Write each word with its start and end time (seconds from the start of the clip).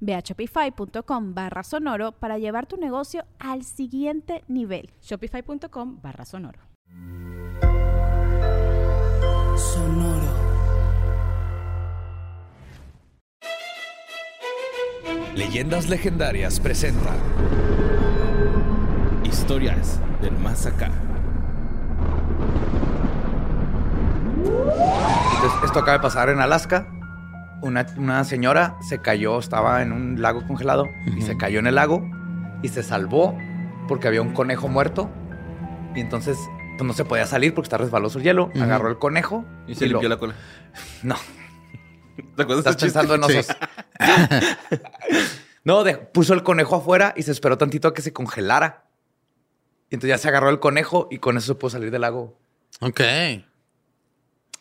Ve 0.00 0.14
a 0.14 0.20
shopify.com 0.20 1.34
barra 1.34 1.62
sonoro 1.62 2.12
para 2.12 2.38
llevar 2.38 2.66
tu 2.66 2.76
negocio 2.76 3.24
al 3.38 3.64
siguiente 3.64 4.44
nivel. 4.48 4.90
Shopify.com 5.02 6.00
barra 6.00 6.24
sonoro. 6.24 6.60
Sonoro. 9.56 10.48
Leyendas 15.34 15.88
Legendarias 15.88 16.58
presenta 16.58 17.14
Historias 19.24 20.00
del 20.20 20.36
Más 20.38 20.66
Acá. 20.66 20.90
Entonces, 25.34 25.64
esto 25.64 25.78
acaba 25.78 25.92
de 25.92 26.00
pasar 26.00 26.28
en 26.30 26.40
Alaska. 26.40 26.97
Una, 27.62 27.86
una 27.96 28.24
señora 28.24 28.76
se 28.88 29.00
cayó, 29.00 29.38
estaba 29.38 29.82
en 29.82 29.92
un 29.92 30.22
lago 30.22 30.46
congelado 30.46 30.86
y 31.16 31.22
se 31.22 31.36
cayó 31.36 31.58
en 31.58 31.66
el 31.66 31.74
lago 31.74 32.08
y 32.62 32.68
se 32.68 32.82
salvó 32.82 33.36
porque 33.88 34.06
había 34.08 34.22
un 34.22 34.32
conejo 34.32 34.68
muerto. 34.68 35.10
Y 35.94 36.00
entonces 36.00 36.38
pues 36.76 36.86
no 36.86 36.92
se 36.92 37.04
podía 37.04 37.26
salir 37.26 37.54
porque 37.54 37.66
está 37.66 37.78
resbaloso 37.78 38.18
el 38.18 38.24
hielo. 38.24 38.50
Agarró 38.60 38.88
el 38.88 38.98
conejo 38.98 39.44
Y 39.66 39.74
se 39.74 39.86
limpió 39.88 40.08
la 40.08 40.18
cola. 40.18 40.34
No, 41.02 41.16
¿Te 42.36 42.42
acuerdas 42.42 42.66
estás 42.66 42.76
pensando 42.76 43.14
en 43.16 43.24
osos. 43.24 43.48
no, 45.64 45.84
de- 45.84 45.96
puso 45.96 46.34
el 46.34 46.42
conejo 46.42 46.76
afuera 46.76 47.14
y 47.16 47.22
se 47.22 47.32
esperó 47.32 47.58
tantito 47.58 47.88
a 47.88 47.94
que 47.94 48.02
se 48.02 48.12
congelara. 48.12 48.84
Y 49.90 49.94
entonces 49.96 50.10
ya 50.10 50.18
se 50.18 50.28
agarró 50.28 50.50
el 50.50 50.60
conejo 50.60 51.08
y 51.10 51.18
con 51.18 51.36
eso 51.36 51.46
se 51.48 51.54
pudo 51.54 51.70
salir 51.70 51.90
del 51.90 52.02
lago. 52.02 52.38
Ok. 52.80 53.00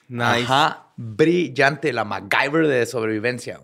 Nice. 0.07 0.43
Ajá. 0.43 0.86
Brillante, 0.99 1.93
la 1.93 2.03
MacGyver 2.05 2.67
de 2.67 2.87
sobrevivencia. 2.87 3.61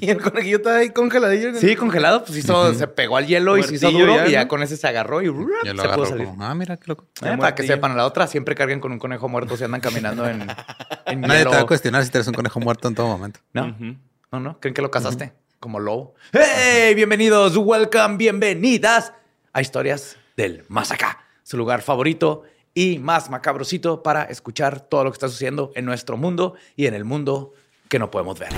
Y 0.00 0.08
el 0.08 0.20
conejillo 0.20 0.56
está 0.56 0.78
ahí 0.78 0.90
congeladillo. 0.90 1.54
Sí, 1.54 1.76
congelado, 1.76 2.24
pues 2.24 2.38
hizo, 2.38 2.72
se 2.74 2.88
pegó 2.88 3.18
al 3.18 3.26
hielo 3.26 3.58
y 3.58 3.62
se 3.62 3.74
hizo 3.74 3.90
duro 3.90 4.16
ya, 4.16 4.26
y 4.26 4.30
ya 4.32 4.48
con 4.48 4.62
ese 4.62 4.78
se 4.78 4.88
agarró 4.88 5.20
y 5.20 5.26
se 5.26 5.32
pudo 5.32 6.06
salir. 6.06 6.26
como, 6.26 6.42
ah, 6.42 6.54
mira 6.54 6.78
qué 6.78 6.86
loco. 6.86 7.06
Eh, 7.22 7.36
para 7.38 7.54
que 7.54 7.64
sepan, 7.64 7.92
a 7.92 7.94
la 7.94 8.06
otra 8.06 8.26
siempre 8.26 8.54
carguen 8.54 8.80
con 8.80 8.92
un 8.92 8.98
conejo 8.98 9.28
muerto 9.28 9.58
si 9.58 9.62
andan 9.62 9.82
caminando 9.82 10.26
en, 10.26 10.40
en 11.06 11.20
Nadie 11.20 11.40
hielo. 11.40 11.50
te 11.50 11.56
va 11.56 11.62
a 11.62 11.66
cuestionar 11.66 12.02
si 12.02 12.10
tienes 12.10 12.26
un 12.26 12.34
conejo 12.34 12.58
muerto 12.60 12.88
en 12.88 12.94
todo 12.94 13.08
momento. 13.08 13.40
¿No? 13.52 13.76
no, 14.32 14.40
no, 14.40 14.58
creen 14.58 14.74
que 14.74 14.82
lo 14.82 14.90
cazaste 14.90 15.34
como 15.60 15.78
lobo. 15.78 16.14
¡Hey! 16.32 16.94
Bienvenidos, 16.94 17.56
welcome, 17.58 18.16
bienvenidas 18.16 19.12
a 19.52 19.60
Historias 19.60 20.16
del 20.34 20.64
Más 20.68 20.90
Acá, 20.90 21.26
su 21.42 21.58
lugar 21.58 21.82
favorito 21.82 22.44
y 22.74 22.98
más 22.98 23.30
macabrosito 23.30 24.02
para 24.02 24.24
escuchar 24.24 24.80
todo 24.80 25.04
lo 25.04 25.10
que 25.10 25.16
está 25.16 25.28
sucediendo 25.28 25.72
en 25.74 25.84
nuestro 25.84 26.16
mundo 26.16 26.54
y 26.76 26.86
en 26.86 26.94
el 26.94 27.04
mundo 27.04 27.52
que 27.88 27.98
no 27.98 28.10
podemos 28.10 28.38
ver. 28.38 28.50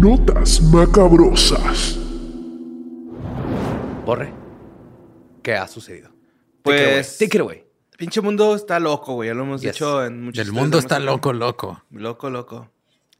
Notas 0.00 0.60
macabrosas. 0.60 1.98
Borre, 4.04 4.32
¿qué 5.42 5.54
ha 5.54 5.66
sucedido? 5.66 6.10
Pues- 6.62 7.18
Take 7.18 7.36
it 7.36 7.40
away. 7.40 7.64
El 7.92 7.98
pinche 7.98 8.20
mundo 8.20 8.54
está 8.54 8.78
loco, 8.80 9.14
güey. 9.14 9.28
Ya 9.28 9.34
lo 9.34 9.44
hemos 9.44 9.62
Yes. 9.62 9.72
dicho 9.72 10.04
en 10.04 10.24
muchos 10.24 10.44
El 10.46 10.52
mundo 10.52 10.78
está 10.78 10.98
loco, 10.98 11.32
loco. 11.32 11.82
Loco, 11.90 12.28
loco. 12.28 12.70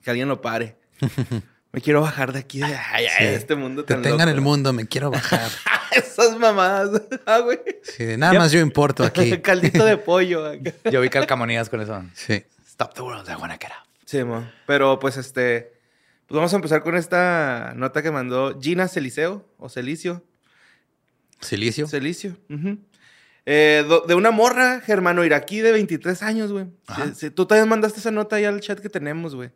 Que 0.03 0.11
alguien 0.11 0.29
lo 0.29 0.41
pare. 0.41 0.77
Me 1.73 1.81
quiero 1.81 2.01
bajar 2.03 2.33
de 2.33 2.39
aquí, 2.41 2.59
de, 2.61 2.67
ay, 2.67 3.07
ay, 3.19 3.27
de 3.27 3.35
este 3.35 3.57
mundo 3.57 3.85
Te 3.85 3.95
tan 3.95 4.03
tengan 4.03 4.29
loco. 4.29 4.31
el 4.31 4.41
mundo, 4.43 4.73
me 4.73 4.87
quiero 4.87 5.11
bajar. 5.11 5.51
Esas 6.27 6.39
mamadas. 6.39 7.03
Ah, 7.27 7.39
güey. 7.41 7.59
Sí, 7.83 8.05
de 8.05 8.17
nada 8.17 8.35
más 8.35 8.53
yo 8.53 8.61
importo 8.61 9.03
aquí. 9.05 9.39
Caldito 9.41 9.85
de 9.85 9.97
pollo. 9.97 10.53
Yo 10.91 11.01
vi 11.01 11.09
calcamonías 11.09 11.69
con 11.69 11.81
eso. 11.81 12.03
Sí. 12.15 12.45
Stop 12.67 12.95
the 12.95 13.03
world, 13.03 13.29
I 13.29 13.35
wanna 13.41 13.55
get 13.61 13.71
out. 13.73 13.87
Sí, 14.05 14.23
mo. 14.25 14.47
Pero 14.67 14.99
pues 14.99 15.17
este. 15.17 15.73
Pues 16.27 16.37
vamos 16.37 16.53
a 16.53 16.57
empezar 16.57 16.83
con 16.83 16.97
esta 16.97 17.73
nota 17.77 18.03
que 18.03 18.11
mandó 18.11 18.59
Gina 18.61 18.89
Celiceo 18.89 19.45
o 19.59 19.69
Celicio. 19.69 20.23
Celicio. 21.41 21.87
ujú. 22.51 22.79
Eh, 23.47 23.85
de 24.09 24.15
una 24.15 24.31
morra 24.31 24.81
germano-iraquí 24.81 25.61
de 25.61 25.73
23 25.73 26.23
años, 26.23 26.51
güey. 26.51 26.65
Sí, 26.97 27.03
sí, 27.15 27.31
Tú 27.31 27.45
también 27.45 27.69
mandaste 27.69 28.01
esa 28.01 28.11
nota 28.11 28.37
ahí 28.37 28.47
al 28.47 28.61
chat 28.61 28.81
que 28.81 28.89
tenemos, 28.89 29.35
güey. 29.35 29.51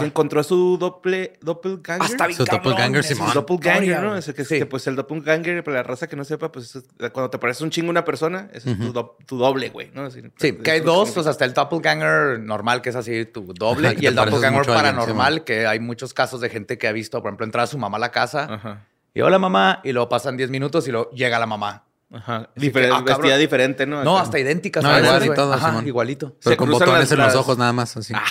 Que 0.00 0.06
encontró 0.06 0.40
a 0.40 0.44
su 0.44 0.76
doble, 0.78 1.34
doppelganger. 1.40 2.02
Ah, 2.02 2.06
está 2.06 2.26
bien 2.26 2.36
Su 2.36 2.44
cabrón, 2.44 2.62
doppelganger, 2.64 3.04
Simón. 3.04 3.30
Doppelganger, 3.34 3.82
historia, 3.84 4.00
¿no? 4.00 4.16
Es 4.16 4.32
que, 4.32 4.44
Sí. 4.44 4.58
que, 4.58 4.66
pues 4.66 4.86
el 4.86 4.96
doppelganger, 4.96 5.62
para 5.64 5.78
la 5.78 5.82
raza 5.82 6.06
que 6.08 6.16
no 6.16 6.24
sepa, 6.24 6.50
pues 6.52 6.76
es- 6.76 6.84
cuando 7.12 7.30
te 7.30 7.38
parece 7.38 7.64
un 7.64 7.70
chingo 7.70 7.90
una 7.90 8.04
persona, 8.04 8.48
es 8.52 8.64
tu, 8.64 8.92
do- 8.92 9.16
tu 9.26 9.38
doble, 9.38 9.70
güey, 9.70 9.90
¿no? 9.94 10.02
Así, 10.02 10.20
Sí, 10.36 10.48
es 10.48 10.56
que 10.56 10.70
hay 10.70 10.80
dos, 10.80 11.10
sea, 11.10 11.30
está 11.30 11.44
el 11.44 11.54
doppelganger 11.54 12.40
normal, 12.40 12.82
que 12.82 12.90
es 12.90 12.96
así 12.96 13.24
tu 13.26 13.52
doble, 13.54 13.88
Ajá, 13.88 13.96
y 14.00 14.06
el 14.06 14.14
doppelganger 14.14 14.60
alguien, 14.60 14.74
paranormal, 14.76 15.44
que 15.44 15.66
hay 15.66 15.80
muchos 15.80 16.14
casos 16.14 16.40
de 16.40 16.48
gente 16.50 16.78
que 16.78 16.88
ha 16.88 16.92
visto, 16.92 17.20
por 17.22 17.30
ejemplo, 17.30 17.46
entrar 17.46 17.64
a 17.64 17.66
su 17.66 17.78
mamá 17.78 17.96
a 17.96 18.00
la 18.00 18.10
casa 18.12 18.44
Ajá. 18.52 18.84
y 19.14 19.20
hola 19.22 19.38
mamá, 19.38 19.80
y 19.84 19.92
luego 19.92 20.08
pasan 20.08 20.36
10 20.36 20.50
minutos 20.50 20.86
y 20.88 20.92
luego 20.92 21.10
llega 21.12 21.38
la 21.38 21.46
mamá. 21.46 21.84
Ajá. 22.12 22.50
Así 22.56 22.68
Diferen- 22.68 22.88
que, 22.88 22.94
ah, 22.94 22.98
cabrón. 22.98 23.04
vestida 23.18 23.36
diferente, 23.36 23.86
¿no? 23.86 24.04
No, 24.04 24.18
hasta 24.18 24.38
idénticas. 24.38 24.82
No, 24.84 24.98
igual 24.98 25.26
y 25.26 25.34
todo, 25.34 25.52
Ajá, 25.52 25.82
igualito. 25.84 26.36
Pero 26.42 26.50
Se 26.52 26.56
con 26.56 26.70
botones 26.70 26.94
las- 27.00 27.12
en 27.12 27.18
los 27.18 27.34
ojos 27.34 27.58
nada 27.58 27.72
más, 27.72 27.96
así. 27.96 28.14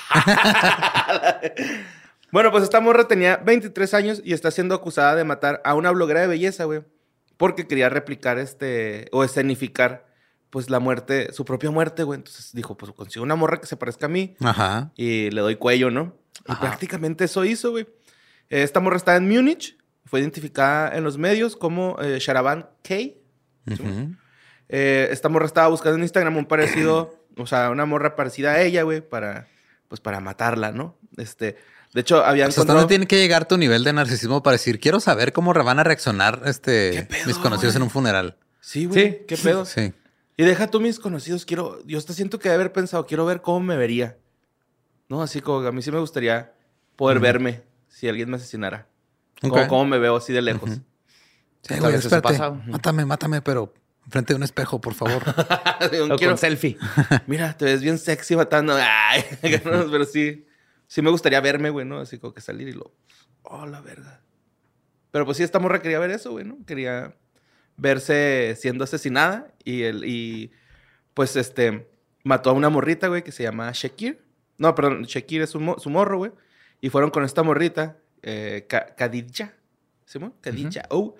Bueno, 2.32 2.52
pues 2.52 2.64
esta 2.64 2.82
morra 2.82 3.08
tenía 3.08 3.38
23 3.38 3.94
años 3.94 4.22
y 4.24 4.34
está 4.34 4.52
siendo 4.52 4.76
acusada 4.76 5.16
de 5.16 5.24
matar 5.24 5.62
a 5.64 5.74
una 5.74 5.92
bloguera 5.92 6.20
de 6.22 6.28
belleza, 6.28 6.66
güey. 6.66 6.82
Porque 7.38 7.66
quería 7.68 7.88
replicar 7.88 8.40
este, 8.40 9.08
o 9.14 9.24
escenificar, 9.24 10.08
pues 10.50 10.70
la 10.70 10.80
muerte, 10.80 11.32
su 11.32 11.46
propia 11.46 11.72
muerte, 11.72 12.04
güey. 12.04 12.18
Entonces 12.18 12.52
dijo, 12.54 12.76
pues 12.78 12.92
consigo 12.92 13.24
una 13.24 13.36
morra 13.36 13.62
que 13.62 13.68
se 13.68 13.78
parezca 13.78 14.08
a 14.08 14.10
mí 14.10 14.36
Ajá. 14.42 14.92
y 14.98 15.30
le 15.32 15.40
doy 15.42 15.56
cuello, 15.56 15.92
¿no? 15.92 16.18
Y 16.48 16.56
prácticamente 16.56 17.24
eso 17.26 17.46
hizo, 17.46 17.72
güey. 17.72 17.88
Esta 18.50 18.80
morra 18.82 18.98
está 18.98 19.16
en 19.16 19.30
Múnich, 19.30 19.78
fue 20.06 20.20
identificada 20.20 20.96
en 20.96 21.04
los 21.06 21.18
medios 21.18 21.56
como 21.56 21.96
eh, 22.02 22.18
Sharaban 22.20 22.70
K. 22.84 22.96
Ujú. 23.68 24.16
Eh, 24.70 25.08
esta 25.12 25.30
morra 25.30 25.46
estaba 25.46 25.68
buscando 25.68 25.98
en 25.98 26.04
Instagram 26.04 26.38
un 26.38 26.46
parecido, 26.46 27.16
o 27.38 27.48
sea, 27.48 27.70
una 27.70 27.86
morra 27.86 28.16
parecida 28.16 28.52
a 28.54 28.62
ella, 28.62 28.84
güey, 28.84 29.02
para, 29.02 29.48
pues 29.88 30.02
para 30.02 30.20
matarla, 30.20 30.72
¿no? 30.72 30.96
Este, 31.18 31.58
de 31.94 32.02
hecho, 32.02 32.24
habían 32.26 32.50
O 32.50 32.52
sea, 32.52 32.62
¿hasta 32.62 32.74
dónde 32.74 32.88
tiene 32.88 33.08
que 33.08 33.18
llegar 33.18 33.48
tu 33.48 33.58
nivel 33.58 33.84
de 33.84 33.94
narcisismo 33.94 34.44
para 34.44 34.54
decir, 34.56 34.80
quiero 34.80 35.00
saber 35.00 35.34
cómo 35.34 35.54
van 35.54 35.80
a 35.80 35.84
reaccionar 35.84 36.42
este, 36.46 37.08
pedo, 37.10 37.28
mis 37.28 37.38
conocidos 37.38 37.74
güey? 37.74 37.78
en 37.78 37.84
un 37.84 37.90
funeral? 37.90 38.38
Sí, 38.60 38.86
güey, 38.86 39.12
Sí. 39.12 39.18
qué 39.28 39.38
pedo. 39.38 39.66
Sí. 39.66 39.94
Y 40.38 40.44
deja 40.44 40.68
tú 40.68 40.82
mis 40.82 41.00
conocidos, 41.00 41.46
quiero, 41.46 41.80
yo 41.86 41.98
hasta 41.98 42.12
siento 42.12 42.40
que 42.40 42.50
de 42.50 42.56
haber 42.56 42.74
pensado, 42.74 43.06
quiero 43.06 43.26
ver 43.26 43.42
cómo 43.42 43.62
me 43.62 43.78
vería. 43.78 44.18
No, 45.08 45.22
así 45.22 45.40
como 45.40 45.62
que 45.62 45.68
a 45.70 45.72
mí 45.72 45.82
sí 45.82 45.92
me 45.92 46.00
gustaría 46.00 46.52
poder 46.98 47.20
verme 47.20 47.62
si 47.88 48.10
alguien 48.10 48.30
me 48.30 48.36
asesinara. 48.36 48.88
Como, 49.40 49.54
Ok. 49.54 49.68
cómo 49.68 49.86
me 49.86 49.98
veo 50.00 50.18
así 50.18 50.34
de 50.34 50.42
lejos. 50.42 50.72
Sí, 51.68 51.70
Tal 51.70 51.80
güey, 51.80 51.96
espérate. 51.96 52.38
Mátame, 52.68 53.06
mátame, 53.06 53.42
pero 53.42 53.74
frente 54.10 54.34
de 54.34 54.38
un 54.38 54.44
espejo, 54.44 54.80
por 54.80 54.94
favor. 54.94 55.24
O 55.86 55.90
quiero- 55.90 56.18
con 56.18 56.38
selfie. 56.38 56.78
mira, 57.28 57.56
te 57.58 57.66
ves 57.66 57.82
bien 57.82 57.98
sexy 57.98 58.36
matando. 58.36 58.76
Ay, 58.80 59.24
pero 59.42 60.06
sí, 60.06 60.46
sí 60.88 61.02
me 61.02 61.10
gustaría 61.10 61.42
verme, 61.42 61.70
güey, 61.72 61.86
¿no? 61.86 62.00
Así 62.00 62.20
como 62.20 62.34
que 62.34 62.42
salir 62.42 62.68
y 62.68 62.74
lo, 62.74 62.94
oh, 63.44 63.66
la 63.66 63.82
verga. 63.82 64.22
Pero 65.12 65.26
pues 65.26 65.38
sí, 65.38 65.44
esta 65.44 65.60
morra 65.60 65.82
quería 65.82 65.98
ver 66.00 66.12
eso, 66.12 66.32
güey, 66.32 66.46
¿no? 66.46 66.58
Quería 66.66 67.16
verse 67.78 68.56
siendo 68.60 68.84
asesinada 68.84 69.48
y, 69.64 69.84
el, 69.84 70.06
y 70.06 70.52
pues 71.14 71.36
este, 71.36 71.88
mató 72.24 72.50
a 72.50 72.54
una 72.54 72.70
morrita, 72.70 73.08
güey, 73.08 73.24
que 73.24 73.32
se 73.32 73.44
llama 73.44 73.72
Shakir. 73.74 74.24
No, 74.58 74.76
perdón, 74.76 75.04
Shakir 75.04 75.42
es 75.42 75.50
su, 75.50 75.60
mo- 75.60 75.80
su 75.80 75.90
morro, 75.90 76.18
güey. 76.18 76.32
Y 76.82 76.90
fueron 76.90 77.10
con 77.10 77.24
esta 77.24 77.44
morrita, 77.44 77.98
eh, 78.22 78.66
Ka- 78.70 78.94
Khadija. 78.96 79.54
¿Sí, 80.06 80.20
mo? 80.20 80.36
Khadija. 80.42 80.84
oh. 80.90 81.16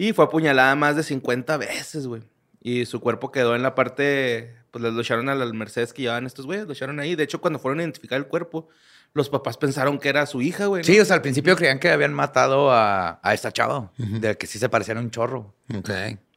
Y 0.00 0.14
fue 0.14 0.24
apuñalada 0.24 0.74
más 0.76 0.96
de 0.96 1.02
50 1.02 1.58
veces, 1.58 2.06
güey. 2.06 2.22
Y 2.62 2.86
su 2.86 3.00
cuerpo 3.00 3.30
quedó 3.30 3.54
en 3.54 3.62
la 3.62 3.74
parte, 3.74 4.56
pues 4.70 4.82
lo 4.82 4.98
echaron 4.98 5.28
a 5.28 5.34
las 5.34 5.52
Mercedes 5.52 5.92
que 5.92 6.00
llevaban 6.00 6.24
estos 6.24 6.46
güeyes, 6.46 6.66
lo 6.66 6.72
echaron 6.72 7.00
ahí. 7.00 7.16
De 7.16 7.24
hecho, 7.24 7.42
cuando 7.42 7.58
fueron 7.58 7.80
a 7.80 7.82
identificar 7.82 8.16
el 8.16 8.26
cuerpo, 8.26 8.70
los 9.12 9.28
papás 9.28 9.58
pensaron 9.58 9.98
que 9.98 10.08
era 10.08 10.24
su 10.24 10.40
hija, 10.40 10.64
güey. 10.64 10.80
¿no? 10.80 10.86
Sí, 10.86 10.98
o 10.98 11.04
sea, 11.04 11.16
al 11.16 11.20
principio 11.20 11.54
creían 11.54 11.78
que 11.78 11.90
habían 11.90 12.14
matado 12.14 12.72
a, 12.72 13.20
a 13.22 13.34
esta 13.34 13.52
chava, 13.52 13.92
de 13.98 14.38
que 14.38 14.46
sí 14.46 14.58
se 14.58 14.70
parecían 14.70 14.96
a 14.96 15.00
un 15.02 15.10
chorro. 15.10 15.54
Ok. 15.76 15.90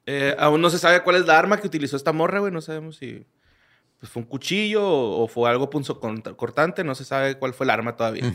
Eh, 0.07 0.35
aún 0.37 0.59
no 0.59 0.69
se 0.69 0.77
sabe 0.77 1.01
cuál 1.01 1.15
es 1.15 1.25
la 1.25 1.39
arma 1.39 1.57
que 1.61 1.67
utilizó 1.67 1.95
esta 1.95 2.11
morra, 2.11 2.39
güey. 2.39 2.51
No 2.51 2.59
sabemos 2.59 2.97
si 2.97 3.25
pues, 3.97 4.11
fue 4.11 4.23
un 4.23 4.27
cuchillo 4.27 4.85
o, 4.85 5.23
o 5.23 5.27
fue 5.29 5.49
algo 5.49 5.69
punzo 5.69 6.01
cortante. 6.01 6.83
No 6.83 6.95
se 6.95 7.05
sabe 7.05 7.37
cuál 7.39 7.53
fue 7.53 7.65
el 7.65 7.69
arma 7.69 7.95
todavía. 7.95 8.29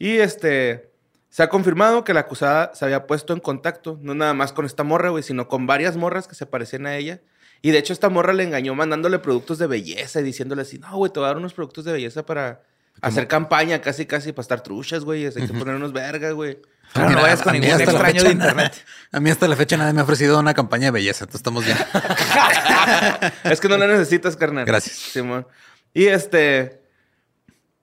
Y 0.00 0.16
este, 0.16 0.90
se 1.30 1.42
ha 1.42 1.48
confirmado 1.48 2.04
que 2.04 2.14
la 2.14 2.20
acusada 2.20 2.72
se 2.74 2.84
había 2.84 3.06
puesto 3.06 3.32
en 3.32 3.40
contacto, 3.40 3.98
no 4.02 4.14
nada 4.14 4.34
más 4.34 4.52
con 4.52 4.64
esta 4.64 4.84
morra, 4.84 5.10
güey, 5.10 5.22
sino 5.22 5.48
con 5.48 5.66
varias 5.66 5.96
morras 5.96 6.26
que 6.26 6.34
se 6.34 6.46
parecían 6.46 6.86
a 6.86 6.96
ella. 6.96 7.20
Y 7.60 7.70
de 7.70 7.78
hecho, 7.78 7.92
esta 7.92 8.08
morra 8.08 8.32
le 8.32 8.44
engañó 8.44 8.74
mandándole 8.74 9.18
productos 9.18 9.58
de 9.58 9.66
belleza 9.66 10.20
y 10.20 10.22
diciéndole 10.22 10.62
así: 10.62 10.78
No, 10.78 10.96
güey, 10.96 11.12
te 11.12 11.18
voy 11.18 11.26
a 11.26 11.28
dar 11.28 11.36
unos 11.36 11.54
productos 11.54 11.84
de 11.84 11.92
belleza 11.92 12.24
para 12.24 12.62
hacer 13.00 13.28
campaña, 13.28 13.80
casi, 13.80 14.06
casi 14.06 14.32
para 14.32 14.42
estar 14.42 14.60
truchas, 14.62 15.04
güey. 15.04 15.26
Hay 15.26 15.32
que 15.32 15.48
poner 15.48 15.74
unos 15.74 15.92
vergas, 15.92 16.34
güey. 16.34 16.60
Pero 16.94 17.10
no 17.10 17.20
vayas 17.20 17.42
con 17.42 17.52
ningún 17.52 17.80
extraño 17.80 18.04
fecha 18.04 18.24
de 18.24 18.30
internet. 18.30 18.84
A 19.12 19.20
mí 19.20 19.30
hasta 19.30 19.46
la 19.46 19.56
fecha 19.56 19.76
nadie 19.76 19.92
me 19.92 20.00
ha 20.00 20.04
ofrecido 20.04 20.38
una 20.38 20.54
campaña 20.54 20.86
de 20.86 20.90
belleza. 20.92 21.24
Entonces 21.24 21.40
estamos 21.40 21.64
bien. 21.64 21.76
es 23.44 23.60
que 23.60 23.68
no 23.68 23.76
la 23.76 23.86
necesitas, 23.86 24.36
carnal. 24.36 24.64
Gracias. 24.64 24.96
Simón. 24.96 25.46
Y 25.92 26.06
este. 26.06 26.80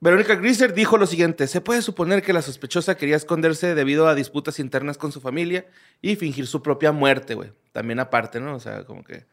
Verónica 0.06 0.36
Grisser 0.36 0.72
dijo 0.72 0.98
lo 0.98 1.06
siguiente: 1.06 1.48
Se 1.48 1.60
puede 1.60 1.82
suponer 1.82 2.22
que 2.22 2.32
la 2.32 2.40
sospechosa 2.40 2.96
quería 2.96 3.16
esconderse 3.16 3.74
debido 3.74 4.06
a 4.06 4.14
disputas 4.14 4.60
internas 4.60 4.98
con 4.98 5.10
su 5.10 5.20
familia 5.20 5.66
y 6.00 6.14
fingir 6.14 6.46
su 6.46 6.62
propia 6.62 6.92
muerte, 6.92 7.34
güey. 7.34 7.52
También 7.72 7.98
aparte, 7.98 8.38
¿no? 8.40 8.54
O 8.54 8.60
sea, 8.60 8.84
como 8.84 9.02
que. 9.02 9.26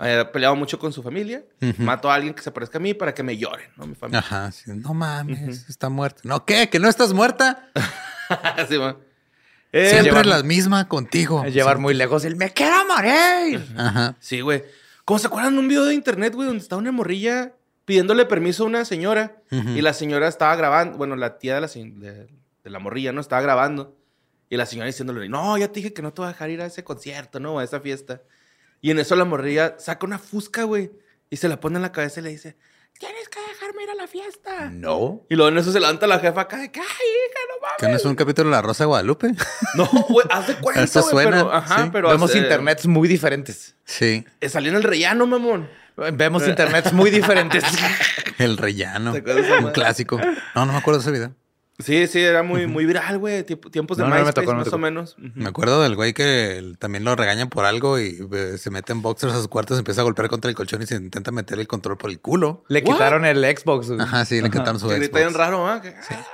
Ha 0.00 0.30
peleado 0.32 0.54
mucho 0.56 0.78
con 0.78 0.92
su 0.92 1.02
familia. 1.04 1.44
Mato 1.78 2.10
a 2.10 2.14
alguien 2.16 2.34
que 2.34 2.42
se 2.42 2.50
parezca 2.50 2.78
a 2.78 2.80
mí 2.80 2.94
para 2.94 3.14
que 3.14 3.22
me 3.22 3.36
lloren, 3.36 3.68
¿no? 3.76 3.86
Mi 3.86 3.94
familia. 3.94 4.18
Ajá. 4.20 4.50
sí. 4.52 4.70
No 4.74 4.92
mames, 4.94 5.68
está 5.68 5.88
muerta. 5.88 6.20
No, 6.24 6.44
¿qué? 6.44 6.68
¿Que 6.68 6.78
no 6.80 6.88
estás 6.88 7.12
muerta? 7.12 7.70
Simón. 8.68 8.98
Eh, 9.72 9.90
Siempre 9.90 10.10
llevar- 10.12 10.26
la 10.26 10.42
misma 10.42 10.88
contigo. 10.88 11.44
Es 11.44 11.54
llevar 11.54 11.78
muy 11.78 11.94
lejos 11.94 12.24
el 12.24 12.36
me 12.36 12.52
quiero 12.52 12.76
morir. 12.86 13.64
Ajá. 13.76 14.16
Sí, 14.20 14.40
güey. 14.40 14.64
¿Cómo 15.04 15.18
se 15.18 15.26
acuerdan 15.26 15.54
de 15.54 15.60
un 15.60 15.68
video 15.68 15.84
de 15.84 15.94
internet, 15.94 16.34
güey, 16.34 16.46
donde 16.48 16.62
estaba 16.62 16.80
una 16.80 16.92
morrilla 16.92 17.52
pidiéndole 17.88 18.26
permiso 18.26 18.64
a 18.64 18.66
una 18.66 18.84
señora 18.84 19.42
y 19.50 19.80
la 19.80 19.94
señora 19.94 20.28
estaba 20.28 20.54
grabando, 20.54 20.98
bueno, 20.98 21.16
la 21.16 21.38
tía 21.38 21.54
de 21.54 21.60
la, 21.62 21.66
de, 21.68 22.26
de 22.62 22.70
la 22.70 22.78
morrilla, 22.78 23.12
¿no? 23.12 23.20
Estaba 23.22 23.40
grabando 23.40 23.96
y 24.50 24.58
la 24.58 24.66
señora 24.66 24.86
diciéndole, 24.88 25.26
no, 25.30 25.56
ya 25.56 25.68
te 25.68 25.80
dije 25.80 25.94
que 25.94 26.02
no 26.02 26.12
te 26.12 26.20
voy 26.20 26.28
a 26.28 26.32
dejar 26.32 26.50
ir 26.50 26.60
a 26.60 26.66
ese 26.66 26.84
concierto, 26.84 27.40
¿no? 27.40 27.58
A 27.58 27.64
esa 27.64 27.80
fiesta. 27.80 28.20
Y 28.82 28.90
en 28.90 28.98
eso 28.98 29.16
la 29.16 29.24
morrilla 29.24 29.76
saca 29.78 30.04
una 30.06 30.18
fusca, 30.18 30.64
güey, 30.64 30.90
y 31.30 31.36
se 31.38 31.48
la 31.48 31.58
pone 31.60 31.76
en 31.76 31.82
la 31.82 31.90
cabeza 31.90 32.20
y 32.20 32.24
le 32.24 32.28
dice, 32.30 32.56
tienes 32.98 33.26
que 33.30 33.40
dejarme 33.40 33.84
ir 33.84 33.90
a 33.90 33.94
la 33.94 34.06
fiesta. 34.06 34.70
No. 34.70 35.24
Y 35.30 35.34
luego 35.34 35.48
en 35.48 35.56
eso 35.56 35.72
se 35.72 35.80
levanta 35.80 36.06
la 36.06 36.18
jefa 36.18 36.42
acá 36.42 36.58
de 36.58 36.70
que, 36.70 36.80
ay, 36.80 36.86
hija, 36.86 37.40
no 37.48 37.60
mames. 37.62 37.76
¿Que 37.78 37.88
no 37.88 37.96
es 37.96 38.04
un 38.04 38.14
capítulo 38.16 38.50
de 38.50 38.56
La 38.56 38.60
Rosa 38.62 38.84
de 38.84 38.88
Guadalupe? 38.88 39.32
No, 39.74 39.86
güey, 40.10 40.26
haz 40.30 40.46
de 40.46 40.56
cuenta, 40.56 40.82
Eso 40.82 41.00
suena, 41.02 41.30
pero, 41.30 41.52
ajá, 41.54 41.84
sí. 41.84 41.90
pero... 41.92 42.08
Vemos 42.10 42.28
hace- 42.30 42.38
internets 42.40 42.86
muy 42.86 43.08
diferentes. 43.08 43.74
Sí. 43.84 44.26
eh, 44.40 44.48
Salió 44.50 44.70
en 44.70 44.76
el 44.76 44.82
rellano, 44.82 45.26
mamón. 45.26 45.68
Vemos 46.12 46.46
internets 46.46 46.92
muy 46.92 47.10
diferentes. 47.10 47.64
El 48.38 48.56
rellano. 48.56 49.12
¿Te 49.12 49.18
acuerdas 49.18 49.46
de 49.46 49.52
esa 49.56 49.66
Un 49.66 49.72
clásico. 49.72 50.20
No, 50.54 50.64
no 50.66 50.72
me 50.72 50.78
acuerdo 50.78 51.00
de 51.00 51.02
ese 51.02 51.10
video. 51.12 51.34
Sí, 51.80 52.08
sí, 52.08 52.20
era 52.20 52.42
muy, 52.42 52.66
muy 52.66 52.86
viral, 52.86 53.18
güey. 53.18 53.44
Tiemp- 53.44 53.70
Tiempos 53.70 53.96
de 53.96 54.02
No, 54.02 54.08
no 54.08 54.14
me 54.16 54.20
MySpace, 54.22 54.40
tocó, 54.46 54.50
no 54.52 54.56
me 54.56 54.58
más 54.58 54.64
tocó. 54.64 54.76
o 54.76 54.78
menos. 54.78 55.16
Me 55.18 55.48
acuerdo 55.48 55.80
del 55.82 55.94
güey 55.94 56.12
que 56.12 56.72
también 56.80 57.04
lo 57.04 57.14
regañan 57.14 57.48
por 57.48 57.64
algo 57.64 58.00
y 58.00 58.18
eh, 58.32 58.58
se 58.58 58.70
mete 58.70 58.92
en 58.92 59.00
boxers 59.00 59.32
a 59.34 59.40
su 59.42 59.48
cuarto, 59.48 59.74
se 59.74 59.80
empieza 59.80 60.00
a 60.00 60.04
golpear 60.04 60.28
contra 60.28 60.48
el 60.50 60.56
colchón 60.56 60.82
y 60.82 60.86
se 60.86 60.96
intenta 60.96 61.30
meter 61.30 61.58
el 61.60 61.68
control 61.68 61.96
por 61.96 62.10
el 62.10 62.18
culo. 62.20 62.64
Le 62.68 62.80
What? 62.80 62.94
quitaron 62.94 63.24
el 63.24 63.44
Xbox. 63.44 63.88
güey. 63.88 64.00
Ajá, 64.00 64.24
sí, 64.24 64.40
le 64.40 64.50
quitaron 64.50 64.80
su 64.80 64.88
Que 64.88 64.96
grita 64.96 65.18
bien 65.18 65.30
Xbox. 65.30 65.38
raro, 65.38 65.68
¿ah? 65.68 65.80
Que- 65.80 65.94
ah, 66.10 66.26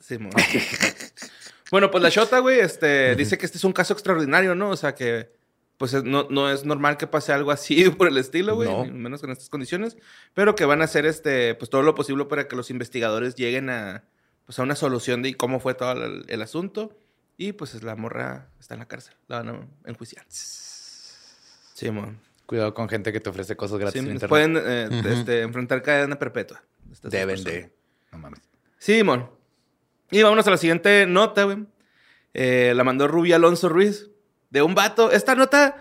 sí, 0.00 0.18
bueno, 1.70 1.90
pues 1.90 2.02
la 2.02 2.08
Shota, 2.08 2.38
güey, 2.40 2.58
este, 2.60 3.14
dice 3.14 3.38
que 3.38 3.46
este 3.46 3.58
es 3.58 3.64
un 3.64 3.72
caso 3.72 3.92
extraordinario, 3.92 4.54
¿no? 4.54 4.70
O 4.70 4.76
sea, 4.76 4.94
que 4.94 5.30
pues 5.78 5.94
es- 5.94 6.04
no, 6.04 6.26
no 6.28 6.50
es 6.50 6.64
normal 6.66 6.96
que 6.98 7.06
pase 7.06 7.32
algo 7.32 7.50
así 7.50 7.88
por 7.90 8.08
el 8.08 8.18
estilo, 8.18 8.54
güey, 8.56 8.68
No. 8.68 8.84
menos 8.84 9.20
con 9.22 9.30
estas 9.30 9.48
condiciones, 9.48 9.96
pero 10.34 10.54
que 10.54 10.64
van 10.66 10.82
a 10.82 10.84
hacer 10.84 11.06
este, 11.06 11.54
pues 11.54 11.70
todo 11.70 11.82
lo 11.82 11.94
posible 11.94 12.26
para 12.26 12.46
que 12.48 12.56
los 12.56 12.68
investigadores 12.70 13.34
lleguen 13.36 13.70
a, 13.70 14.04
pues, 14.44 14.58
a 14.58 14.62
una 14.62 14.74
solución 14.76 15.22
de 15.22 15.34
cómo 15.36 15.60
fue 15.60 15.74
todo 15.74 15.92
el, 15.92 16.24
el 16.28 16.42
asunto. 16.42 16.94
Y 17.40 17.52
pues 17.52 17.80
la 17.84 17.94
morra 17.94 18.48
está 18.58 18.74
en 18.74 18.80
la 18.80 18.88
cárcel, 18.88 19.14
la 19.28 19.42
van 19.42 19.48
a 19.84 19.88
enjuiciar. 19.88 20.24
Sí, 20.28 21.90
mon. 21.90 22.18
Cuidado 22.46 22.74
con 22.74 22.88
gente 22.88 23.12
que 23.12 23.20
te 23.20 23.30
ofrece 23.30 23.54
cosas 23.56 23.78
gratis 23.78 24.00
Sí, 24.02 24.08
en 24.08 24.14
internet. 24.14 24.28
pueden 24.28 24.56
eh, 24.56 25.02
este, 25.12 25.42
enfrentar 25.42 25.82
cadena 25.82 26.18
perpetua. 26.18 26.62
Deben 27.02 27.44
de. 27.44 27.70
No 28.10 28.18
mames. 28.18 28.40
Sí, 28.78 29.02
mon. 29.04 29.30
Y 30.10 30.22
vámonos 30.22 30.46
a 30.46 30.50
la 30.50 30.56
siguiente 30.56 31.06
nota, 31.06 31.44
güey. 31.44 31.58
Eh, 32.34 32.72
la 32.74 32.82
mandó 32.84 33.06
Rubí 33.06 33.32
Alonso 33.32 33.68
Ruiz. 33.68 34.10
De 34.50 34.62
un 34.62 34.74
vato. 34.74 35.10
Esta 35.10 35.34
nota, 35.34 35.76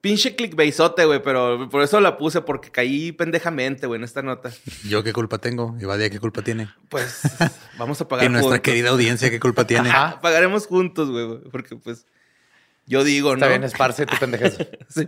pinche 0.00 0.36
clickbaizote, 0.36 1.04
güey. 1.04 1.22
Pero 1.22 1.68
por 1.70 1.82
eso 1.82 2.00
la 2.00 2.16
puse, 2.16 2.40
porque 2.42 2.70
caí 2.70 3.12
pendejamente, 3.12 3.86
güey, 3.86 3.98
en 3.98 4.04
esta 4.04 4.22
nota. 4.22 4.50
Yo 4.88 5.02
qué 5.02 5.12
culpa 5.12 5.38
tengo, 5.38 5.76
y 5.80 5.84
Vadia 5.84 6.10
qué 6.10 6.20
culpa 6.20 6.42
tiene. 6.42 6.68
Pues 6.88 7.22
vamos 7.78 8.00
a 8.00 8.08
pagar 8.08 8.26
Y 8.26 8.28
nuestra 8.28 8.48
juntos. 8.56 8.62
querida 8.62 8.90
audiencia 8.90 9.30
qué 9.30 9.40
culpa 9.40 9.66
tiene. 9.66 9.88
Ajá, 9.90 10.20
pagaremos 10.20 10.66
juntos, 10.66 11.10
güey, 11.10 11.26
güey, 11.26 11.38
Porque 11.50 11.76
pues 11.76 12.06
yo 12.86 13.02
digo, 13.04 13.32
Está 13.34 13.46
¿no? 13.46 13.50
bien, 13.50 13.64
esparce 13.64 14.06
tu 14.06 14.16
pendejez. 14.18 14.58
Sí. 14.88 15.06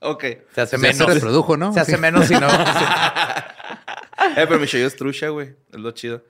Ok. 0.00 0.24
Se 0.54 0.60
hace 0.60 0.76
Se, 0.76 0.92
se 0.92 0.92
menos. 1.02 1.14
reprodujo, 1.14 1.56
¿no? 1.56 1.72
Se 1.72 1.80
hace 1.80 1.94
Sí. 1.94 1.98
menos 1.98 2.26
si 2.26 2.34
no. 2.34 2.46
Eh, 4.36 4.44
pero 4.48 4.58
mi 4.58 4.66
show 4.66 4.80
es 4.80 4.96
trucha, 4.96 5.28
güey. 5.28 5.54
Es 5.72 5.78
lo 5.78 5.90
chido. 5.92 6.22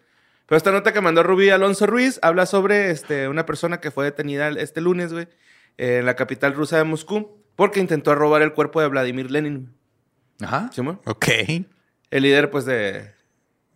Pero 0.47 0.57
esta 0.57 0.71
nota 0.71 0.93
que 0.93 1.01
mandó 1.01 1.23
Rubí 1.23 1.51
Alonso 1.51 1.87
Ruiz 1.87 2.19
habla 2.23 2.47
sobre 2.47 2.91
este, 2.91 3.27
una 3.29 3.47
persona 3.47 3.81
que 3.81 3.91
fue 3.91 4.05
detenida 4.05 4.49
este 4.49 4.81
lunes, 4.81 5.13
güey, 5.13 5.29
en 5.79 6.07
la 6.07 6.17
capital 6.17 6.55
rusa 6.55 6.79
de 6.79 6.85
Moscú, 6.85 7.43
porque 7.55 7.81
intentó 7.81 8.15
robar 8.15 8.43
el 8.43 8.53
cuerpo 8.53 8.81
de 8.81 8.89
Vladimir 8.89 9.31
Lenin. 9.31 9.75
Ajá. 10.41 10.71
¿Sí, 10.73 10.83
mo? 10.83 11.01
Ok. 11.07 11.27
El 12.11 12.23
líder, 12.23 12.51
pues, 12.51 12.65
de, 12.65 13.13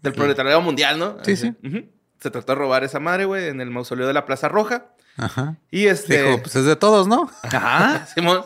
del 0.02 0.12
proletariado 0.12 0.60
mundial, 0.60 0.98
¿no? 0.98 1.16
Sí, 1.24 1.32
Así. 1.32 1.52
sí. 1.62 1.68
Ujú. 1.68 1.86
Se 2.20 2.30
trató 2.30 2.52
de 2.52 2.58
robar 2.58 2.84
esa 2.84 3.00
madre, 3.00 3.24
güey, 3.24 3.48
en 3.48 3.60
el 3.60 3.70
mausoleo 3.70 4.06
de 4.06 4.12
la 4.12 4.26
Plaza 4.26 4.48
Roja. 4.48 4.92
Ajá. 5.16 5.56
Y 5.70 5.86
este... 5.86 6.22
Dijo, 6.22 6.42
pues 6.42 6.56
es 6.56 6.64
de 6.64 6.76
todos, 6.76 7.08
¿no? 7.08 7.30
Ajá. 7.42 8.06
Simón. 8.14 8.44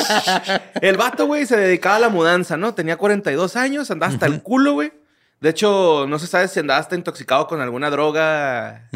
el 0.80 0.96
vato, 0.96 1.26
güey, 1.26 1.46
se 1.46 1.56
dedicaba 1.56 1.96
a 1.96 2.00
la 2.00 2.08
mudanza, 2.08 2.56
¿no? 2.56 2.74
Tenía 2.74 2.96
42 2.96 3.56
años, 3.56 3.90
andaba 3.90 4.12
hasta 4.12 4.26
el 4.26 4.42
culo, 4.42 4.72
güey. 4.72 4.92
De 5.40 5.50
hecho, 5.50 6.06
no 6.08 6.18
se 6.18 6.26
sabe 6.26 6.48
si 6.48 6.60
andaba 6.60 6.80
hasta 6.80 6.96
intoxicado 6.96 7.46
con 7.46 7.60
alguna 7.60 7.90
droga. 7.90 8.88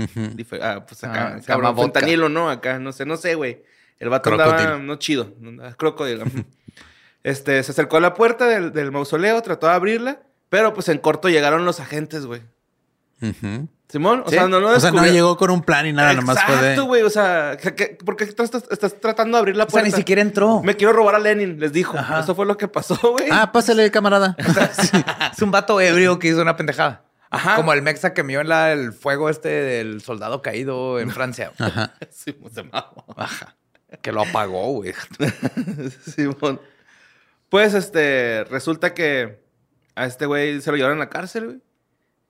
Ah, 0.63 0.85
pues 0.87 1.05
acá, 1.05 1.37
Ah, 1.37 1.41
cabrón, 1.47 1.77
fentanilo, 1.77 2.29
¿no? 2.29 2.49
Acá, 2.51 2.79
no 2.79 2.93
sé, 2.93 3.05
no 3.05 3.17
sé, 3.17 3.35
güey. 3.35 3.63
El 3.99 4.09
vato 4.09 4.31
Crocodile. 4.31 4.57
andaba, 4.63 4.79
no 4.79 4.97
chido, 4.97 5.35
no 5.39 5.51
andaba- 5.51 5.75
crocodile. 5.75 6.23
ujú. 6.25 6.45
este, 7.23 7.63
se 7.63 7.73
acercó 7.73 7.99
a 7.99 8.01
la 8.01 8.15
puerta 8.15 8.47
del, 8.47 8.73
del 8.73 8.91
mausoleo, 8.91 9.43
trató 9.43 9.67
de 9.67 9.75
abrirla, 9.75 10.23
pero 10.49 10.73
pues 10.73 10.89
en 10.89 10.97
corto 10.99 11.29
llegaron 11.29 11.67
los 11.67 11.79
agentes, 11.81 12.25
güey. 12.25 12.41
Ujú. 13.21 13.69
Simón, 13.91 14.23
o 14.25 14.29
Sí. 14.29 14.37
sea, 14.37 14.47
no 14.47 14.61
lo 14.61 14.69
O 14.69 14.79
sea, 14.81 14.91
no 14.93 14.99
descubrió- 15.03 15.13
llegó 15.13 15.37
con 15.37 15.51
un 15.51 15.63
plan 15.63 15.85
y 15.87 15.93
nada, 15.93 16.13
nomás 16.15 16.43
fue 16.45 16.55
de... 16.55 16.61
Exacto, 16.61 16.85
güey, 16.85 17.03
o 17.03 17.11
sea, 17.11 17.57
¿qué- 17.61 17.75
qué- 17.75 17.99
¿por 18.05 18.17
qué 18.17 18.25
estás, 18.25 18.51
estás 18.71 19.01
tratando 19.01 19.37
de 19.37 19.41
abrir 19.41 19.57
la 19.57 19.65
O 19.65 19.67
sea, 19.67 19.73
puerta? 19.73 19.89
ni 19.89 19.93
siquiera 19.95 20.23
entró. 20.23 20.63
Me 20.63 20.77
quiero 20.77 20.93
robar 20.93 21.17
a 21.17 21.19
Lenin, 21.19 21.59
les 21.59 21.73
dijo. 21.73 21.99
Ajá. 21.99 22.21
Eso 22.21 22.35
fue 22.35 22.47
lo 22.47 22.57
que 22.57 22.69
pasó, 22.69 22.97
güey. 23.03 23.27
Ah, 23.31 23.51
pásale, 23.53 23.91
camarada. 23.91 24.37
Es 25.33 25.43
un 25.43 25.51
vato 25.51 25.81
ebrio 25.81 26.19
que 26.19 26.29
hizo 26.29 26.41
una 26.41 26.57
pendejada. 26.57 27.05
Ajá. 27.33 27.57
Como 27.57 27.73
el 27.73 27.83
mexa 27.83 28.13
que 28.15 28.23
vio 28.23 28.41
en 28.41 28.49
la, 28.49 28.73
el 28.73 28.93
fuego 28.93 29.29
este 29.31 29.49
del 29.49 30.03
soldado 30.03 30.43
caído 30.43 30.99
en 31.01 31.11
Francia. 31.11 31.53
Ajá. 31.59 31.93
Sí, 32.11 32.33
pues, 32.33 32.55
se 32.55 32.63
mamó. 32.65 33.05
Ajá. 33.17 33.57
Que 34.03 34.13
lo 34.13 34.23
apagó, 34.23 34.73
güey. 34.73 34.95
Simón. 36.07 36.61
Pues, 37.49 37.75
este, 37.75 38.45
resulta 38.45 38.95
que 38.95 39.43
a 39.97 40.07
este 40.07 40.27
güey 40.27 40.61
se 40.61 40.71
lo 40.71 40.77
llevaron 40.77 40.99
a 40.99 41.05
la 41.05 41.09
cárcel, 41.11 41.45
güey. 41.47 41.59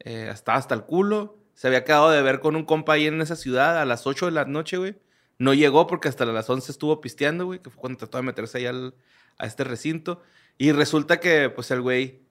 Eh, 0.01 0.31
estaba 0.33 0.59
hasta 0.59 0.75
el 0.75 0.83
culo. 0.83 1.37
Se 1.61 1.67
había 1.67 1.85
quedado 1.85 2.09
de 2.11 2.23
ver 2.23 2.41
con 2.41 2.57
un 2.57 2.65
compa 2.65 2.95
ahí 2.95 3.07
en 3.07 3.21
esa 3.21 3.37
ciudad 3.37 3.79
a 3.79 3.85
las 3.85 4.07
8 4.07 4.25
de 4.25 4.33
la 4.33 4.47
noche, 4.47 4.79
güey. 4.79 4.97
No 5.37 5.53
llegó 5.53 5.87
porque 5.87 6.09
hasta 6.09 6.25
las 6.25 6.49
11 6.49 6.73
estuvo 6.73 7.03
pisteando, 7.03 7.45
güey, 7.45 7.59
que 7.59 7.69
fue 7.69 7.79
cuando 7.79 7.99
trató 7.99 8.17
de 8.17 8.23
meterse 8.23 8.57
ahí 8.57 8.65
al- 8.65 8.95
a 9.37 9.45
este 9.45 9.65
recinto. 9.65 10.23
Y 10.57 10.73
resulta 10.73 11.21
que, 11.21 11.51
pues, 11.51 11.71
el 11.71 11.83
güey, 11.83 12.23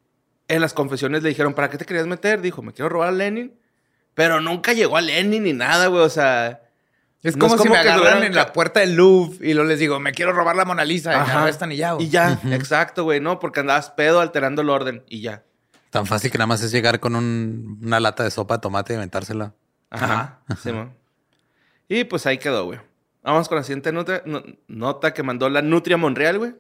en 0.48 0.62
las 0.62 0.74
confesiones 0.74 1.22
le 1.22 1.30
dijeron, 1.30 1.54
¿para 1.54 1.70
qué 1.70 1.78
te 1.78 1.86
querías 1.86 2.08
meter? 2.08 2.42
Dijo, 2.42 2.64
me 2.64 2.74
quiero 2.74 2.90
robar 2.90 3.10
a 3.10 3.12
Lenin. 3.12 3.54
Pero 4.16 4.42
nunca 4.42 4.74
llegó 4.74 4.98
a 4.98 5.02
Lenin 5.02 5.44
ni 5.44 5.54
nada, 5.54 5.86
güey. 5.88 6.02
O 6.02 6.10
sea, 6.10 6.64
Es 7.22 7.36
No 7.38 7.46
como 7.50 7.58
si 7.62 7.70
me 7.70 7.76
hubieran 7.82 8.24
en 8.24 8.34
la 8.34 8.52
puerta 8.52 8.80
del 8.80 8.96
Louvre 8.96 9.48
y 9.48 9.54
luego 9.54 9.70
les 9.70 9.78
digo, 9.78 10.00
me 10.00 10.12
quiero 10.12 10.34
robar 10.34 10.56
la 10.56 10.66
Mona 10.66 10.86
Lisa. 10.86 11.14
Y 11.14 11.18
me 11.18 11.22
arrestan 11.42 11.72
y 11.72 11.76
ya, 11.76 11.92
güey. 11.92 12.08
Y 12.08 12.10
ya, 12.10 12.40
exacto, 12.52 13.04
güey, 13.04 13.20
¿no? 13.20 13.38
Porque 13.40 13.60
andabas 13.60 13.92
pedo 13.92 14.22
alterando 14.22 14.64
el 14.64 14.70
orden 14.72 15.04
y 15.08 15.22
ya. 15.22 15.44
Tan 15.90 16.06
fácil 16.06 16.32
que 16.32 16.38
nada 16.38 16.48
más 16.48 16.62
es 16.62 16.72
llegar 16.72 17.00
con 17.00 17.16
un- 17.16 17.80
una 17.84 18.00
lata 18.00 18.24
de 18.24 18.32
sopa 18.32 18.56
de 18.58 18.62
tomate 18.62 18.94
y 18.94 18.98
aventársela. 18.98 19.54
Ajá. 19.90 20.42
Simón. 20.62 20.94
Y 21.88 22.04
pues 22.04 22.26
ahí 22.26 22.38
quedó, 22.38 22.66
güey. 22.66 22.80
Vamos 23.24 23.48
con 23.50 23.58
la 23.58 23.64
siguiente 23.64 23.92
nota, 23.92 24.22
no- 24.26 24.44
nota 24.68 25.14
que 25.14 25.24
mandó 25.24 25.50
la 25.50 25.62
Nutria 25.62 25.98
Monreal, 25.98 26.38
güey. 26.38 26.56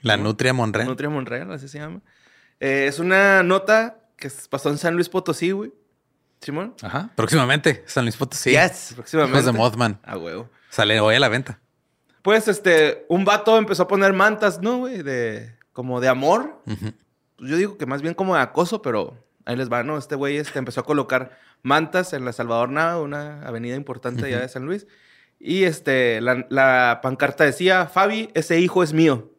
La 0.00 0.16
Nutria 0.16 0.52
Monreal. 0.52 0.86
Nutria 0.86 1.08
Monreal, 1.08 1.50
así 1.52 1.68
se 1.68 1.78
llama. 1.78 2.00
Eh, 2.60 2.86
es 2.86 2.98
una 2.98 3.42
nota 3.42 3.98
que 4.16 4.30
pasó 4.50 4.68
en 4.70 4.78
San 4.78 4.94
Luis 4.94 5.08
Potosí, 5.08 5.50
güey. 5.52 5.72
Simón. 6.40 6.74
Ajá. 6.82 7.10
Próximamente, 7.16 7.82
San 7.86 8.04
Luis 8.04 8.16
Potosí. 8.16 8.50
Yes. 8.50 8.92
Próximamente. 8.94 9.38
Hijos 9.40 9.46
de 9.46 9.52
Mothman. 9.58 10.00
A 10.04 10.18
huevo. 10.18 10.50
Sale 10.68 11.00
hoy 11.00 11.16
a 11.16 11.20
la 11.20 11.28
venta. 11.30 11.60
Pues, 12.22 12.46
este, 12.48 13.06
un 13.08 13.24
vato 13.24 13.56
empezó 13.56 13.84
a 13.84 13.88
poner 13.88 14.12
mantas, 14.12 14.60
¿no, 14.60 14.78
güey? 14.78 15.02
De, 15.02 15.56
como 15.72 16.00
de 16.00 16.08
amor. 16.08 16.62
Ujú. 16.66 16.92
Pues 17.38 17.50
Yo 17.50 17.56
digo 17.56 17.76
que 17.78 17.86
más 17.86 18.02
bien 18.02 18.14
como 18.14 18.34
de 18.34 18.40
acoso, 18.42 18.82
pero 18.82 19.16
ahí 19.44 19.56
les 19.56 19.70
va, 19.70 19.82
¿no? 19.82 19.98
Este 19.98 20.14
güey 20.14 20.36
este, 20.36 20.58
empezó 20.58 20.80
a 20.80 20.84
colocar 20.84 21.38
mantas 21.62 22.12
en 22.12 22.24
la 22.24 22.32
Salvador 22.32 22.68
Nava, 22.70 23.00
una 23.00 23.42
avenida 23.42 23.76
importante 23.76 24.24
allá 24.26 24.40
de 24.40 24.48
San 24.48 24.64
Luis. 24.66 24.86
Y 25.38 25.64
este, 25.64 26.20
la, 26.20 26.46
la 26.48 27.00
pancarta 27.02 27.44
decía, 27.44 27.86
Fabi, 27.86 28.30
ese 28.34 28.58
hijo 28.60 28.82
es 28.82 28.92
mío. 28.92 29.32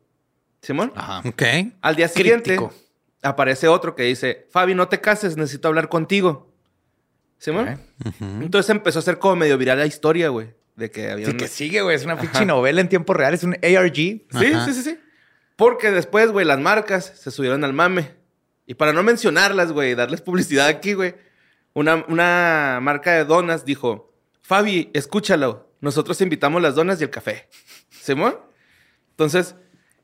¿Simón? 0.61 0.91
Ajá. 0.95 1.21
Ok. 1.27 1.43
Al 1.81 1.95
día 1.95 2.07
siguiente 2.07 2.59
aparece 3.23 3.67
otro 3.67 3.95
que 3.95 4.03
dice, 4.03 4.47
Fabi, 4.51 4.75
no 4.75 4.87
te 4.89 5.01
cases, 5.01 5.37
necesito 5.37 5.67
hablar 5.67 5.89
contigo. 5.89 6.51
¿Simón? 7.39 7.79
Entonces 8.41 8.69
empezó 8.71 8.99
a 8.99 9.01
ser 9.03 9.19
como 9.19 9.35
medio 9.35 9.57
viral 9.57 9.77
la 9.79 9.85
historia, 9.85 10.29
güey. 10.29 10.49
De 10.75 10.91
que 10.91 11.09
había 11.11 11.25
Sí, 11.25 11.31
una- 11.31 11.39
que 11.39 11.47
sigue, 11.47 11.81
güey. 11.81 11.95
Es 11.95 12.05
una 12.05 12.19
pinche 12.19 12.45
novela 12.45 12.81
en 12.81 12.89
tiempo 12.89 13.13
real. 13.13 13.33
Es 13.33 13.43
un 13.43 13.53
ARG. 13.55 13.95
Sí, 13.95 14.21
Ajá. 14.33 14.65
sí, 14.65 14.73
sí, 14.73 14.81
sí. 14.83 14.99
Porque 15.57 15.91
después, 15.91 16.31
güey, 16.31 16.45
las 16.45 16.59
marcas 16.59 17.11
se 17.15 17.31
subieron 17.31 17.65
al 17.65 17.73
mame. 17.73 18.13
Y 18.65 18.75
para 18.75 18.93
no 18.93 19.03
mencionarlas, 19.03 19.73
güey, 19.73 19.95
darles 19.95 20.21
publicidad 20.21 20.67
aquí, 20.67 20.93
güey, 20.93 21.15
una, 21.73 22.05
una 22.07 22.79
marca 22.81 23.11
de 23.11 23.25
donas 23.25 23.65
dijo, 23.65 24.13
Fabi, 24.41 24.89
escúchalo, 24.93 25.69
nosotros 25.81 26.21
invitamos 26.21 26.61
las 26.61 26.75
donas 26.75 27.01
y 27.01 27.03
el 27.03 27.09
café. 27.09 27.49
¿Simón? 27.89 28.37
Entonces, 29.09 29.55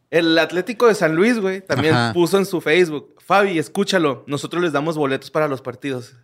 el 0.09 0.37
Atlético 0.37 0.87
de 0.87 0.95
San 0.95 1.15
Luis, 1.15 1.39
güey, 1.39 1.61
también 1.61 1.93
Ajá. 1.93 2.13
puso 2.13 2.37
en 2.37 2.45
su 2.45 2.59
Facebook, 2.59 3.15
Fabi, 3.23 3.59
escúchalo, 3.59 4.23
nosotros 4.27 4.61
les 4.63 4.73
damos 4.73 4.97
boletos 4.97 5.29
para 5.31 5.47
los 5.47 5.61
partidos. 5.61 6.15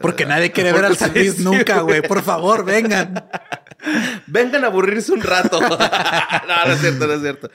Porque 0.00 0.24
nadie 0.24 0.52
quiere 0.52 0.72
ver 0.72 0.84
al 0.84 0.96
San 0.98 1.12
Luis 1.12 1.34
sí, 1.36 1.44
nunca, 1.44 1.80
güey. 1.80 2.02
Por 2.02 2.22
favor, 2.22 2.64
vengan. 2.64 3.28
Vengan 4.26 4.62
a 4.64 4.66
aburrirse 4.66 5.10
un 5.10 5.22
rato. 5.22 5.58
no, 5.60 5.68
no 5.68 6.72
es 6.72 6.80
cierto, 6.80 7.06
no 7.06 7.14
es 7.14 7.22
cierto. 7.22 7.50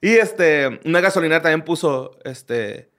Y 0.00 0.10
este, 0.14 0.80
una 0.84 1.00
gasolinera 1.00 1.42
también 1.42 1.62
puso, 1.62 2.18
este, 2.24 2.90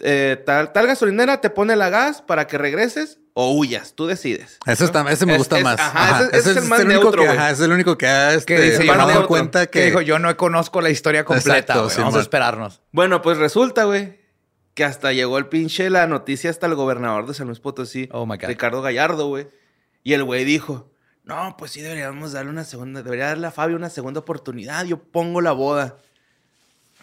eh, 0.00 0.42
tal, 0.44 0.72
tal 0.72 0.86
gasolinera 0.86 1.40
te 1.40 1.50
pone 1.50 1.76
la 1.76 1.88
gas 1.88 2.20
para 2.22 2.46
que 2.46 2.58
regreses 2.58 3.18
o 3.32 3.52
huyas, 3.52 3.94
tú 3.94 4.06
decides. 4.06 4.58
Eso 4.66 4.84
está, 4.86 5.08
ese 5.10 5.24
me 5.26 5.32
Es- 5.32 5.38
gusta 5.38 5.58
es- 5.58 5.64
más. 5.64 5.78
ajá, 5.78 6.22
ese- 6.24 6.36
ese 6.38 6.50
es 6.52 6.56
el 6.56 6.64
más 6.64 6.80
único 6.80 7.02
neutro, 7.02 7.22
que, 7.22 7.28
ajá, 7.28 7.50
es 7.50 7.60
el 7.60 7.70
único 7.72 7.96
que 7.96 8.06
ha 8.06 8.34
este, 8.34 8.54
Que 8.56 8.60
dice, 8.62 8.86
yo 8.86 8.94
no 8.96 9.26
cuenta 9.26 9.66
Que 9.66 9.78
que, 9.80 9.84
dijo, 9.86 10.00
yo 10.00 10.18
no 10.18 10.34
conozco 10.36 10.80
la 10.80 10.90
historia 10.90 11.24
completa. 11.24 11.58
Exacto. 11.74 11.88
Vamos 12.02 12.16
a 12.16 12.20
esperarnos. 12.20 12.80
Bueno, 12.92 13.22
pues 13.22 13.38
resulta, 13.38 13.84
güey, 13.84 14.20
que 14.74 14.84
hasta 14.84 15.12
llegó 15.12 15.38
el 15.38 15.46
pinche 15.46 15.88
la 15.90 16.06
noticia 16.06 16.50
hasta 16.50 16.66
el 16.66 16.74
gobernador 16.74 17.26
de 17.26 17.34
San 17.34 17.46
Luis 17.46 17.60
Potosí, 17.60 18.08
Oh, 18.12 18.26
my 18.26 18.36
God. 18.36 18.46
Ricardo 18.48 18.82
Gallardo, 18.82 19.28
güey. 19.28 19.48
Y 20.02 20.12
el 20.14 20.24
güey 20.24 20.44
dijo, 20.44 20.90
no, 21.24 21.56
pues 21.58 21.72
sí 21.72 21.80
deberíamos 21.82 22.32
darle 22.32 22.50
una 22.50 22.64
segunda, 22.64 23.02
debería 23.02 23.26
darle 23.26 23.46
a 23.46 23.50
Fabio 23.50 23.76
una 23.76 23.90
segunda 23.90 24.20
oportunidad, 24.20 24.84
yo 24.84 24.98
pongo 24.98 25.40
la 25.40 25.52
boda. 25.52 25.98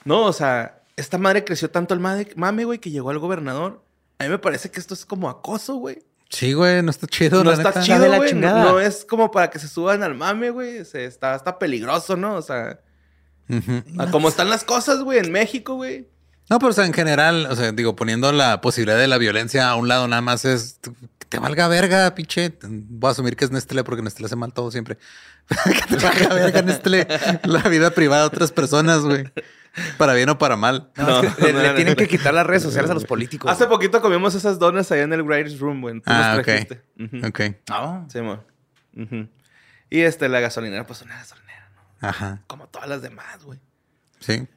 No, 0.05 0.23
o 0.25 0.33
sea, 0.33 0.81
esta 0.95 1.17
madre 1.17 1.43
creció 1.43 1.69
tanto 1.69 1.93
el 1.93 1.99
mame, 1.99 2.27
mame, 2.35 2.65
güey, 2.65 2.79
que 2.79 2.91
llegó 2.91 3.09
al 3.09 3.19
gobernador. 3.19 3.83
A 4.19 4.23
mí 4.25 4.29
me 4.29 4.39
parece 4.39 4.69
que 4.71 4.79
esto 4.79 4.93
es 4.93 5.05
como 5.05 5.29
acoso, 5.29 5.75
güey. 5.75 6.03
Sí, 6.29 6.53
güey, 6.53 6.81
no 6.81 6.89
está 6.89 7.05
chido. 7.07 7.43
No 7.43 7.51
la 7.51 7.57
está 7.57 7.69
neta. 7.69 7.81
chido, 7.81 8.07
la 8.07 8.17
güey. 8.17 8.33
No, 8.33 8.39
chingada. 8.39 8.63
no 8.63 8.79
es 8.79 9.05
como 9.05 9.29
para 9.31 9.49
que 9.49 9.59
se 9.59 9.67
suban 9.67 10.01
al 10.03 10.15
mame, 10.15 10.49
güey. 10.49 10.83
Se- 10.85 11.05
Está, 11.05 11.35
está 11.35 11.59
peligroso, 11.59 12.15
¿no? 12.15 12.35
O 12.35 12.41
sea, 12.41 12.79
como 14.11 14.29
están 14.29 14.49
las 14.49 14.63
cosas, 14.63 15.01
güey, 15.01 15.19
en 15.19 15.31
México, 15.31 15.75
güey. 15.75 16.07
No, 16.49 16.59
pero 16.59 16.71
o 16.71 16.73
sea, 16.73 16.85
en 16.85 16.93
general, 16.93 17.47
o 17.49 17.55
sea, 17.55 17.71
digo, 17.71 17.95
poniendo 17.95 18.31
la 18.31 18.61
posibilidad 18.61 18.97
de 18.97 19.07
la 19.07 19.17
violencia 19.17 19.69
a 19.69 19.75
un 19.75 19.87
lado, 19.87 20.07
nada 20.07 20.21
más 20.21 20.43
es 20.45 20.79
que 21.19 21.25
te 21.29 21.39
valga 21.39 21.67
verga, 21.67 22.13
pinche. 22.15 22.53
Voy 22.63 23.07
a 23.09 23.11
asumir 23.11 23.35
que 23.35 23.45
es 23.45 23.51
Nestlé 23.51 23.83
porque 23.83 24.01
Nestlé 24.01 24.25
hace 24.25 24.35
mal 24.35 24.53
todo 24.53 24.69
siempre. 24.71 24.97
que 25.47 25.95
te 25.97 26.03
valga 26.03 26.33
verga, 26.33 26.61
Nestlé, 26.61 27.07
la 27.43 27.61
vida 27.69 27.91
privada 27.91 28.23
de 28.23 28.27
otras 28.27 28.51
personas, 28.51 29.01
güey. 29.01 29.23
Para 29.97 30.13
bien 30.13 30.29
o 30.29 30.37
para 30.37 30.55
mal. 30.55 30.91
No, 30.95 31.05
No, 31.05 31.21
es 31.23 31.35
que 31.35 31.43
le, 31.45 31.53
no, 31.53 31.61
le 31.61 31.73
tienen 31.73 31.93
no. 31.93 31.97
que 31.97 32.07
quitar 32.07 32.33
las 32.33 32.45
redes 32.45 32.61
sociales 32.63 32.91
a 32.91 32.93
los 32.93 33.05
políticos. 33.05 33.49
Hace 33.51 33.65
poquito 33.67 34.01
comimos 34.01 34.35
esas 34.35 34.59
donas 34.59 34.91
allá 34.91 35.03
en 35.03 35.13
el 35.13 35.23
Writers 35.23 35.59
Room, 35.59 35.81
güey. 35.81 35.95
Tú 35.95 36.03
Ah, 36.05 36.35
ok. 36.37 36.43
trajiste. 36.45 36.81
Ujú. 36.99 37.27
Ok. 37.27 37.39
No. 37.69 38.07
Sí, 38.11 38.21
mo. 38.21 38.43
Ujú. 38.95 39.27
Y 39.89 40.01
este, 40.01 40.29
la 40.29 40.39
gasolinera, 40.39 40.85
pues 40.85 41.01
una 41.01 41.15
gasolinera, 41.17 41.69
¿no? 42.01 42.07
Ajá. 42.07 42.41
Como 42.47 42.67
todas 42.67 42.87
las 42.87 43.01
demás, 43.01 43.43
güey. 43.43 43.59
Sí. 44.19 44.47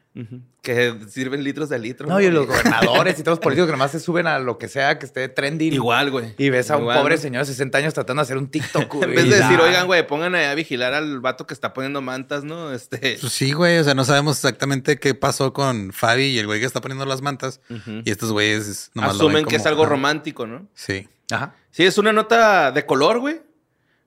Que 0.63 0.99
sirven 1.09 1.45
litros 1.45 1.69
de 1.69 1.79
litro. 1.79 2.09
No, 2.09 2.21
y 2.21 2.31
los 2.31 2.47
gobernadores 2.47 3.19
y 3.19 3.23
todos 3.23 3.37
los 3.39 3.39
políticos 3.43 3.67
que 3.67 3.73
nomás 3.73 3.91
se 3.91 4.01
suben 4.01 4.27
a 4.27 4.39
lo 4.39 4.57
que 4.57 4.67
sea 4.69 4.99
que 4.99 5.05
esté 5.07 5.29
trending. 5.29 5.75
Igual, 5.75 6.11
güey. 6.11 6.35
Y 6.39 6.49
ves 6.51 6.71
a 6.71 6.77
un 6.77 6.83
Igual, 6.85 6.99
pobre 7.01 7.19
señor 7.19 7.45
de 7.45 7.53
60 7.53 7.79
años 7.79 7.95
tratando 7.95 8.21
de 8.21 8.25
hacer 8.25 8.39
un 8.39 8.49
TikTok. 8.49 8.95
En 9.03 9.11
vez 9.15 9.29
de 9.29 9.37
decir, 9.37 9.61
oigan, 9.61 9.87
güey, 9.87 10.07
pongan 10.07 10.35
a 10.35 10.55
vigilar 10.55 10.95
al 10.95 11.21
vato 11.21 11.47
que 11.47 11.53
está 11.55 11.73
poniendo 11.75 12.01
mantas, 12.01 12.45
¿no? 12.45 12.73
Este. 12.73 13.19
Pues 13.21 13.33
sí, 13.33 13.53
güey. 13.53 13.79
O 13.79 13.85
sea, 13.85 13.95
no 13.95 14.05
sabemos 14.05 14.37
exactamente 14.39 14.99
qué 14.99 15.15
pasó 15.15 15.53
con 15.53 15.93
Fabi 15.93 16.25
y 16.29 16.39
el 16.39 16.47
güey 16.47 16.61
que 16.61 16.67
está 16.67 16.81
poniendo 16.81 17.05
las 17.05 17.21
mantas. 17.23 17.61
Y 18.05 18.11
estos 18.11 18.33
güeyes 18.33 18.91
nomás 18.95 19.13
lo 19.13 19.17
Asumen 19.17 19.35
ven 19.35 19.45
que 19.47 19.57
es 19.57 19.67
algo 19.67 19.85
romántico, 19.87 20.47
¿no? 20.47 20.67
Sí. 20.75 21.09
Ajá. 21.31 21.55
Sí, 21.71 21.85
es 21.85 21.99
una 21.99 22.13
nota 22.13 22.73
de 22.73 22.87
color, 22.87 23.21
güey. 23.21 23.43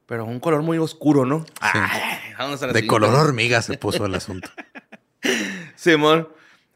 Pero 0.08 0.26
un 0.26 0.40
color 0.40 0.64
muy 0.64 0.80
oscuro, 0.80 1.24
¿no? 1.24 1.46
Sí. 1.46 1.54
Ay, 1.62 2.34
vamos 2.38 2.64
a 2.64 2.68
la 2.68 2.74
De 2.74 2.80
siguiente. 2.80 2.88
color 2.88 3.14
hormiga 3.14 3.62
se 3.62 3.78
puso 3.78 4.06
el 4.08 4.16
asunto. 4.16 4.50
Simón. 5.76 6.30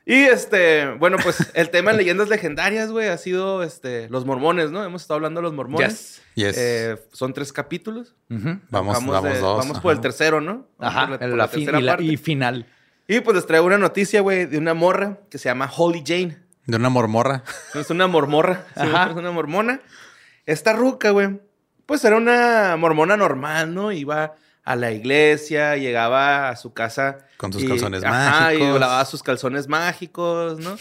Y 0.05 0.15
este, 0.15 0.91
bueno, 0.95 1.17
pues 1.23 1.51
el 1.53 1.69
tema 1.69 1.91
en 1.91 1.97
leyendas 1.97 2.27
legendarias, 2.27 2.91
güey, 2.91 3.07
ha 3.07 3.17
sido 3.17 3.63
este, 3.63 4.09
los 4.09 4.25
mormones, 4.25 4.69
¿no? 4.69 4.83
Hemos 4.83 5.01
estado 5.03 5.15
hablando 5.15 5.39
de 5.39 5.43
los 5.43 5.53
mormones. 5.53 6.21
Yes. 6.35 6.45
Yes. 6.55 6.57
Eh, 6.57 6.97
son 7.13 7.33
tres 7.33 7.53
capítulos. 7.53 8.13
Vamos, 8.27 8.61
vamos, 8.69 9.23
de- 9.23 9.39
dos. 9.39 9.59
Vamos 9.59 9.79
por 9.79 9.93
el 9.93 10.01
tercero, 10.01 10.41
¿no? 10.41 10.67
Vamos 10.77 10.95
Ajá. 10.95 11.01
por 11.07 11.09
La, 11.11 11.19
por 11.19 11.37
la 11.37 11.47
fin- 11.47 11.69
y, 11.69 11.81
la- 11.81 11.91
parte. 11.93 12.03
y 12.03 12.17
final. 12.17 12.65
Y 13.07 13.21
pues 13.21 13.35
les 13.35 13.45
traigo 13.45 13.65
una 13.65 13.77
noticia, 13.77 14.19
güey, 14.21 14.45
de 14.45 14.57
una 14.57 14.73
morra 14.73 15.19
que 15.29 15.37
se 15.37 15.47
llama 15.47 15.69
Holly 15.73 16.03
Jane. 16.05 16.37
De 16.65 16.75
una 16.77 16.89
mormorra. 16.89 17.43
Es 17.73 17.89
una 17.89 18.07
mormorra. 18.07 18.65
sí, 18.75 18.81
Ajá. 18.81 19.09
es 19.11 19.15
una 19.15 19.31
mormona. 19.31 19.79
Esta 20.45 20.73
ruca, 20.73 21.11
güey, 21.11 21.39
pues 21.85 22.03
era 22.03 22.17
una 22.17 22.75
mormona 22.77 23.15
normal, 23.15 23.73
¿no? 23.73 23.93
Iba 23.93 24.33
a 24.65 24.75
la 24.77 24.91
iglesia, 24.91 25.75
llegaba 25.75 26.47
a 26.49 26.55
su 26.55 26.73
casa. 26.73 27.17
Con 27.37 27.51
sus 27.51 27.63
y- 27.63 27.67
calzones 27.67 28.01
ajá, 28.03 28.53
Y 28.53 28.59
mágicos. 28.59 28.79
lavaba 28.79 29.03
sus 29.05 29.21
calzones 29.23 29.67
mágicos, 29.67 30.59
¿no? 30.59 30.77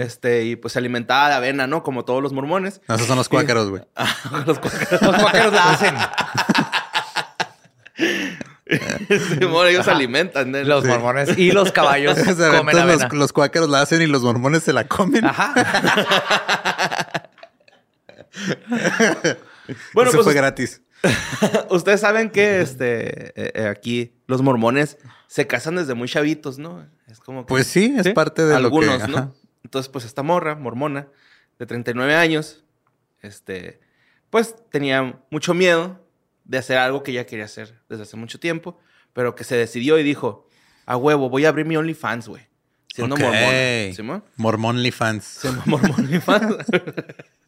Este, 0.00 0.44
y 0.44 0.56
pues 0.56 0.72
se 0.72 0.78
alimentaba 0.80 1.28
de 1.28 1.34
avena, 1.36 1.66
¿no? 1.68 1.82
Como 1.84 2.04
todos 2.04 2.20
los 2.22 2.32
mormones. 2.32 2.80
No, 2.88 2.96
esos 2.96 3.06
son 3.06 3.16
los 3.16 3.28
cuáqueros, 3.28 3.70
güey. 3.70 3.82
los 4.46 4.58
cuáqueros. 4.58 5.02
Los 5.12 5.16
cuáqueros 5.22 5.52
la 5.52 5.70
hacen. 5.72 5.94
Simón, 9.38 9.68
ellos 9.68 9.84
se 9.84 9.90
alimentan 9.90 10.50
de 10.50 10.64
Los 10.64 10.84
mormones 10.84 11.36
y 11.36 11.52
los 11.52 11.72
caballos 11.72 12.18
comen 12.18 12.78
avena. 12.78 13.04
los, 13.04 13.12
los 13.12 13.32
cuáqueros 13.32 13.68
la 13.68 13.82
hacen 13.82 14.00
y 14.02 14.06
los 14.06 14.22
mormones 14.22 14.62
se 14.62 14.72
la 14.72 14.88
comen. 14.88 15.24
Ajá. 15.26 15.52
Bueno, 19.92 20.10
Eso 20.10 20.18
pues 20.18 20.24
fue 20.24 20.34
gratis. 20.34 20.80
ustedes 21.70 22.00
saben 22.00 22.30
que 22.30 22.60
este, 22.60 23.28
eh, 23.40 23.52
eh, 23.54 23.66
aquí 23.66 24.12
los 24.26 24.42
mormones 24.42 24.98
se 25.26 25.46
casan 25.46 25.76
desde 25.76 25.94
muy 25.94 26.08
chavitos, 26.08 26.58
¿no? 26.58 26.86
Es 27.08 27.18
como 27.18 27.44
que... 27.44 27.48
Pues 27.48 27.66
sí, 27.66 27.94
es 27.98 28.08
parte 28.10 28.44
de 28.44 28.54
Algunos, 28.54 29.00
lo 29.00 29.06
que... 29.06 29.12
¿no? 29.12 29.18
ajá. 29.18 29.32
Entonces, 29.64 29.88
pues 29.88 30.04
esta 30.04 30.22
morra, 30.22 30.54
mormona, 30.54 31.08
de 31.58 31.66
39 31.66 32.14
años, 32.14 32.64
este, 33.20 33.80
pues 34.30 34.54
tenía 34.70 35.20
mucho 35.30 35.54
miedo 35.54 36.04
de 36.44 36.58
hacer 36.58 36.78
algo 36.78 37.02
que 37.02 37.12
ella 37.12 37.26
quería 37.26 37.44
hacer 37.44 37.80
desde 37.88 38.02
hace 38.02 38.16
mucho 38.16 38.38
tiempo, 38.40 38.78
pero 39.12 39.34
que 39.34 39.44
se 39.44 39.56
decidió 39.56 39.98
y 39.98 40.02
dijo, 40.02 40.48
a 40.86 40.96
huevo, 40.96 41.30
voy 41.30 41.44
a 41.44 41.48
abrir 41.48 41.66
mi 41.66 41.76
OnlyFans, 41.76 42.28
güey. 42.28 42.46
Siendo 42.92 43.14
Ok. 43.14 43.22
mormona. 43.22 43.94
¿Simón? 43.94 44.24
Mormonly 44.36 44.90
fans. 44.90 45.24
Siendo 45.24 45.62
mormón 45.66 45.92
OnlyFans. 46.00 46.56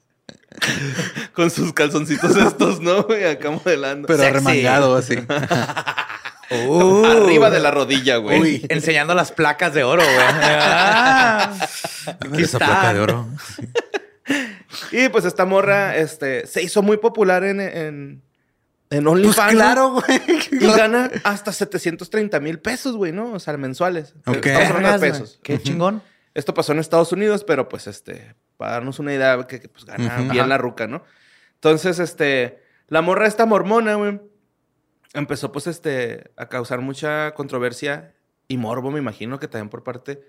Con 1.32 1.50
sus 1.50 1.73
calzoncitos 1.73 2.37
estos, 2.37 2.80
¿no? 2.80 3.02
güey? 3.04 3.25
Acá 3.25 3.50
modelando. 3.50 4.06
Pero 4.06 4.20
Sexy. 4.23 4.34
remangado 4.34 4.96
así. 4.96 5.18
Arriba 6.50 7.50
de 7.50 7.61
la 7.61 7.70
rodilla, 7.70 8.16
güey. 8.18 8.40
Uy. 8.40 8.66
Enseñando 8.68 9.14
las 9.14 9.32
placas 9.32 9.75
de 9.75 9.84
oro, 9.84 10.02
güey. 10.02 10.16
Ah. 10.26 11.52
Aquí 12.20 12.42
Esa 12.42 12.58
están. 12.58 12.68
placa 12.68 12.94
de 12.94 13.00
oro. 13.00 13.28
Y 14.92 15.08
pues 15.08 15.25
esta 15.25 15.44
morra 15.44 15.96
este, 15.96 16.46
se 16.46 16.62
hizo 16.62 16.82
muy 16.82 16.96
popular 16.99 17.44
en, 17.44 17.61
en, 17.61 18.23
en 18.90 19.06
OnlyFans. 19.06 19.37
Pues 19.37 19.54
¿no? 19.54 19.58
claro, 19.61 19.90
güey. 19.92 20.23
Y 20.52 20.66
gana 20.66 21.11
hasta 21.25 21.52
730 21.52 22.40
mil 22.40 22.58
pesos, 22.58 22.96
güey, 22.96 23.12
¿no? 23.12 23.32
O 23.32 23.38
sea, 23.40 23.56
mensuales. 23.56 24.14
Ok. 24.26 24.46
Estamos 24.46 24.70
hablando 24.70 24.99
de 24.99 25.11
pesos. 25.12 25.40
Qué 25.42 25.61
chingón. 25.61 26.02
Esto 26.34 26.52
pasó 26.54 26.73
en 26.73 26.78
Estados 26.80 27.12
Unidos, 27.12 27.44
pero 27.44 27.68
pues 27.68 27.87
este, 27.87 28.34
para 28.64 28.76
darnos 28.76 28.99
una 28.99 29.12
idea 29.12 29.47
que, 29.47 29.61
que, 29.61 29.68
pues 29.68 29.85
gana 29.85 30.16
bien 30.21 30.30
Ajá. 30.40 30.47
la 30.47 30.56
ruca, 30.56 30.87
¿no? 30.87 31.02
Entonces, 31.56 31.99
este, 31.99 32.62
la 32.88 33.02
morra 33.02 33.26
esta 33.26 33.44
mormona, 33.44 33.94
güey, 33.97 34.23
empezó 35.12 35.52
pues 35.52 35.66
este, 35.66 36.30
a 36.38 36.49
causar 36.49 36.80
mucha 36.80 37.35
controversia 37.35 38.14
y 38.49 38.56
morbo, 38.56 38.90
me 38.90 39.00
imagino 39.00 39.38
que 39.38 39.49
también 39.49 39.68
por 39.68 39.85
parte 39.85 40.23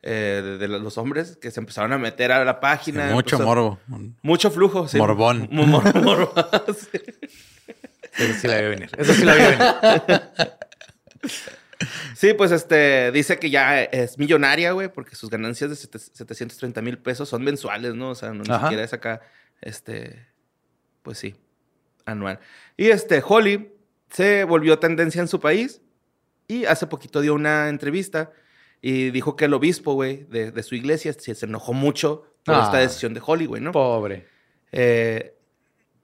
eh, 0.00 0.40
de, 0.42 0.56
de 0.56 0.68
los 0.68 0.96
hombres 0.96 1.36
que 1.36 1.50
se 1.50 1.60
empezaron 1.60 1.92
a 1.92 1.98
meter 1.98 2.32
a 2.32 2.42
la 2.42 2.58
página. 2.58 3.10
Mucho 3.12 3.38
morbo. 3.38 3.78
Mucho 4.22 4.50
flujo. 4.50 4.88
sí. 4.88 4.96
Morbón. 4.96 5.46
Mo- 5.50 5.66
mor- 5.66 6.02
morbo, 6.02 6.32
sí. 6.90 6.98
Eso 8.16 8.32
sí 8.40 8.48
la 8.48 8.60
vi 8.62 8.68
venir. 8.68 8.90
Eso 8.96 9.12
sí 9.12 9.24
la 9.26 9.34
vi 9.34 9.42
venir. 9.42 9.58
Sí, 12.14 12.34
pues 12.34 12.50
este 12.52 13.10
dice 13.12 13.38
que 13.38 13.50
ya 13.50 13.82
es 13.82 14.18
millonaria, 14.18 14.72
güey, 14.72 14.88
porque 14.92 15.14
sus 15.16 15.30
ganancias 15.30 15.70
de 15.70 15.76
sete- 15.76 15.98
730 15.98 16.82
mil 16.82 16.98
pesos 16.98 17.28
son 17.28 17.42
mensuales, 17.42 17.94
¿no? 17.94 18.10
O 18.10 18.14
sea, 18.14 18.30
no 18.32 18.42
ni 18.44 18.50
Ajá. 18.52 18.66
siquiera 18.66 18.84
es 18.84 18.92
acá, 18.92 19.20
este, 19.60 20.26
pues 21.02 21.18
sí, 21.18 21.34
anual. 22.06 22.38
Y 22.76 22.88
este, 22.88 23.22
Holly 23.26 23.72
se 24.10 24.44
volvió 24.44 24.78
tendencia 24.78 25.20
en 25.20 25.28
su 25.28 25.40
país 25.40 25.80
y 26.48 26.64
hace 26.66 26.86
poquito 26.86 27.20
dio 27.20 27.34
una 27.34 27.68
entrevista 27.68 28.30
y 28.82 29.10
dijo 29.10 29.34
que 29.36 29.46
el 29.46 29.54
obispo, 29.54 29.94
güey, 29.94 30.24
de, 30.24 30.50
de 30.52 30.62
su 30.62 30.74
iglesia 30.74 31.12
se, 31.14 31.34
se 31.34 31.46
enojó 31.46 31.72
mucho 31.72 32.26
por 32.44 32.54
Ah. 32.56 32.62
esta 32.66 32.78
decisión 32.78 33.14
de 33.14 33.22
Holly, 33.24 33.46
güey, 33.46 33.62
¿no? 33.62 33.72
Pobre. 33.72 34.26
Eh, 34.72 35.34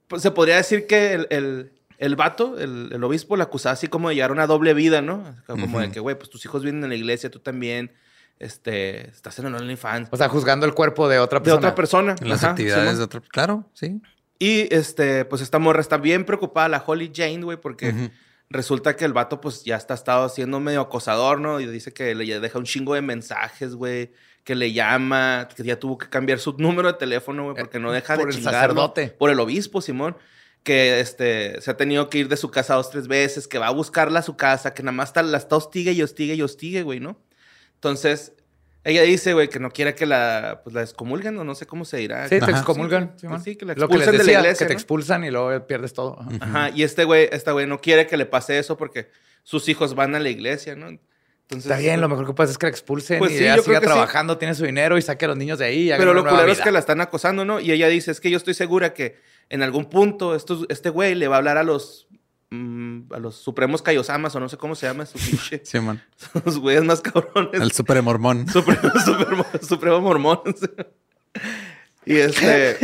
pues 0.07 0.21
se 0.23 0.31
podría 0.31 0.57
decir 0.57 0.87
que 0.87 1.13
el, 1.13 1.27
el, 1.29 1.71
el 2.01 2.15
vato, 2.15 2.57
el, 2.57 2.89
el 2.91 3.03
obispo, 3.03 3.37
la 3.37 3.43
acusaba 3.43 3.73
así 3.73 3.87
como 3.87 4.09
de 4.09 4.15
llevar 4.15 4.31
una 4.31 4.47
doble 4.47 4.73
vida, 4.73 5.03
¿no? 5.03 5.23
Como 5.45 5.79
de 5.79 5.91
que, 5.91 5.99
güey, 5.99 6.17
pues 6.17 6.31
tus 6.31 6.43
hijos 6.43 6.63
vienen 6.63 6.83
en 6.83 6.89
la 6.89 6.95
iglesia, 6.95 7.29
tú 7.29 7.39
también, 7.39 7.93
este, 8.39 9.07
estás 9.11 9.37
en 9.37 9.45
el 9.45 9.53
OnlyFans. 9.53 10.09
O 10.11 10.17
sea, 10.17 10.27
juzgando 10.27 10.65
el 10.65 10.73
cuerpo 10.73 11.07
de 11.07 11.19
otra 11.19 11.37
de 11.37 11.43
persona. 11.43 11.59
otra 11.59 11.75
persona. 11.75 12.15
En 12.19 12.29
las 12.29 12.43
Ajá, 12.43 12.53
actividades 12.53 12.97
de 12.97 13.03
otro. 13.03 13.21
Claro, 13.29 13.69
sí. 13.73 14.01
Y, 14.39 14.73
este, 14.73 15.25
pues 15.25 15.43
esta 15.43 15.59
morra 15.59 15.79
está 15.79 15.97
bien 15.97 16.25
preocupada, 16.25 16.67
la 16.69 16.83
Holly 16.83 17.11
Jane, 17.13 17.43
güey, 17.43 17.61
porque 17.61 18.09
resulta 18.49 18.95
que 18.95 19.05
el 19.05 19.13
vato, 19.13 19.39
pues, 19.39 19.63
ya 19.63 19.75
está 19.75 19.93
estado 19.93 20.27
siendo 20.29 20.59
medio 20.59 20.81
acosador, 20.81 21.39
¿no? 21.39 21.59
Y 21.59 21.67
dice 21.67 21.93
que 21.93 22.15
le 22.15 22.39
deja 22.39 22.57
un 22.57 22.65
chingo 22.65 22.95
de 22.95 23.03
mensajes, 23.03 23.75
güey, 23.75 24.11
que 24.43 24.55
le 24.55 24.73
llama, 24.73 25.47
que 25.55 25.61
ya 25.61 25.77
tuvo 25.77 25.99
que 25.99 26.09
cambiar 26.09 26.39
su 26.39 26.55
número 26.57 26.91
de 26.91 26.97
teléfono, 26.97 27.43
güey, 27.43 27.55
porque 27.57 27.77
no 27.77 27.91
deja 27.91 28.15
por 28.15 28.25
de 28.25 28.31
el 28.31 28.37
chingar, 28.37 28.53
¿no? 28.53 28.59
sacerdote. 28.59 29.09
Por 29.09 29.29
el 29.29 29.39
obispo, 29.39 29.83
Simón. 29.83 30.17
Que 30.63 30.99
este, 30.99 31.59
se 31.59 31.71
ha 31.71 31.77
tenido 31.77 32.09
que 32.09 32.19
ir 32.19 32.27
de 32.27 32.37
su 32.37 32.51
casa 32.51 32.75
dos, 32.75 32.91
tres 32.91 33.07
veces, 33.07 33.47
que 33.47 33.57
va 33.57 33.67
a 33.67 33.71
buscarla 33.71 34.19
a 34.19 34.23
su 34.23 34.37
casa, 34.37 34.73
que 34.73 34.83
nada 34.83 34.91
más 34.91 35.09
está, 35.09 35.23
la 35.23 35.37
está 35.37 35.55
hostigue 35.55 35.91
y 35.93 36.03
hostigue 36.03 36.35
y 36.35 36.41
hostigue, 36.41 36.83
güey, 36.83 36.99
¿no? 36.99 37.19
Entonces, 37.75 38.33
ella 38.83 39.01
dice, 39.03 39.33
güey, 39.33 39.49
que 39.49 39.59
no 39.59 39.71
quiere 39.71 39.95
que 39.95 40.05
la, 40.05 40.61
pues, 40.63 40.73
la 40.75 40.81
excomulguen, 40.81 41.37
o 41.37 41.43
no 41.43 41.55
sé 41.55 41.65
cómo 41.65 41.85
se 41.85 41.97
dirá. 41.97 42.27
Sí, 42.27 42.39
te 42.39 42.51
excomulgan. 42.51 43.15
Sí, 43.43 43.55
que 43.55 43.65
la 43.65 43.73
Lo 43.75 43.87
que 43.87 43.97
les 43.97 44.07
expulsen 44.07 44.11
de 44.11 44.17
la 44.17 44.23
decía, 44.23 44.39
iglesia, 44.39 44.65
que 44.65 44.67
te 44.67 44.73
¿no? 44.73 44.79
expulsan 44.79 45.23
y 45.23 45.31
luego 45.31 45.67
pierdes 45.67 45.93
todo. 45.93 46.19
Ajá. 46.19 46.37
Ajá, 46.41 46.69
y 46.69 46.83
este 46.83 47.05
güey, 47.05 47.29
esta 47.31 47.51
güey 47.51 47.67
no 47.67 47.79
quiere 47.79 48.07
que 48.07 48.17
le 48.17 48.25
pase 48.25 48.59
eso 48.59 48.77
porque 48.77 49.09
sus 49.43 49.67
hijos 49.69 49.95
van 49.95 50.15
a 50.15 50.19
la 50.19 50.29
iglesia, 50.29 50.75
¿no? 50.75 50.87
Entonces, 51.51 51.69
Está 51.69 51.81
bien, 51.81 51.99
lo 51.99 52.07
mejor 52.07 52.25
que 52.27 52.33
puedes 52.33 52.51
es 52.51 52.57
que 52.57 52.65
la 52.67 52.69
expulsen 52.71 53.19
Pues 53.19 53.33
y 53.33 53.37
sí, 53.39 53.43
ella 53.43 53.57
yo 53.57 53.63
creo 53.63 53.75
siga 53.75 53.79
sí. 53.81 53.85
trabajando, 53.87 54.37
tiene 54.37 54.55
su 54.55 54.63
dinero 54.63 54.97
y 54.97 55.01
saque 55.01 55.25
a 55.25 55.27
los 55.27 55.37
niños 55.37 55.59
de 55.59 55.65
ahí. 55.65 55.91
y 55.91 55.97
Pero 55.97 56.13
lo 56.13 56.23
culero 56.25 56.49
es 56.51 56.61
que 56.61 56.71
la 56.71 56.79
están 56.79 57.01
acosando, 57.01 57.43
¿no? 57.43 57.59
Y 57.59 57.71
ella 57.71 57.87
dice, 57.89 58.09
es 58.11 58.21
que 58.21 58.29
yo 58.31 58.37
estoy 58.37 58.53
segura 58.53 58.93
que 58.93 59.17
en 59.49 59.61
algún 59.61 59.89
punto 59.89 60.33
estos, 60.33 60.65
este 60.69 60.89
güey 60.89 61.13
le 61.13 61.27
va 61.27 61.35
a 61.35 61.39
hablar 61.39 61.57
a 61.57 61.63
los, 61.63 62.07
mm, 62.51 63.11
a 63.13 63.19
los 63.19 63.35
supremos 63.35 63.81
Kaiosamas 63.81 64.33
o 64.33 64.39
no 64.39 64.47
sé 64.47 64.55
cómo 64.55 64.75
se 64.75 64.87
llama 64.87 65.05
su 65.05 65.17
pinche, 65.19 65.61
Sí, 65.65 65.79
man. 65.81 66.01
los 66.45 66.57
güeyes 66.57 66.83
más 66.85 67.01
cabrones. 67.01 67.59
El 67.61 67.71
super 67.73 68.01
mormón. 68.01 68.47
Supremo, 68.51 68.89
supremo, 69.05 69.45
supremo 69.67 69.99
mormón. 70.01 70.39
y 72.05 72.15
este. 72.15 72.77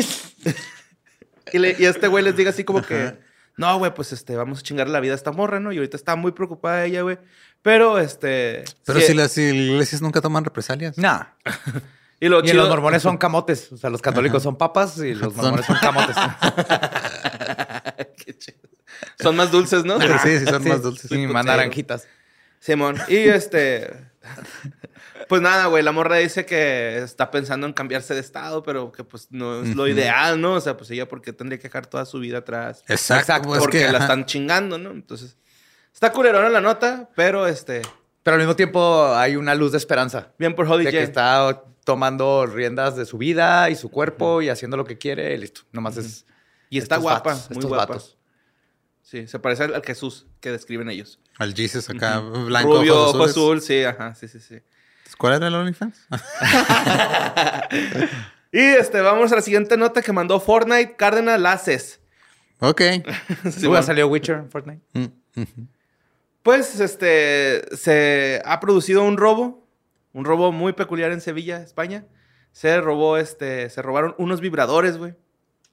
y, 1.54 1.58
le- 1.60 1.76
y 1.80 1.86
este 1.86 2.08
güey 2.08 2.24
les 2.24 2.36
diga 2.36 2.50
así 2.50 2.64
como 2.64 2.82
que. 2.82 3.26
No, 3.58 3.78
güey, 3.80 3.94
pues 3.94 4.14
este, 4.14 4.36
vamos 4.36 4.60
a 4.60 4.62
chingar 4.62 4.88
la 4.88 5.00
vida 5.00 5.14
a 5.14 5.16
esta 5.16 5.32
morra, 5.32 5.60
¿no? 5.60 5.72
Y 5.72 5.78
ahorita 5.78 5.98
está 5.98 6.16
muy 6.16 6.32
preocupada 6.32 6.86
ella, 6.86 7.02
güey. 7.02 7.18
Pero 7.64 7.98
este. 8.00 8.64
Pero 8.86 9.00
sí- 9.00 9.08
si 9.08 9.14
las 9.16 9.36
iglesias 9.38 10.02
nunca 10.02 10.22
toman 10.22 10.44
represalias. 10.46 10.98
Nah. 10.98 11.24
Y 12.20 12.30
lo 12.30 12.40
Y 12.40 12.44
chido. 12.48 12.64
los 12.64 12.70
mormones 12.70 13.04
son 13.04 13.16
camotes. 13.20 13.72
O 13.72 13.78
sea, 13.78 13.92
los 13.92 14.02
católicos 14.02 14.42
son 14.42 14.58
papas 14.58 14.98
y 14.98 15.14
los 15.14 15.36
mormones 15.36 15.68
son 15.68 15.78
camotes. 15.80 16.16
Qué 18.26 18.36
chido. 18.38 18.58
Son 19.20 19.36
más 19.36 19.52
dulces, 19.52 19.86
¿no? 19.86 20.00
Sí, 20.02 20.08
sí, 20.40 20.46
son 20.46 20.64
Sí, 20.64 20.70
más 20.70 20.82
dulces. 20.82 21.12
Y 21.12 21.28
más 21.28 21.46
naranjitas. 21.46 22.08
Simón. 22.60 22.98
Y 23.08 23.18
este. 23.18 23.94
Pues 25.28 25.42
nada, 25.42 25.66
güey, 25.66 25.84
la 25.84 25.92
morra 25.92 26.18
dice 26.18 26.46
que 26.46 27.00
está 27.00 27.32
pensando 27.32 27.68
en 27.68 27.74
cambiarse 27.74 28.14
de 28.14 28.22
estado, 28.22 28.64
pero 28.64 28.92
que 28.92 29.04
pues 29.04 29.28
no 29.30 29.62
es 29.62 29.76
lo 29.76 29.88
ideal, 29.88 30.40
¿no? 30.40 30.54
O 30.54 30.62
sea, 30.62 30.78
pues 30.78 30.90
ella 30.92 31.08
porque 31.08 31.34
tendría 31.34 31.58
que 31.58 31.64
dejar 31.64 31.86
toda 31.86 32.06
su 32.06 32.20
vida 32.20 32.40
atrás. 32.40 32.84
Exacto. 32.88 33.22
Exacto, 33.22 33.48
pues, 33.50 33.60
porque 33.60 33.86
que, 33.86 33.92
la 33.92 34.00
están 34.00 34.26
chingando, 34.26 34.78
¿no? 34.78 34.92
Entonces, 34.92 35.38
está 35.94 36.12
culerona 36.12 36.50
la 36.50 36.62
nota, 36.62 37.10
pero 37.16 37.48
este, 37.48 37.82
Pero 38.24 38.36
al 38.36 38.40
mismo 38.40 38.56
tiempo 38.56 39.14
hay 39.16 39.36
una 39.36 39.54
luz 39.56 39.72
de 39.72 39.78
esperanza. 39.78 40.32
bien 40.38 40.56
por 40.56 40.66
Holly 40.68 40.86
De 40.86 40.92
que 40.92 40.98
Jane. 40.98 41.08
está 41.08 41.64
tomando 41.84 42.46
riendas 42.46 42.96
de 42.96 43.06
su 43.06 43.18
vida 43.18 43.70
y 43.70 43.76
su 43.76 43.90
cuerpo 43.90 44.42
y 44.42 44.50
haciendo 44.50 44.78
lo 44.78 44.86
que 44.86 44.98
quiere 44.98 45.34
y 45.34 45.38
listo. 45.38 45.62
Nomás 45.72 45.98
es. 45.98 46.26
Y 46.70 46.78
está 46.78 46.98
guapa, 46.98 47.34
vatos, 47.34 47.50
muy 47.52 47.66
guapa. 47.66 47.86
vatos. 47.94 48.17
Sí, 49.08 49.26
se 49.26 49.40
parece 49.40 49.64
al 49.64 49.82
Jesús 49.86 50.26
que 50.42 50.52
describen 50.52 50.90
ellos. 50.90 51.18
Al 51.38 51.54
Jesus 51.54 51.90
acá, 51.90 52.20
blanco, 52.20 52.80
Rubio, 52.80 53.04
ojos 53.04 53.16
ojo 53.16 53.24
azul, 53.24 53.62
sí, 53.62 53.82
ajá, 53.86 54.14
sí, 54.16 54.28
sí, 54.28 54.42
sí. 54.42 54.58
¿Cuál 55.18 55.36
era 55.36 55.48
el 55.48 55.56
OnlyFans? 55.56 56.08
Y 58.52 58.60
este, 58.60 59.00
vamos 59.00 59.32
a 59.32 59.36
la 59.36 59.42
siguiente 59.42 59.78
nota 59.78 60.02
que 60.02 60.12
mandó 60.12 60.40
Fortnite 60.42 60.98
Cárdenas 60.98 61.40
Laces. 61.40 62.02
ok. 62.60 62.82
Sí, 63.50 63.62
¿Tú 63.62 63.70
bueno. 63.70 63.84
salido 63.84 64.08
Witcher 64.08 64.38
en 64.38 64.52
Fortnite? 64.52 64.82
Mm. 64.94 65.06
Pues 66.44 66.80
este 66.80 67.64
se 67.78 68.42
ha 68.44 68.60
producido 68.60 69.04
un 69.04 69.16
robo, 69.16 69.66
un 70.12 70.26
robo 70.26 70.52
muy 70.52 70.74
peculiar 70.74 71.12
en 71.12 71.22
Sevilla, 71.22 71.62
España. 71.62 72.06
Se 72.52 72.82
robó 72.82 73.18
este, 73.18 73.70
se 73.70 73.82
robaron 73.82 74.16
unos 74.18 74.42
vibradores, 74.42 74.98
güey. 74.98 75.14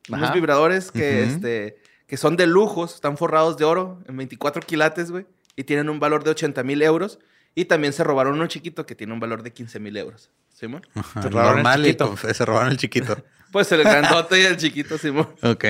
Unos 0.09 0.33
vibradores 0.33 0.93
que 0.93 1.25
este 1.25 1.79
que 2.07 2.17
son 2.17 2.37
de 2.37 2.47
lujos, 2.47 2.95
están 2.95 3.17
forrados 3.17 3.57
de 3.57 3.65
oro 3.65 4.03
en 4.09 4.17
24 4.17 4.63
quilates, 4.63 5.11
güey, 5.11 5.27
y 5.57 5.65
tienen 5.65 5.89
un 5.89 6.01
valor 6.01 6.23
de 6.25 6.31
80 6.31 6.63
mil 6.63 6.83
euros. 6.83 7.19
Y 7.55 7.67
también 7.67 7.93
se 7.93 8.03
robaron 8.03 8.35
uno 8.35 8.47
chiquito 8.49 8.85
que 8.85 8.95
tiene 8.97 9.13
un 9.13 9.21
valor 9.21 9.43
de 9.45 9.53
15 9.53 9.79
mil 9.81 9.97
euros. 9.97 10.31
¿Simón? 10.53 10.87
Ajá, 10.95 11.23
Se 11.23 11.29
robaron 11.31 11.51
el 11.51 11.63
Normal 11.63 11.81
y 11.81 11.85
chiquito. 11.91 12.15
pues, 12.21 12.37
se 12.37 12.45
robaron 12.45 12.71
el 12.71 12.77
chiquito. 12.77 13.17
Pues 13.53 13.71
el 13.71 13.85
grandote 13.85 14.41
y 14.41 14.45
el 14.47 14.57
chiquito, 14.57 14.99
Simón. 14.99 15.29
Ok. 15.43 15.65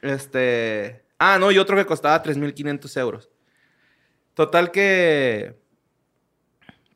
Este. 0.00 1.04
Ah, 1.18 1.38
no, 1.38 1.50
y 1.52 1.58
otro 1.58 1.76
que 1.76 1.86
costaba 1.86 2.22
3.500 2.22 2.96
euros. 3.00 3.28
Total 4.34 4.70
que. 4.70 5.56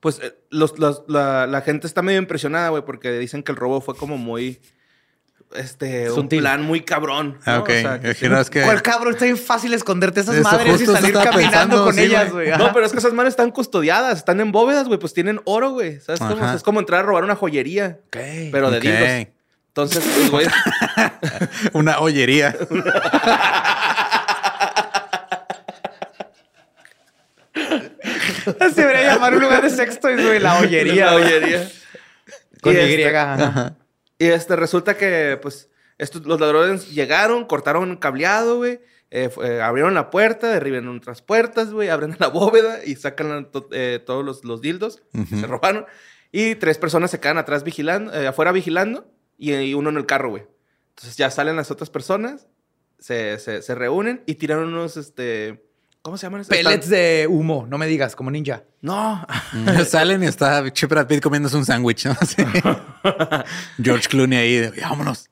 Pues 0.00 0.20
eh, 0.22 0.34
los- 0.50 0.78
los- 0.78 1.04
la, 1.08 1.46
la 1.46 1.60
gente 1.60 1.86
está 1.86 2.02
medio 2.02 2.18
impresionada, 2.18 2.68
güey, 2.70 2.84
porque 2.84 3.12
dicen 3.18 3.42
que 3.42 3.52
el 3.52 3.56
robo 3.56 3.80
fue 3.80 3.94
como 3.96 4.16
muy. 4.16 4.60
Este, 5.56 6.10
un 6.10 6.14
Sutil. 6.16 6.40
plan 6.40 6.62
muy 6.62 6.82
cabrón. 6.82 7.38
Ah, 7.46 7.52
¿no? 7.56 7.60
ok. 7.60 7.68
O 7.70 7.72
sea, 7.72 8.00
que- 8.02 8.10
Es 8.10 8.18
que 8.18 8.28
no 8.28 8.38
es 8.40 8.50
que... 8.50 8.62
¿Cuál 8.62 8.82
cabrón? 8.82 9.14
Está 9.14 9.24
bien 9.24 9.38
fácil 9.38 9.72
esconderte 9.72 10.20
esas 10.20 10.34
Eso 10.36 10.44
madres 10.44 10.66
y 10.66 10.70
justo 10.70 10.92
salir 10.92 11.06
estaba 11.08 11.24
caminando 11.30 11.52
pensando, 11.58 11.84
con 11.84 11.94
sí, 11.94 12.00
ellas, 12.02 12.24
güey. 12.30 12.32
güey. 12.46 12.50
Ajá. 12.50 12.58
No, 12.64 12.72
pero 12.74 12.84
es 12.86 12.92
que 12.92 12.98
esas 12.98 13.12
manos 13.14 13.30
están 13.30 13.50
custodiadas, 13.50 14.18
están 14.18 14.40
en 14.40 14.52
bóvedas, 14.52 14.86
güey, 14.88 14.98
pues 15.00 15.14
tienen 15.14 15.40
oro, 15.44 15.70
güey. 15.70 16.00
¿Sabes 16.00 16.20
cómo? 16.20 16.32
Ajá. 16.44 16.54
Es 16.54 16.62
como 16.62 16.80
entrar 16.80 17.00
a 17.00 17.02
robar 17.04 17.24
una 17.24 17.34
joyería, 17.34 17.98
Ok. 18.08 18.18
pero 18.52 18.70
de 18.70 18.76
Ok. 18.78 18.82
dildos. 18.84 19.26
Entonces, 19.68 20.04
pues, 20.14 20.30
güey. 20.30 20.46
Una 21.72 21.98
ollería. 22.00 22.54
Se 27.54 28.80
debería 28.82 29.14
llamar 29.14 29.34
un 29.34 29.40
lugar 29.42 29.62
de 29.62 29.70
sexto 29.70 30.10
y 30.10 30.22
güey, 30.22 30.38
la 30.38 30.58
ollería. 30.58 31.06
La 31.06 31.12
güey. 31.12 31.24
ollería. 31.24 31.68
Con 32.60 32.72
Y 32.74 32.76
Y. 32.76 32.80
este- 32.80 33.16
ajá. 33.16 33.74
Y 34.18 34.26
este, 34.26 34.56
resulta 34.56 34.96
que, 34.96 35.38
pues, 35.40 35.70
estos, 35.98 36.26
los 36.26 36.40
ladrones 36.40 36.90
llegaron, 36.92 37.44
cortaron 37.44 37.96
cableado, 37.96 38.56
güey. 38.58 38.80
eh, 39.10 39.30
eh, 39.42 39.60
abrieron 39.62 39.94
la 39.94 40.10
puerta, 40.10 40.48
derriben 40.48 40.86
otras 40.88 41.22
puertas, 41.22 41.72
güey. 41.72 41.88
Abren 41.88 42.16
la 42.18 42.28
bóveda 42.28 42.84
y 42.84 42.96
sacan 42.96 43.50
to- 43.50 43.68
eh, 43.72 44.02
todos 44.04 44.24
los, 44.24 44.44
los 44.44 44.60
dildos. 44.60 45.02
que. 45.12 45.40
Se 45.40 45.46
robaron. 45.46 45.86
Y 46.32 46.56
tres 46.56 46.76
personas 46.78 47.10
se 47.10 47.20
quedan 47.20 47.38
atrás 47.38 47.64
vigilando, 47.64 48.12
afuera 48.28 48.52
vigilando. 48.52 49.10
Y, 49.38 49.54
y 49.54 49.74
uno 49.74 49.90
en 49.90 49.96
el 49.96 50.06
carro, 50.06 50.30
güey. 50.30 50.46
Entonces 50.90 51.16
ya 51.16 51.30
salen 51.30 51.56
las 51.56 51.70
otras 51.70 51.90
personas. 51.90 52.48
Se, 52.98 53.38
se, 53.38 53.62
se 53.62 53.74
reúnen 53.76 54.22
y 54.26 54.34
tiran 54.34 54.58
unos, 54.58 54.96
este... 54.96 55.67
¿Cómo 56.08 56.16
se 56.16 56.24
llaman? 56.24 56.40
esos? 56.40 56.48
Pellets 56.48 56.88
de 56.88 57.26
humo, 57.28 57.66
no 57.68 57.76
me 57.76 57.86
digas, 57.86 58.16
como 58.16 58.30
ninja. 58.30 58.64
No. 58.80 59.26
Salen 59.86 60.22
y 60.22 60.26
está 60.26 60.62
Brad 60.88 61.06
Pitt 61.06 61.22
comiéndose 61.22 61.54
un 61.58 61.66
sándwich, 61.66 62.06
¿no? 62.06 62.14
Sí. 62.26 62.42
George 63.82 64.08
Clooney 64.08 64.38
ahí, 64.38 64.56
de, 64.56 64.72
"Ya, 64.74 64.88
vámonos. 64.88 65.28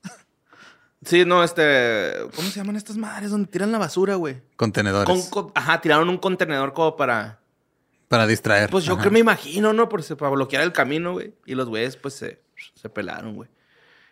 Sí, 1.03 1.25
no, 1.25 1.43
este... 1.43 2.13
¿Cómo 2.35 2.47
se 2.49 2.59
llaman 2.59 2.75
estas 2.75 2.95
madres 2.95 3.31
donde 3.31 3.49
tiran 3.49 3.71
la 3.71 3.79
basura, 3.79 4.13
güey? 4.15 4.39
Contenedores. 4.55 5.07
Con- 5.07 5.29
con- 5.45 5.51
ajá, 5.55 5.81
tiraron 5.81 6.09
un 6.09 6.19
contenedor 6.19 6.73
como 6.73 6.95
para... 6.95 7.39
Para 8.07 8.27
distraer. 8.27 8.69
Pues 8.69 8.85
yo 8.85 8.93
Ajá. 8.93 9.01
creo 9.01 9.11
me 9.13 9.19
imagino, 9.19 9.73
¿no? 9.73 9.89
Por, 9.89 10.05
para 10.15 10.29
bloquear 10.29 10.61
el 10.61 10.73
camino, 10.73 11.13
güey. 11.13 11.33
Y 11.47 11.55
los 11.55 11.69
güeyes, 11.69 11.97
pues, 11.97 12.13
se, 12.13 12.39
se 12.75 12.87
pelaron, 12.89 13.33
güey. 13.33 13.49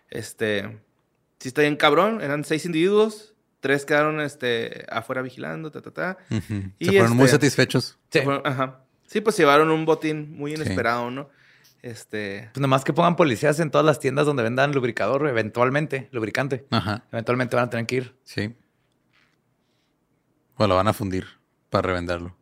Este... 0.10 0.80
Sí 1.39 1.49
está 1.49 1.62
bien 1.62 1.75
cabrón. 1.75 2.21
Eran 2.21 2.43
seis 2.43 2.65
individuos. 2.65 3.34
Tres 3.65 3.84
quedaron, 3.84 4.21
este, 4.21 4.86
afuera 4.89 5.23
vigilando, 5.23 5.71
ta, 5.71 5.82
ta, 5.82 5.89
ta. 5.89 6.17
Y 6.78 6.86
Se 6.86 6.91
fueron 6.91 7.15
muy 7.17 7.25
este- 7.25 7.38
satisfechos. 7.38 7.97
Sí. 8.12 8.19
Fueron- 8.21 8.43
ajá. 8.45 8.82
Sí, 9.08 9.21
pues 9.21 9.36
llevaron 9.38 9.71
un 9.71 9.86
botín 9.86 10.38
muy 10.38 10.56
Sí. 10.56 10.62
inesperado, 10.62 11.10
¿no? 11.10 11.30
Este. 11.82 12.51
Pues 12.54 12.62
nomás 12.62 12.84
que 12.84 12.93
pongan 12.93 13.15
policías 13.15 13.60
en 13.60 13.71
todas 13.71 13.84
las 13.84 13.99
tiendas 13.99 14.28
donde 14.28 14.43
vendan 14.43 14.71
lubricador, 14.71 15.28
eventualmente, 15.28 16.10
lubricante. 16.12 16.67
Ajá. 16.69 17.06
Eventualmente 17.12 17.56
van 17.56 17.65
a 17.65 17.69
tener 17.71 17.88
que 17.88 17.95
ir. 17.95 18.15
Sí. 18.23 18.56
O 20.58 20.67
lo 20.67 20.75
van 20.75 20.88
a 20.88 20.93
fundir 20.93 21.25
para 21.71 21.88
revenderlo. 21.88 22.36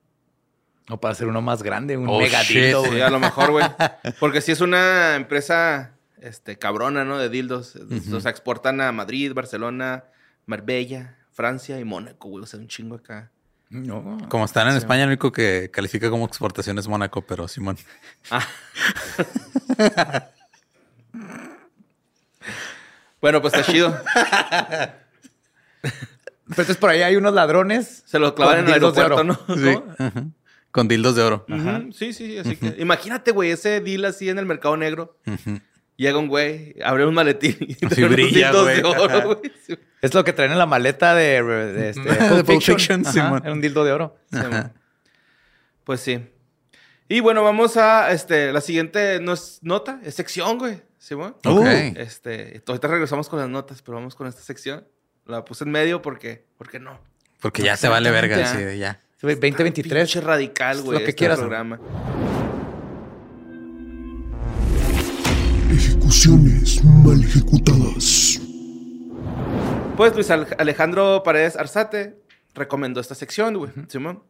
O 0.89 0.99
para 0.99 1.13
hacer 1.13 1.27
uno 1.27 1.41
más 1.41 1.63
grande, 1.63 1.95
un 1.95 2.09
Oh, 2.09 2.19
mega 2.19 2.41
shit. 2.43 2.57
dildo, 2.63 2.83
Sí, 2.83 2.89
güey. 2.89 3.01
a 3.01 3.09
lo 3.09 3.19
mejor, 3.19 3.51
güey. 3.51 3.65
Porque 4.19 4.41
si 4.41 4.51
es 4.51 4.59
una 4.61 5.15
empresa 5.15 5.91
este, 6.21 6.57
cabrona, 6.57 7.05
¿no? 7.05 7.17
De 7.17 7.29
dildos. 7.29 7.75
O 8.13 8.19
sea, 8.19 8.31
exportan 8.31 8.81
a 8.81 8.91
Madrid, 8.91 9.33
Barcelona, 9.33 10.05
Marbella, 10.45 11.17
Francia 11.31 11.79
y 11.79 11.85
Mónaco, 11.85 12.29
güey. 12.29 12.43
O 12.43 12.47
sea, 12.47 12.59
un 12.59 12.67
chingo 12.67 12.95
acá. 12.95 13.31
No. 13.69 14.19
Como 14.29 14.45
están 14.45 14.67
en 14.69 14.75
España, 14.77 15.01
lo 15.03 15.07
único 15.07 15.31
que 15.31 15.71
califica 15.71 16.09
como 16.11 16.25
exportación 16.25 16.77
es 16.77 16.87
Mónaco, 16.87 17.25
pero 17.25 17.47
Simón. 17.47 17.77
Bueno, 23.21 23.41
pues 23.41 23.53
está 23.53 23.71
chido. 23.71 23.97
Pero 25.81 25.93
entonces 26.49 26.77
por 26.77 26.89
ahí 26.89 27.01
hay 27.01 27.15
unos 27.15 27.33
ladrones. 27.33 28.03
Se 28.05 28.19
lo 28.19 28.35
clavan 28.35 28.59
en 28.59 28.65
Con 28.65 28.67
el 28.67 28.73
aeropuerto, 28.73 29.15
oro. 29.15 29.23
¿no? 29.23 29.39
Ajá. 29.97 30.23
Con 30.71 30.87
dildos 30.87 31.15
de 31.15 31.21
oro. 31.21 31.45
Ujú, 31.47 31.93
Sí, 31.93 32.13
sí, 32.13 32.15
sí. 32.33 32.37
Así 32.39 32.55
que 32.57 32.75
imagínate, 32.79 33.31
güey, 33.31 33.51
ese 33.51 33.79
deal 33.79 34.05
así 34.05 34.29
en 34.29 34.39
el 34.39 34.45
mercado 34.45 34.75
negro. 34.75 35.17
Llega 36.03 36.17
un 36.17 36.27
güey, 36.27 36.75
abre 36.83 37.05
un 37.05 37.13
maletín 37.13 37.55
y 37.61 37.77
unos 37.85 38.09
brilla, 38.09 38.51
güey. 38.51 38.81
de 38.81 38.83
oro, 38.83 39.35
güey. 39.35 39.51
Sí. 39.65 39.73
Es 40.01 40.13
lo 40.13 40.25
que 40.25 40.33
traen 40.33 40.51
en 40.51 40.57
la 40.57 40.65
maleta 40.65 41.15
de, 41.15 41.41
de, 41.41 41.89
este, 41.91 42.01
De 42.01 42.43
Pulp 42.43 42.61
Fiction, 42.61 43.03
Ajá, 43.03 43.13
Simón. 43.13 43.41
era 43.41 43.53
un 43.53 43.61
dildo 43.61 43.85
de 43.85 43.93
oro. 43.93 44.17
Sí. 44.29 44.39
Pues 45.85 46.01
sí. 46.01 46.19
Y 47.07 47.21
bueno, 47.21 47.41
vamos 47.41 47.77
a 47.77 48.11
este, 48.11 48.51
la 48.51 48.59
siguiente 48.59 49.21
no 49.21 49.31
es 49.31 49.59
nota, 49.61 50.01
es 50.03 50.13
sección, 50.15 50.57
güey. 50.57 50.81
¿Sí, 50.97 51.15
güey? 51.15 51.29
Ok. 51.45 51.65
Este, 51.95 52.61
ahorita 52.67 52.89
regresamos 52.89 53.29
con 53.29 53.39
las 53.39 53.47
notas, 53.47 53.81
pero 53.81 53.95
vamos 53.95 54.13
con 54.13 54.27
esta 54.27 54.41
sección. 54.41 54.85
La 55.25 55.45
puse 55.45 55.63
en 55.63 55.71
medio 55.71 56.01
porque, 56.01 56.45
porque 56.57 56.79
no. 56.81 56.99
Porque 57.39 57.63
ya 57.63 57.77
se 57.77 57.87
vale 57.87 58.11
verga. 58.11 58.45
Sí, 58.45 58.77
ya. 58.77 59.01
Sí, 59.15 59.19
güey, 59.21 59.35
2023. 59.35 60.03
Pinche 60.03 60.19
radical, 60.19 60.81
güey. 60.81 60.99
Lo 60.99 61.05
que 61.05 61.11
este 61.11 61.15
quieras. 61.15 61.39
programa. 61.39 61.79
Ejecuciones 66.15 66.83
mal 66.83 67.23
ejecutadas. 67.23 68.39
Pues 69.97 70.13
Luis 70.13 70.29
Al- 70.29 70.45
Alejandro 70.59 71.23
Paredes 71.23 71.57
Arzate 71.57 72.15
recomendó 72.53 73.01
esta 73.01 73.15
sección, 73.15 73.57
güey. 73.57 73.71
Simón. 73.87 74.21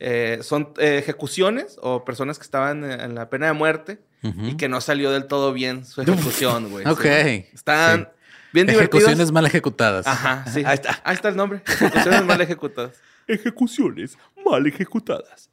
Eh, 0.00 0.38
son 0.40 0.72
eh, 0.78 0.96
ejecuciones 0.96 1.76
o 1.82 2.02
personas 2.06 2.38
que 2.38 2.44
estaban 2.44 2.82
en, 2.82 2.98
en 2.98 3.14
la 3.14 3.28
pena 3.28 3.48
de 3.48 3.52
muerte 3.52 3.98
y 4.22 4.56
que 4.56 4.70
no 4.70 4.80
salió 4.80 5.10
del 5.10 5.26
todo 5.26 5.52
bien 5.52 5.84
su 5.84 6.00
ejecución, 6.00 6.70
güey. 6.70 6.86
Ok. 6.88 7.04
Están 7.04 8.04
Sí. 8.04 8.06
bien 8.54 8.66
divertidos. 8.66 9.02
Ejecuciones 9.02 9.30
mal 9.30 9.44
ejecutadas. 9.44 10.06
Ajá, 10.06 10.46
sí. 10.50 10.62
Ahí 10.64 10.76
está. 10.76 10.98
Ahí 11.04 11.14
está 11.14 11.28
el 11.28 11.36
nombre. 11.36 11.60
Ejecuciones 11.66 12.24
mal 12.24 12.40
ejecutadas. 12.40 12.94
Ejecuciones 13.26 14.16
mal 14.46 14.66
ejecutadas. 14.66 15.50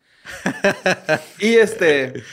Y 1.39 1.55
este. 1.55 2.23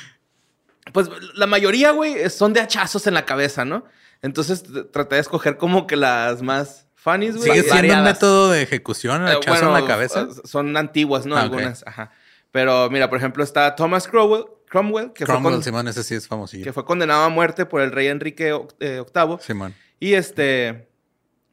Pues 0.92 1.08
la 1.34 1.46
mayoría, 1.46 1.90
güey, 1.92 2.28
son 2.30 2.52
de 2.52 2.60
hachazos 2.60 3.06
en 3.06 3.14
la 3.14 3.24
cabeza, 3.24 3.64
¿no? 3.64 3.84
Entonces 4.22 4.62
traté 4.92 5.16
de 5.16 5.20
escoger 5.20 5.56
como 5.56 5.86
que 5.86 5.96
las 5.96 6.42
más 6.42 6.86
funnies, 6.94 7.36
güey. 7.36 7.50
¿Sigue 7.50 7.62
siendo 7.70 7.94
un 7.94 8.04
método 8.04 8.50
de 8.50 8.62
ejecución, 8.62 9.22
el 9.22 9.28
Eh, 9.28 9.36
hachazo 9.36 9.50
bueno, 9.64 9.76
en 9.76 9.82
la 9.82 9.88
cabeza? 9.88 10.28
eh, 10.30 10.34
Son 10.44 10.76
antiguas, 10.76 11.26
¿no? 11.26 11.36
Ah. 11.36 11.42
Algunas, 11.42 11.84
ajá. 11.86 12.12
Pero 12.52 12.88
mira, 12.90 13.08
por 13.08 13.18
ejemplo, 13.18 13.42
está 13.42 13.74
Thomas 13.74 14.06
Cromwell, 14.06 14.44
Cromwell, 14.68 15.12
que, 15.12 15.24
Cromwell, 15.24 15.42
fue 15.42 15.52
con- 15.52 15.62
Simón, 15.64 15.88
ese 15.88 16.04
sí 16.04 16.14
es 16.14 16.28
famosillo. 16.28 16.64
que 16.64 16.72
fue 16.72 16.84
condenado 16.84 17.22
a 17.24 17.28
muerte 17.28 17.66
por 17.66 17.80
el 17.80 17.90
rey 17.92 18.06
Enrique 18.08 18.54
eh, 18.80 19.02
VIII. 19.14 19.38
Simón. 19.40 19.74
Y 19.98 20.14
este, 20.14 20.88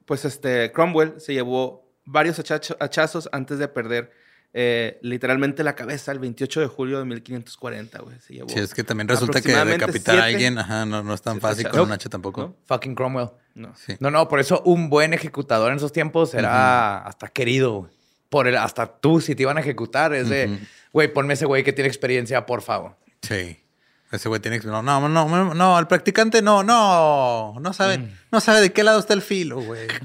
pues 0.06 0.25
este, 0.25 0.71
Cromwell 0.71 1.15
se 1.19 1.34
llevó 1.34 1.89
varios 2.06 2.39
hachazos 2.80 3.30
antes 3.32 3.60
de 3.60 3.67
perder 3.67 4.12
eh, 4.54 4.98
literalmente 5.02 5.64
la 5.64 5.76
cabeza 5.76 6.12
el 6.12 6.20
28 6.20 6.62
de 6.62 6.68
julio 6.68 7.00
de 7.00 7.06
1540, 7.06 8.00
güey. 8.02 8.20
Se 8.20 8.34
llevó. 8.34 8.50
Sí, 8.50 8.60
es 8.60 8.74
que 8.74 8.84
también 8.84 9.08
resulta 9.08 9.42
que 9.42 9.54
decapitar 9.54 10.20
a 10.20 10.24
alguien, 10.26 10.58
ajá, 10.58 10.86
no, 10.86 11.04
no 11.04 11.14
es 11.14 11.22
tan 11.22 11.34
siete 11.36 11.48
fácil 11.48 11.70
con 11.70 11.82
un 11.82 11.92
hacha 11.92 12.10
tampoco. 12.10 12.42
¿No? 12.42 12.56
Fucking 12.66 12.96
Cromwell. 12.96 13.30
No. 13.56 13.74
Sí. 13.76 13.96
No, 14.00 14.10
no, 14.12 14.28
por 14.28 14.40
eso 14.40 14.62
un 14.66 14.90
buen 14.90 15.14
ejecutador 15.14 15.72
en 15.72 15.78
esos 15.78 15.92
tiempos 15.92 16.34
era 16.34 17.00
hasta 17.00 17.28
querido. 17.28 17.90
Por 18.30 18.48
el, 18.48 18.58
hasta 18.58 18.86
tú, 18.88 19.22
si 19.22 19.34
te 19.36 19.42
iban 19.44 19.58
a 19.58 19.62
ejecutar, 19.62 20.14
es 20.14 20.30
de, 20.30 20.60
güey, 20.94 21.12
ponme 21.12 21.34
ese 21.34 21.46
güey 21.46 21.64
que 21.64 21.74
tiene 21.74 21.88
experiencia, 21.88 22.46
por 22.46 22.62
favor. 22.62 22.96
Sí. 23.24 23.60
Ese 24.12 24.30
güey 24.30 24.40
tiene 24.42 24.60
que... 24.60 24.68
No, 24.68 24.82
no, 24.82 25.00
no, 25.08 25.28
no, 25.28 25.54
no, 25.54 25.80
el 25.80 25.86
practicante 25.88 26.42
no, 26.42 26.64
no, 26.64 27.56
no 27.60 27.74
sabe, 27.74 28.00
Mm. 28.00 28.12
no 28.32 28.40
sabe 28.40 28.62
de 28.62 28.72
qué 28.74 28.84
lado 28.84 29.00
está 29.00 29.14
el 29.14 29.22
filo, 29.22 29.62
güey. 29.62 29.88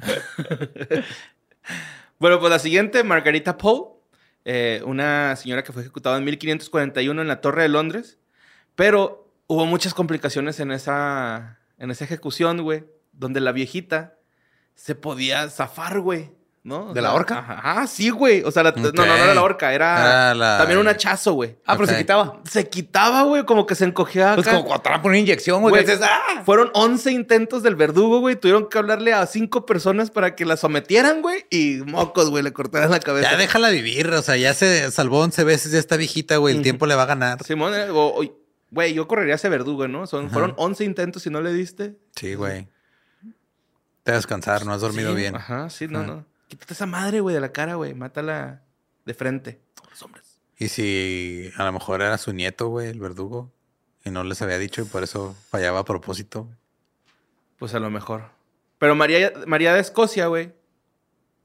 Bueno, 2.19 2.39
pues 2.41 2.51
la 2.51 2.59
siguiente, 2.59 3.03
Margarita 3.05 3.57
Poe, 3.59 3.94
eh, 4.45 4.83
una 4.85 5.37
señora 5.37 5.65
que 5.65 5.73
fue 5.73 5.83
ejecutada 5.83 6.19
en 6.19 6.25
1541 6.25 7.23
en 7.23 7.29
la 7.29 7.41
Torre 7.41 7.63
de 7.63 7.69
Londres, 7.69 8.19
pero 8.75 9.33
hubo 9.47 9.67
muchas 9.67 9.95
complicaciones 9.95 10.61
en 10.61 10.71
esa, 10.73 11.61
en 11.79 11.91
esa 11.91 12.05
ejecución, 12.05 12.63
güey, 12.63 12.85
donde 13.13 13.41
la 13.41 13.53
viejita 13.53 14.19
se 14.75 14.95
podía 14.95 15.49
zafar, 15.49 16.01
güey. 16.01 16.33
¿No? 16.65 16.95
¿De 16.95 17.03
la 17.03 17.13
horca? 17.13 17.41
ajá, 17.41 17.61
Ah, 17.83 17.87
sí, 17.87 18.09
güey. 18.09 18.43
O 18.43 18.51
sea, 18.51 18.63
la- 18.63 18.73
no, 18.73 18.85
no, 18.91 18.93
no 18.93 19.05
era 19.05 19.35
la 19.35 19.43
horca, 19.43 19.75
era, 19.75 20.35
la- 20.35 20.57
también 20.57 20.79
un 20.79 20.89
hachazo, 20.89 21.35
güey. 21.35 21.59
Ah, 21.67 21.77
pero 21.77 21.87
se 21.87 21.99
quitaba. 21.99 22.41
Se 22.51 22.67
quitaba, 22.71 23.23
güey, 23.25 23.45
como 23.45 23.67
que 23.67 23.75
se 23.75 23.85
encogía 23.85 24.35
Pues 24.35 24.47
acá. 24.47 24.57
como 24.57 24.69
cuando 24.69 24.83
te 24.83 24.89
van 24.89 24.99
a 24.99 25.03
poner 25.03 25.17
una 25.17 25.21
inyección, 25.21 25.61
güey. 25.61 25.73
Güey, 25.73 25.85
que 25.85 25.91
dices, 25.93 26.09
¡ah! 26.11 26.43
Fueron 26.47 26.71
11 26.73 27.13
intentos 27.13 27.63
del 27.63 27.77
verdugo, 27.77 28.21
güey. 28.21 28.37
Tuvieron 28.37 28.67
que 28.71 28.79
hablarle 28.79 29.13
a 29.13 29.27
cinco 29.27 29.67
personas 29.67 30.11
para 30.11 30.35
que 30.35 30.47
la 30.47 30.57
sometieran, 30.57 31.21
güey. 31.21 31.45
Y 31.51 31.83
mocos, 31.85 32.31
güey, 32.31 32.43
le 32.43 32.55
cortaran 32.55 32.91
la 32.91 32.99
cabeza. 33.01 33.31
Ya 33.33 33.37
déjala 33.37 33.69
vivir, 33.69 34.09
o 34.09 34.23
sea, 34.23 34.39
ya 34.39 34.55
se 34.55 34.91
salvó 34.91 35.21
11 35.21 35.45
veces, 35.45 35.71
ya 35.73 35.79
está 35.79 35.99
viejita, 35.99 36.39
güey, 36.39 36.57
el 36.57 36.63
tiempo 36.63 36.87
le 36.87 36.95
va 36.95 37.03
a 37.03 37.07
ganar. 37.07 37.45
Simón, 37.45 37.75
eh, 37.75 37.91
o- 37.91 38.23
o- 38.23 38.39
güey, 38.71 38.95
yo 38.95 39.07
correría 39.07 39.35
a 39.35 39.37
ese 39.37 39.51
verdugo, 39.51 39.87
¿no? 39.87 40.07
Son, 40.07 40.31
fueron 40.31 40.55
11 40.57 40.83
intentos 40.85 41.27
y 41.27 41.31
no 41.31 41.43
le 41.43 41.53
diste. 41.53 41.99
Sí, 42.17 42.35
güey. 42.37 42.69
Te 44.03 44.13
vas 44.13 44.17
a 44.17 44.19
descansar, 44.21 44.65
no 44.65 44.73
has 44.73 44.81
dormido 44.81 45.11
Sí, 45.11 45.17
bien. 45.17 45.37
Ajá, 45.37 45.69
sí, 45.69 45.89
no, 45.89 45.99
Ajá. 45.99 46.07
no. 46.07 46.34
Quítate 46.49 46.73
esa 46.75 46.87
madre, 46.87 47.21
güey, 47.21 47.35
de 47.35 47.41
la 47.41 47.53
cara, 47.53 47.75
güey. 47.75 47.95
Mátala 47.95 48.63
de 49.05 49.15
frente. 49.15 49.61
Todos 49.75 49.91
los 49.91 50.03
hombres. 50.03 50.41
Y 50.59 50.69
si 50.69 51.51
a 51.57 51.65
lo 51.65 51.73
mejor 51.73 52.01
era 52.03 52.17
su 52.19 52.33
nieto, 52.33 52.69
güey, 52.69 52.89
el 52.89 53.01
verdugo, 53.01 53.53
y 54.05 54.11
no 54.11 54.23
les 54.23 54.41
había 54.43 54.59
dicho 54.59 54.83
y 54.83 54.85
por 54.85 55.03
eso 55.03 55.35
fallaba 55.51 55.81
a 55.81 55.85
propósito. 55.85 56.49
Pues 57.59 57.75
a 57.75 57.81
lo 57.81 57.91
mejor. 57.91 58.31
Pero 58.79 58.95
María, 58.95 59.33
María 59.47 59.73
de 59.75 59.81
Escocia, 59.81 60.27
güey, 60.27 60.53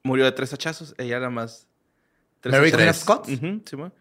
murió 0.04 0.26
de 0.26 0.32
tres 0.32 0.54
hachazos. 0.54 0.94
Ella 0.98 1.18
era 1.18 1.30
más. 1.30 1.68
tres 2.42 2.54
Mary 2.54 2.68
hachazos. 2.70 2.78
Queen 2.78 2.90
of 2.90 2.98
Scots. 2.98 3.30
Ujú, 3.30 3.62
Simón. 3.66 3.94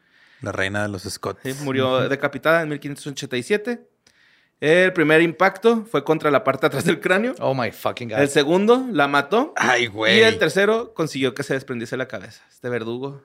La 0.42 0.52
reina 0.52 0.82
de 0.82 0.88
los 0.88 1.02
Scots. 1.04 1.40
Sí, 1.42 1.54
murió 1.62 2.00
decapitada 2.08 2.62
en 2.62 2.68
1587. 2.68 3.87
El 4.60 4.92
primer 4.92 5.22
impacto 5.22 5.84
fue 5.84 6.02
contra 6.02 6.30
la 6.32 6.42
parte 6.42 6.62
de 6.62 6.66
atrás 6.68 6.84
del 6.84 6.98
cráneo. 7.00 7.34
Oh 7.38 7.54
my 7.54 7.70
fucking 7.70 8.08
God. 8.08 8.18
El 8.18 8.28
segundo 8.28 8.86
la 8.90 9.06
mató. 9.06 9.52
Ay, 9.56 9.86
güey. 9.86 10.18
Y 10.18 10.22
el 10.22 10.38
tercero 10.38 10.94
consiguió 10.94 11.32
que 11.34 11.44
se 11.44 11.54
desprendiese 11.54 11.96
la 11.96 12.08
cabeza. 12.08 12.42
Este 12.50 12.68
verdugo 12.68 13.22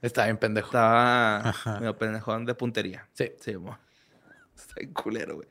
Está 0.00 0.24
bien 0.24 0.38
pendejo. 0.38 0.66
estaba 0.68 1.36
Ajá. 1.36 1.78
medio 1.78 1.96
pendejón 1.96 2.44
de 2.46 2.54
puntería. 2.56 3.08
Sí. 3.12 3.30
Sí, 3.40 3.56
mo. 3.56 3.78
Está 4.56 4.74
bien 4.80 4.92
culero, 4.92 5.36
güey. 5.36 5.46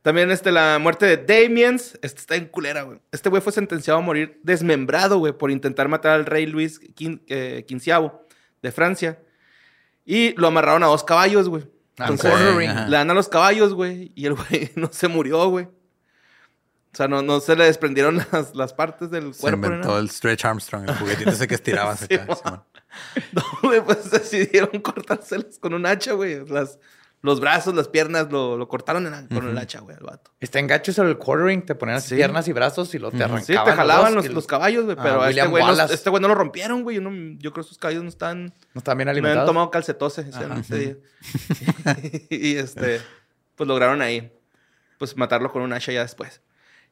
También 0.00 0.30
este, 0.30 0.50
la 0.50 0.78
muerte 0.80 1.04
de 1.04 1.18
Damiens. 1.18 1.98
Este 2.00 2.20
está 2.20 2.36
en 2.36 2.46
culera, 2.46 2.82
güey. 2.82 2.98
Este 3.12 3.28
güey 3.28 3.42
fue 3.42 3.52
sentenciado 3.52 3.98
a 3.98 4.02
morir 4.02 4.40
desmembrado, 4.42 5.18
güey, 5.18 5.34
por 5.34 5.50
intentar 5.50 5.88
matar 5.88 6.12
al 6.12 6.24
rey 6.26 6.46
Luis 6.46 6.80
quin- 6.94 7.20
eh, 7.28 7.64
quinceavo 7.68 8.26
de 8.62 8.72
Francia. 8.72 9.18
Y 10.06 10.32
lo 10.40 10.48
amarraron 10.48 10.82
a 10.82 10.86
dos 10.86 11.04
caballos, 11.04 11.48
güey. 11.50 11.64
Le 12.08 12.96
dan 12.96 13.10
a 13.10 13.14
los 13.14 13.28
caballos, 13.28 13.74
güey, 13.74 14.12
y 14.14 14.26
el 14.26 14.34
güey 14.34 14.70
no 14.76 14.88
se 14.92 15.08
murió, 15.08 15.48
güey. 15.48 15.66
O 15.66 16.96
sea, 16.96 17.08
no, 17.08 17.22
no 17.22 17.40
se 17.40 17.56
le 17.56 17.64
desprendieron 17.64 18.18
las, 18.32 18.54
las 18.54 18.72
partes 18.74 19.10
del 19.10 19.32
Se 19.34 19.40
cuerpo. 19.40 19.60
ni 19.60 19.66
inventó 19.66 19.88
nada. 19.88 20.00
el 20.00 20.10
Stretch 20.10 20.44
Armstrong, 20.44 20.88
el 20.88 20.94
juguetito 20.96 21.30
ese 21.30 21.48
que 21.48 21.54
estirabas 21.54 22.00
Sí, 22.08 22.14
acá. 22.14 22.64
No, 23.32 23.42
güey, 23.62 23.80
pues 23.82 24.10
decidieron 24.10 24.80
cortárselas 24.82 25.58
con 25.58 25.72
un 25.72 25.86
hacha, 25.86 26.12
güey. 26.12 26.46
Las, 26.48 26.78
los 27.22 27.38
brazos, 27.40 27.74
las 27.74 27.86
piernas, 27.88 28.30
lo, 28.32 28.56
lo 28.56 28.68
cortaron 28.68 29.06
en- 29.06 29.28
con 29.28 29.48
el 29.48 29.56
hacha, 29.56 29.78
güey, 29.80 29.96
el 29.96 30.02
vato. 30.04 30.32
Está 30.40 30.58
en 30.58 30.66
gachos 30.66 30.98
el 30.98 31.16
quartering, 31.18 31.64
te 31.64 31.74
ponían 31.76 31.94
las 31.96 32.04
Sí. 32.04 32.16
piernas 32.16 32.48
y 32.48 32.52
brazos 32.52 32.92
y 32.94 32.98
lo 32.98 33.10
te 33.10 33.18
arrancaban. 33.22 33.44
Sí, 33.44 33.52
te 33.52 33.72
jalaban 33.72 34.14
los, 34.14 34.46
caballos, 34.46 34.84
güey, 34.84 34.96
Ah, 34.98 35.02
pero 35.02 35.22
a 35.22 35.30
este 35.30 35.46
güey, 35.46 35.64
no, 35.64 35.72
este 35.84 36.10
güey 36.10 36.20
no 36.20 36.28
lo 36.28 36.34
rompieron, 36.34 36.82
güey. 36.82 36.96
Yo, 36.96 37.02
no- 37.02 37.38
yo 37.38 37.52
creo 37.52 37.62
que 37.64 37.68
sus 37.68 37.78
caballos 37.78 38.02
no 38.02 38.08
están... 38.08 38.46
No 38.74 38.78
estaban 38.78 38.98
bien 38.98 39.06
Me 39.06 39.10
habían 39.12 39.24
alimentados. 39.24 39.46
tomado 39.48 39.70
calcetose 39.70 40.22
ese, 40.22 40.40
ese 40.60 40.78
día. 40.78 40.96
y 42.30 42.56
este, 42.56 43.00
pues 43.54 43.68
lograron 43.68 44.02
ahí, 44.02 44.32
pues 44.98 45.16
matarlo 45.16 45.52
con 45.52 45.62
un 45.62 45.72
hacha 45.72 45.92
ya 45.92 46.02
después. 46.02 46.40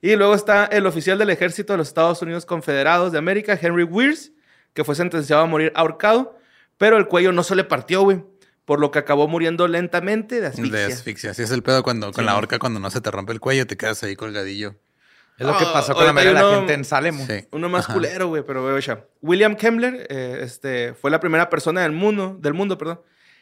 Y 0.00 0.16
luego 0.16 0.34
está 0.34 0.64
el 0.66 0.86
oficial 0.86 1.18
del 1.18 1.30
ejército 1.30 1.72
de 1.72 1.78
los 1.78 1.88
Estados 1.88 2.22
Unidos 2.22 2.46
Confederados 2.46 3.12
de 3.12 3.18
América, 3.18 3.58
Henry 3.60 3.82
Weirs, 3.84 4.32
que 4.72 4.84
fue 4.84 4.94
sentenciado 4.94 5.42
a 5.42 5.46
morir 5.46 5.72
ahorcado, 5.74 6.38
pero 6.78 6.96
el 6.96 7.06
cuello 7.08 7.32
no 7.32 7.42
se 7.42 7.54
le 7.56 7.64
partió, 7.64 8.02
güey. 8.02 8.22
Por 8.70 8.78
lo 8.78 8.92
que 8.92 9.00
acabó 9.00 9.26
muriendo 9.26 9.66
lentamente 9.66 10.40
de 10.40 10.46
asfixia. 10.46 10.78
De 10.78 10.84
asfixia. 10.84 11.30
Así 11.32 11.42
es 11.42 11.50
el 11.50 11.64
pedo 11.64 11.82
cuando 11.82 12.12
con 12.12 12.22
Sí. 12.22 12.24
la 12.24 12.36
horca, 12.36 12.60
cuando 12.60 12.78
no 12.78 12.88
se 12.88 13.00
te 13.00 13.10
rompe 13.10 13.32
el 13.32 13.40
cuello, 13.40 13.66
te 13.66 13.76
quedas 13.76 14.00
ahí 14.04 14.14
colgadillo. 14.14 14.76
Es 15.38 15.44
lo 15.44 15.58
que 15.58 15.64
Ah, 15.64 15.72
pasó 15.72 15.92
con 15.92 16.06
la 16.06 16.12
mayoría 16.12 16.40
de 16.40 16.48
la 16.52 16.56
gente 16.58 16.74
en 16.74 16.84
Salem. 16.84 17.18
Sí. 17.26 17.48
Uno 17.50 17.68
más 17.68 17.86
Ajá. 17.86 17.94
culero, 17.94 18.28
güey, 18.28 18.44
pero 18.46 18.62
güey, 18.62 18.80
ya. 18.80 19.04
William 19.22 19.56
Kemmler 19.56 20.06
eh, 20.08 20.38
este, 20.42 20.94
fue 20.94 21.10
la 21.10 21.18
primera 21.18 21.50
persona 21.50 21.80
del 21.82 21.90
mundo, 21.90 22.36
del 22.38 22.54
mundo, 22.54 22.78
perdón, 22.78 23.00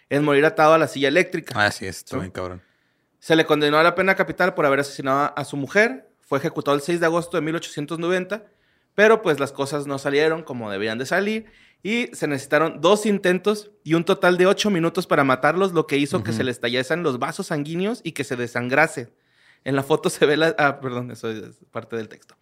en 0.09 0.25
morir 0.25 0.47
atado 0.47 0.73
a 0.73 0.79
la 0.79 0.89
silla 0.89 1.09
eléctrica. 1.09 1.53
Ah, 1.63 1.71
sí, 1.71 1.85
está 1.85 2.13
Sí. 2.13 2.21
bien 2.21 2.31
cabrón. 2.31 2.63
Se 3.19 3.37
le 3.37 3.45
condenó 3.45 3.77
a 3.77 3.83
la 3.83 3.95
pena 3.95 4.15
capital 4.15 4.55
por 4.55 4.65
haber 4.65 4.81
asesinado 4.81 5.35
a 5.37 5.45
su 5.45 5.59
mujer. 5.59 6.09
Fue 6.23 6.39
ejecutado 6.39 6.75
el 6.75 6.81
6 6.81 7.01
de 7.01 7.05
agosto 7.05 7.37
de 7.37 7.43
1890, 7.43 8.45
pero 8.99 9.23
pues 9.23 9.39
las 9.39 9.53
cosas 9.53 9.87
no 9.87 9.97
salieron 9.97 10.43
como 10.43 10.73
debían 10.73 10.99
de 10.99 11.07
salir 11.07 11.47
y 11.85 12.09
se 12.15 12.27
necesitaron 12.27 12.81
dos 12.81 13.07
intentos 13.07 13.71
y 13.85 13.95
un 13.95 14.03
total 14.05 14.37
de 14.39 14.49
ocho 14.49 14.71
minutos 14.71 15.07
para 15.07 15.23
matarlos, 15.23 15.73
lo 15.73 15.87
que 15.87 15.99
hizo 15.99 16.25
que 16.25 16.33
se 16.33 16.43
les 16.43 16.59
tallasen 16.59 17.05
los 17.05 17.21
vasos 17.21 17.47
sanguíneos 17.47 18.01
y 18.03 18.11
que 18.11 18.25
se 18.25 18.35
desangrase. 18.35 19.13
En 19.63 19.77
la 19.77 19.85
foto 19.85 20.11
se 20.11 20.27
ve 20.27 20.37
la... 20.37 20.53
Ah, 20.59 20.81
perdón, 20.81 21.13
eso 21.13 21.31
es 21.31 21.61
parte 21.71 21.95
del 21.95 22.09
texto. 22.09 22.35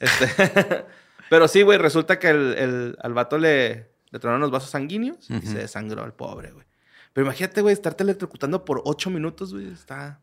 Este, 0.00 0.26
pero 1.30 1.46
sí, 1.46 1.62
güey, 1.62 1.78
resulta 1.78 2.18
que 2.18 2.30
el, 2.30 2.54
el- 2.58 2.96
al 3.00 3.14
vato 3.14 3.38
le, 3.38 3.92
le 4.10 4.18
tronaron 4.18 4.40
los 4.40 4.50
vasos 4.50 4.70
sanguíneos 4.70 5.30
y 5.30 5.46
se 5.46 5.58
desangró 5.58 6.04
el 6.04 6.12
pobre, 6.12 6.50
güey. 6.50 6.66
Pero 7.12 7.24
imagínate, 7.28 7.60
güey, 7.62 7.72
estarte 7.72 8.02
electrocutando 8.02 8.64
por 8.64 8.82
ocho 8.84 9.10
minutos, 9.10 9.52
güey, 9.54 9.72
está... 9.72 10.20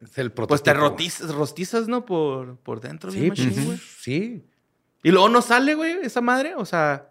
Es 0.00 0.16
el 0.16 0.32
Pues 0.32 0.62
te 0.62 0.70
prototipo. 0.72 0.78
rotizas, 0.88 1.34
rostizas, 1.34 1.86
¿no? 1.86 2.06
Por, 2.06 2.56
por 2.60 2.80
dentro, 2.80 3.10
Sí, 3.10 3.30
pues, 3.30 3.80
sí. 3.98 4.46
Y 5.02 5.10
luego 5.10 5.28
no 5.28 5.40
sale, 5.42 5.74
güey, 5.74 5.98
esa 6.02 6.20
madre. 6.20 6.54
O 6.56 6.64
sea, 6.66 7.06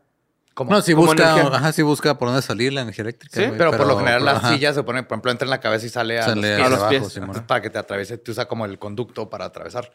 Como, 0.53 0.71
No, 0.71 0.83
como 0.83 0.97
busca, 1.07 1.31
energía. 1.33 1.57
ajá, 1.57 1.71
sí 1.71 1.81
busca 1.81 2.17
por 2.17 2.27
dónde 2.27 2.41
salir 2.41 2.73
la 2.73 2.81
energía 2.81 3.03
eléctrica. 3.03 3.33
Sí, 3.35 3.45
güey, 3.45 3.57
pero, 3.57 3.71
por 3.71 3.87
lo 3.87 3.97
general 3.97 4.25
la 4.25 4.31
ajá, 4.33 4.49
silla 4.53 4.73
se 4.73 4.83
pone, 4.83 5.03
por 5.03 5.15
ejemplo, 5.15 5.31
entra 5.31 5.45
en 5.45 5.49
la 5.51 5.59
cabeza 5.59 5.85
y 5.85 5.89
sale 5.89 6.19
a 6.19 6.23
sale 6.23 6.35
los 6.35 6.57
pies. 6.57 6.65
A 6.65 6.69
los 6.69 6.79
abajo, 6.79 6.89
pies. 6.89 7.17
Entonces, 7.17 7.43
para 7.43 7.61
que 7.61 7.69
te 7.69 7.77
atraviese, 7.79 8.17
te 8.17 8.31
usa 8.31 8.45
como 8.47 8.65
el 8.65 8.77
conducto 8.77 9.29
para 9.29 9.45
atravesar. 9.45 9.91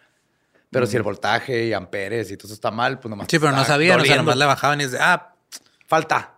Pero 0.71 0.87
si 0.87 0.97
el 0.97 1.03
voltaje 1.03 1.67
y 1.67 1.73
amperes 1.73 2.31
y 2.33 2.37
todo 2.37 2.49
eso 2.49 2.55
está 2.55 2.71
mal, 2.73 2.99
pues 2.99 3.11
nomás. 3.11 3.29
Sí, 3.31 3.39
pero 3.39 3.53
no 3.53 3.65
sabían, 3.65 4.01
o 4.01 4.05
sea, 4.05 4.17
nomás 4.17 4.37
le 4.37 4.45
bajaban 4.45 4.81
y 4.81 4.85
es 4.85 4.93
de, 4.93 4.99
ah, 5.01 5.35
Falta. 5.87 6.35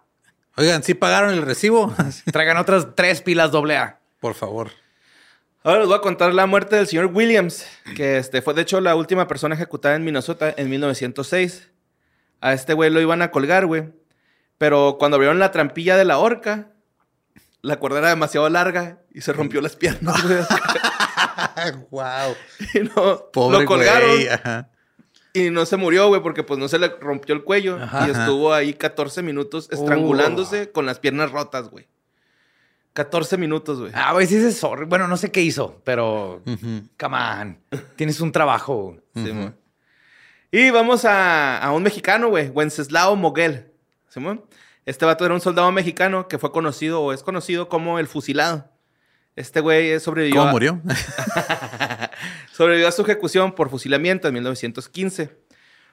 oigan, 0.56 0.82
¿sí 0.82 0.92
pagaron 0.94 1.30
el 1.32 1.40
recibo? 1.42 1.94
Traigan 2.32 2.56
otras 2.58 2.88
tres 2.94 3.22
pilas 3.22 3.50
doble 3.50 3.76
A. 3.78 4.00
por 4.20 4.34
favor. 4.34 4.70
Ahora 5.66 5.80
les 5.80 5.88
voy 5.88 5.96
a 5.96 6.00
contar 6.00 6.32
la 6.32 6.46
muerte 6.46 6.76
del 6.76 6.86
señor 6.86 7.06
Williams, 7.06 7.66
que 7.96 8.18
este, 8.18 8.40
fue 8.40 8.54
de 8.54 8.62
hecho 8.62 8.80
la 8.80 8.94
última 8.94 9.26
persona 9.26 9.54
ejecutada 9.54 9.96
en 9.96 10.04
Minnesota 10.04 10.54
en 10.56 10.70
1906. 10.70 11.70
A 12.40 12.52
este 12.52 12.74
güey 12.74 12.90
lo 12.90 13.00
iban 13.00 13.22
a 13.22 13.30
colgar, 13.30 13.66
güey. 13.66 13.92
Pero 14.58 14.96
cuando 14.98 15.16
abrieron 15.16 15.38
la 15.38 15.50
trampilla 15.50 15.96
de 15.96 16.04
la 16.04 16.18
horca, 16.18 16.72
la 17.62 17.78
cuerda 17.78 17.98
era 17.98 18.10
demasiado 18.10 18.48
larga 18.48 19.00
y 19.12 19.22
se 19.22 19.32
rompió 19.32 19.60
las 19.60 19.74
piernas, 19.76 20.22
güey. 20.22 20.38
wow. 21.90 22.36
y 22.74 22.80
no, 22.80 23.30
Pobre 23.32 23.60
lo 23.60 23.64
colgaron. 23.66 24.08
güey. 24.08 24.28
Ajá. 24.28 24.70
Y 25.32 25.50
no 25.50 25.66
se 25.66 25.76
murió, 25.76 26.08
güey, 26.08 26.22
porque 26.22 26.44
pues 26.44 26.58
no 26.58 26.68
se 26.68 26.78
le 26.78 26.88
rompió 26.88 27.34
el 27.34 27.42
cuello. 27.44 27.76
Ajá. 27.82 28.06
y 28.06 28.10
estuvo 28.12 28.54
ahí 28.54 28.72
14 28.72 29.22
minutos 29.22 29.68
estrangulándose 29.70 30.70
con 30.70 30.86
las 30.86 30.98
piernas 31.00 31.32
rotas, 31.32 31.68
güey. 31.68 31.88
14 32.96 33.36
minutos, 33.36 33.78
güey. 33.78 33.92
Ah, 33.94 34.12
güey, 34.12 34.26
sí 34.26 34.36
es 34.36 34.56
sorry. 34.58 34.86
Bueno, 34.86 35.06
no 35.06 35.16
sé 35.16 35.30
qué 35.30 35.42
hizo, 35.42 35.80
pero. 35.84 36.42
Ujú. 36.46 36.82
Come 36.98 37.16
on. 37.16 37.58
Tienes 37.94 38.20
un 38.20 38.32
trabajo. 38.32 38.96
Sí, 39.14 39.32
mo. 39.32 39.52
Y 40.50 40.70
vamos 40.70 41.04
a, 41.04 41.58
a 41.58 41.72
un 41.72 41.82
mexicano, 41.82 42.28
güey, 42.28 42.48
Wenceslao 42.48 43.14
Moguel. 43.14 43.70
¿Simón? 44.08 44.44
Este 44.86 45.04
vato 45.04 45.24
era 45.26 45.34
un 45.34 45.40
soldado 45.40 45.70
mexicano 45.72 46.26
que 46.28 46.38
fue 46.38 46.50
conocido 46.52 47.02
o 47.02 47.12
es 47.12 47.22
conocido 47.22 47.68
como 47.68 47.98
el 47.98 48.06
fusilado. 48.06 48.70
Este 49.34 49.60
güey 49.60 49.90
eh, 49.90 50.00
sobrevivió, 50.00 50.36
¿Cómo 50.40 50.48
a- 50.48 50.52
murió? 50.52 50.80
sobrevivió 52.52 52.88
a 52.88 52.92
su 52.92 53.02
ejecución 53.02 53.52
por 53.52 53.68
fusilamiento 53.70 54.28
en 54.28 54.34
1915. 54.34 55.36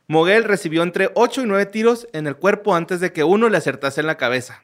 Moguel 0.07 0.43
recibió 0.43 0.83
entre 0.83 1.09
8 1.15 1.41
y 1.41 1.45
9 1.45 1.65
tiros 1.67 2.07
en 2.13 2.27
el 2.27 2.35
cuerpo 2.35 2.75
antes 2.75 2.99
de 2.99 3.11
que 3.13 3.23
uno 3.23 3.49
le 3.49 3.57
acertase 3.57 4.01
en 4.01 4.07
la 4.07 4.17
cabeza. 4.17 4.63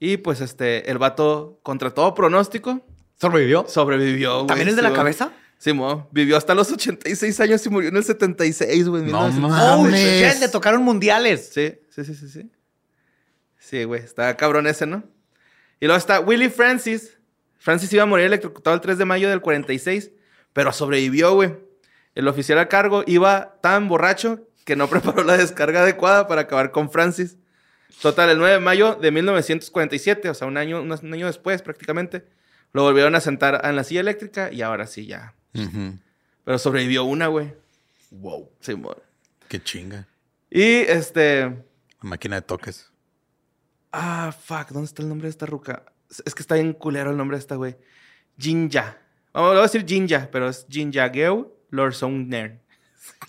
Y 0.00 0.16
pues 0.16 0.40
este, 0.40 0.90
el 0.90 0.98
vato, 0.98 1.60
contra 1.62 1.90
todo 1.90 2.14
pronóstico, 2.14 2.84
¿Sobrevivió? 3.20 3.66
sobrevivió. 3.68 4.34
güey, 4.36 4.46
¿También 4.46 4.68
es 4.68 4.76
de 4.76 4.82
la 4.82 4.92
cabeza? 4.92 5.30
Simón, 5.58 6.08
vivió 6.10 6.38
hasta 6.38 6.54
los 6.54 6.72
86 6.72 7.38
años 7.40 7.66
y 7.66 7.68
murió 7.68 7.90
en 7.90 7.96
el 7.98 8.04
76, 8.04 8.88
güey. 8.88 9.02
No 9.02 9.28
1900. 9.28 9.60
¡Oh, 9.60 9.82
Mames. 9.82 10.32
shit! 10.32 10.40
Le 10.40 10.48
tocaron 10.48 10.82
mundiales. 10.82 11.50
Sí, 11.52 11.74
sí, 11.90 12.02
sí, 12.02 12.14
sí, 12.14 12.28
sí. 12.30 12.50
Sí, 13.58 13.84
güey, 13.84 14.02
está 14.02 14.34
cabrón 14.38 14.66
ese, 14.66 14.86
¿no? 14.86 15.04
Y 15.78 15.84
luego 15.84 15.98
está 15.98 16.18
Willie 16.20 16.48
Francis. 16.48 17.18
Francis 17.58 17.92
iba 17.92 18.04
a 18.04 18.06
morir 18.06 18.24
electrocutado 18.24 18.74
el 18.74 18.80
3 18.80 18.96
de 18.96 19.04
mayo 19.04 19.28
del 19.28 19.42
46, 19.42 20.12
pero 20.54 20.72
sobrevivió, 20.72 21.34
güey. 21.34 21.54
El 22.14 22.26
oficial 22.26 22.58
a 22.58 22.68
cargo 22.68 23.04
iba 23.06 23.58
tan 23.60 23.86
borracho 23.86 24.48
que 24.64 24.76
no 24.76 24.88
preparó 24.90 25.24
la 25.24 25.36
descarga 25.36 25.82
adecuada 25.82 26.26
para 26.26 26.40
acabar 26.42 26.70
con 26.70 26.90
Francis. 26.90 27.36
Total, 28.02 28.30
el 28.30 28.38
9 28.38 28.54
de 28.54 28.60
mayo 28.60 28.94
de 28.94 29.10
1947, 29.10 30.28
o 30.30 30.34
sea, 30.34 30.46
un 30.46 30.56
año, 30.56 30.80
un 30.82 30.92
año 31.12 31.26
después 31.26 31.62
prácticamente, 31.62 32.24
lo 32.72 32.82
volvieron 32.82 33.14
a 33.14 33.20
sentar 33.20 33.60
en 33.64 33.76
la 33.76 33.84
silla 33.84 34.00
eléctrica 34.00 34.52
y 34.52 34.62
ahora 34.62 34.86
sí 34.86 35.06
ya. 35.06 35.34
Pero 36.44 36.58
sobrevivió 36.58 37.04
una, 37.04 37.26
güey. 37.26 37.52
Wow. 38.10 38.50
Sí, 38.60 38.74
Qué 39.48 39.62
chinga. 39.62 40.06
Y 40.50 40.62
este... 40.62 41.64
Máquina 42.00 42.36
de 42.36 42.42
toques. 42.42 42.90
Ah, 43.92 44.32
fuck, 44.32 44.68
¿dónde 44.68 44.86
está 44.86 45.02
el 45.02 45.08
nombre 45.08 45.26
de 45.26 45.30
esta 45.30 45.46
ruca? 45.46 45.84
Es- 46.24 46.34
que 46.34 46.42
está 46.42 46.54
bien 46.54 46.72
culero 46.72 47.10
el 47.10 47.16
nombre 47.16 47.36
de 47.36 47.40
esta, 47.40 47.56
güey. 47.56 47.76
Jinja. 48.38 48.98
Vamos 49.32 49.56
a 49.58 49.62
decir 49.62 49.84
Jinja, 49.86 50.28
pero 50.32 50.48
es 50.48 50.66
Jinja 50.68 51.08
Geo 51.10 51.56
Lorsouner. 51.70 52.60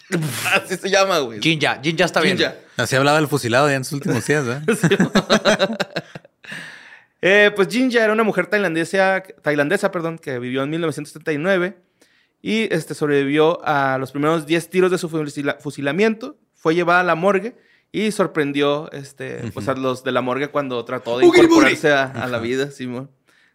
Así 0.54 0.78
se 0.78 0.90
llama, 0.90 1.20
güey. 1.20 1.40
Jinja. 1.42 1.80
Jinja 1.82 2.06
está 2.06 2.22
bien. 2.22 2.38
Jinja. 2.38 2.56
Así 2.82 2.96
hablaba 2.96 3.20
el 3.20 3.28
fusilado 3.28 3.70
ya 3.70 3.76
en 3.76 3.84
sus 3.84 3.94
últimos 3.94 4.26
días, 4.26 4.46
¿eh? 4.48 4.62
Eh, 7.24 7.52
pues 7.56 7.68
Jinja 7.68 8.04
era 8.04 8.14
una 8.14 8.24
mujer 8.24 8.48
tailandesa, 8.48 9.22
tailandesa 9.44 9.92
perdón, 9.92 10.18
que 10.18 10.40
vivió 10.40 10.64
en 10.64 10.72
1979 10.72 11.78
y 12.42 12.74
este, 12.74 12.96
sobrevivió 12.96 13.64
a 13.64 14.00
los 14.00 14.12
primeros 14.12 14.48
10 14.48 14.70
tiros 14.72 14.90
de 14.90 14.98
su 14.98 15.08
fusila- 15.08 15.58
fusilamiento. 15.60 16.38
Fue 16.56 16.74
llevada 16.74 17.02
a 17.02 17.04
la 17.04 17.14
morgue 17.14 17.56
y 17.92 18.12
sorprendió 18.12 18.92
este, 18.92 19.52
pues, 19.54 19.68
a 19.68 19.76
los 19.76 20.04
de 20.04 20.12
la 20.12 20.22
morgue 20.22 20.48
cuando 20.48 20.84
trató 20.84 21.20
de 21.20 21.26
incorporarse 21.28 21.92
a, 21.92 22.06
a 22.06 22.26
la 22.28 22.40
vida, 22.40 22.72
Simón. 22.72 23.12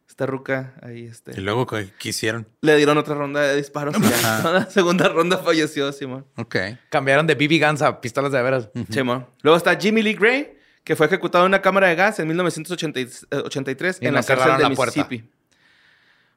Esta 0.09 0.25
ruca 0.25 0.75
ahí, 0.83 1.05
este... 1.07 1.33
Y 1.33 1.41
luego, 1.43 1.67
¿qué 1.67 1.91
hicieron? 2.09 2.47
Le 2.63 2.77
dieron 2.77 2.97
otra 2.97 3.15
ronda 3.15 3.41
de 3.43 3.57
disparos 3.57 3.95
y 3.99 4.03
ya. 4.03 4.41
La 4.53 4.71
segunda 4.71 5.09
ronda 5.09 5.39
falleció, 5.39 5.93
Simón. 5.93 6.25
Ok. 6.37 6.57
Cambiaron 6.89 7.27
de 7.27 7.35
BB 7.35 7.61
Guns 7.67 7.83
a 7.83 8.01
pistolas 8.01 8.33
de 8.33 8.41
veras. 8.41 8.71
Simón. 8.91 9.27
Luego 9.43 9.57
está 9.59 9.77
Jimmy 9.79 10.03
Lee 10.03 10.15
Gray, 10.15 10.57
que 10.85 10.97
fue 10.97 11.07
ejecutado 11.07 11.45
en 11.45 11.51
una 11.51 11.61
cámara 11.61 11.89
de 11.89 11.97
gas 11.97 12.19
en 12.21 12.29
1983 12.29 13.99
Y 14.01 14.07
en 14.07 14.15
la 14.15 14.23
cárcel 14.23 14.57
de 14.57 14.63
la 14.63 14.71
puerta. 14.71 15.01
Mississippi. 15.01 15.29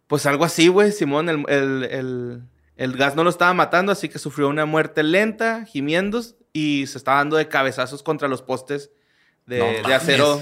Pues 0.08 0.25
algo 0.25 0.43
así, 0.45 0.67
güey, 0.67 0.91
Simón. 0.91 1.29
El, 1.29 1.45
el- 1.47 1.84
el- 1.84 2.41
el 2.75 2.95
gas 2.95 3.13
no 3.15 3.23
lo 3.25 3.29
estaba 3.29 3.53
matando, 3.53 3.91
así 3.91 4.08
que 4.08 4.19
sufrió 4.19 4.47
una 4.47 4.65
muerte 4.65 5.03
lenta, 5.03 5.65
gimiendo, 5.65 6.21
y 6.53 6.88
se 6.88 6.97
estaba 6.97 7.17
dando 7.17 7.36
de 7.36 7.49
cabezazos 7.49 8.03
contra 8.03 8.29
los 8.29 8.41
postes 8.41 8.89
de, 9.45 9.60
No 9.60 9.65
de 9.65 9.82
mames. 9.82 9.97
acero. 9.97 10.41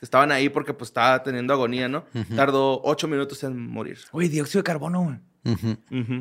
Estaban 0.00 0.32
ahí 0.32 0.48
porque 0.48 0.72
pues 0.74 0.88
estaba 0.90 1.22
teniendo 1.22 1.52
agonía, 1.52 1.88
¿no? 1.88 2.04
Tardó 2.34 2.80
ocho 2.84 3.06
minutos 3.08 3.42
en 3.44 3.58
morir. 3.68 3.98
Uy, 4.12 4.28
dióxido 4.28 4.60
de 4.60 4.64
carbono, 4.64 5.02
güey. 5.02 5.18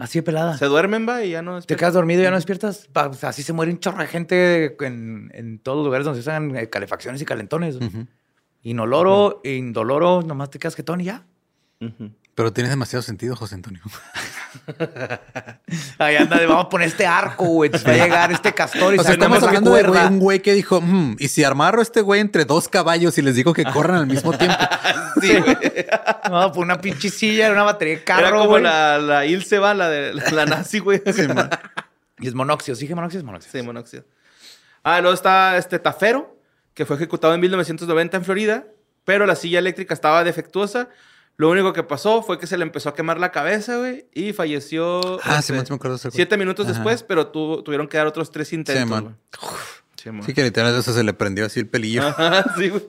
Así 0.01 0.19
de 0.19 0.23
pelada. 0.23 0.57
Se 0.57 0.65
duermen, 0.65 1.07
va, 1.07 1.23
y 1.23 1.31
ya 1.31 1.41
no... 1.41 1.51
Te 1.51 1.55
despiertan. 1.57 1.79
quedas 1.79 1.93
dormido 1.93 2.21
y 2.21 2.23
ya 2.23 2.29
no 2.29 2.35
despiertas. 2.37 2.87
Pa- 2.91 3.07
o 3.07 3.13
sea, 3.13 3.29
así 3.29 3.43
se 3.43 3.53
muere 3.53 3.71
un 3.71 3.79
chorro 3.79 3.99
de 3.99 4.07
gente 4.07 4.75
en, 4.85 5.31
en 5.33 5.59
todos 5.59 5.77
los 5.77 5.85
lugares 5.85 6.05
donde 6.05 6.21
se 6.21 6.29
usan 6.29 6.55
eh, 6.55 6.69
calefacciones 6.69 7.21
y 7.21 7.25
calentones. 7.25 7.77
Inoloro, 8.61 9.41
indoloro, 9.45 10.21
nomás 10.21 10.49
te 10.49 10.59
quedas 10.59 10.75
quetón 10.75 11.01
y 11.01 11.05
ya. 11.05 11.25
Pero 12.35 12.51
tienes 12.53 12.71
demasiado 12.71 13.01
sentido, 13.01 13.35
José 13.35 13.55
Antonio. 13.55 13.81
Ahí 15.99 16.15
anda, 16.15 16.37
de, 16.39 16.45
vamos 16.45 16.65
a 16.65 16.69
poner 16.69 16.87
este 16.87 17.05
arco, 17.05 17.45
güey. 17.45 17.69
Va 17.69 17.77
a 17.91 17.93
llegar 17.93 18.31
este 18.31 18.53
castor 18.53 18.95
y 18.95 18.99
O 18.99 19.03
sea, 19.03 19.13
estamos 19.13 19.41
hablando 19.43 19.73
de 19.73 19.83
güey, 19.83 20.05
un 20.07 20.19
güey 20.19 20.39
que 20.41 20.53
dijo, 20.53 20.81
"Mm, 20.81 21.15
y 21.19 21.27
si 21.27 21.43
armarro 21.43 21.81
este 21.81 22.01
güey 22.01 22.21
entre 22.21 22.45
dos 22.45 22.67
caballos 22.67 23.17
y 23.17 23.21
les 23.21 23.35
digo 23.35 23.53
que 23.53 23.63
corran 23.65 23.97
al 23.97 24.07
mismo 24.07 24.37
tiempo. 24.37 24.57
Sí, 25.21 25.37
güey. 25.37 25.57
Vamos 26.23 26.45
a 26.45 26.51
poner 26.51 26.65
una 26.65 26.79
pinche 26.81 27.09
silla, 27.09 27.51
una 27.51 27.63
batería 27.63 27.95
de 27.95 28.01
Era 28.03 28.05
carro, 28.05 28.37
como 28.39 28.49
güey. 28.51 28.63
la, 28.63 28.99
la 28.99 29.25
Ilse 29.25 29.59
va, 29.59 29.73
la 29.73 29.89
de 29.89 30.13
la, 30.13 30.29
la 30.31 30.45
nazi, 30.45 30.79
güey. 30.79 31.01
Sí, 31.05 31.23
Y 32.19 32.27
es 32.27 32.33
monóxido. 32.33 32.75
¿Sí 32.75 32.87
monóxido 32.93 33.19
es 33.19 33.25
monóxido? 33.25 33.63
monóxido. 33.65 34.05
Ah, 34.83 35.01
luego 35.01 35.13
está 35.13 35.57
este 35.57 35.77
Tafero, 35.79 36.37
que 36.73 36.85
fue 36.85 36.95
ejecutado 36.95 37.33
en 37.33 37.41
1990 37.41 38.17
en 38.17 38.23
Florida, 38.23 38.63
pero 39.03 39.25
la 39.25 39.35
silla 39.35 39.59
eléctrica 39.59 39.93
estaba 39.93 40.23
defectuosa. 40.23 40.87
Lo 41.39 41.49
único 41.49 41.71
que 41.71 41.83
pasó 41.83 42.21
fue 42.21 42.37
que 42.37 42.47
se 42.47 42.57
le 42.57 42.63
empezó 42.63 42.89
a 42.89 42.93
quemar 42.93 43.17
la 43.17 43.31
cabeza, 43.31 43.77
güey, 43.77 44.07
y 44.13 44.33
falleció 44.33 44.99
Ah, 45.23 45.39
este, 45.39 45.53
sí, 45.53 45.59
sí 45.65 45.71
me 45.71 45.75
acuerdo 45.77 45.95
ese 45.95 46.11
siete 46.11 46.35
minutos 46.35 46.65
Ajá. 46.65 46.73
después, 46.73 47.01
pero 47.03 47.27
tu- 47.27 47.63
tuvieron 47.63 47.87
que 47.87 47.97
dar 47.97 48.07
otros 48.07 48.29
tres 48.29 48.51
intentos, 48.51 48.89
man. 48.89 49.17
Sí, 49.95 50.11
man. 50.11 50.23
Sí, 50.23 50.33
que 50.33 50.43
literalmente 50.43 50.81
eso 50.81 50.91
se 50.93 51.01
le 51.01 51.13
prendió 51.13 51.45
así 51.45 51.61
el 51.61 51.67
pelillo. 51.69 52.05
Ajá, 52.05 52.43
sí, 52.57 52.67
güey. 52.67 52.83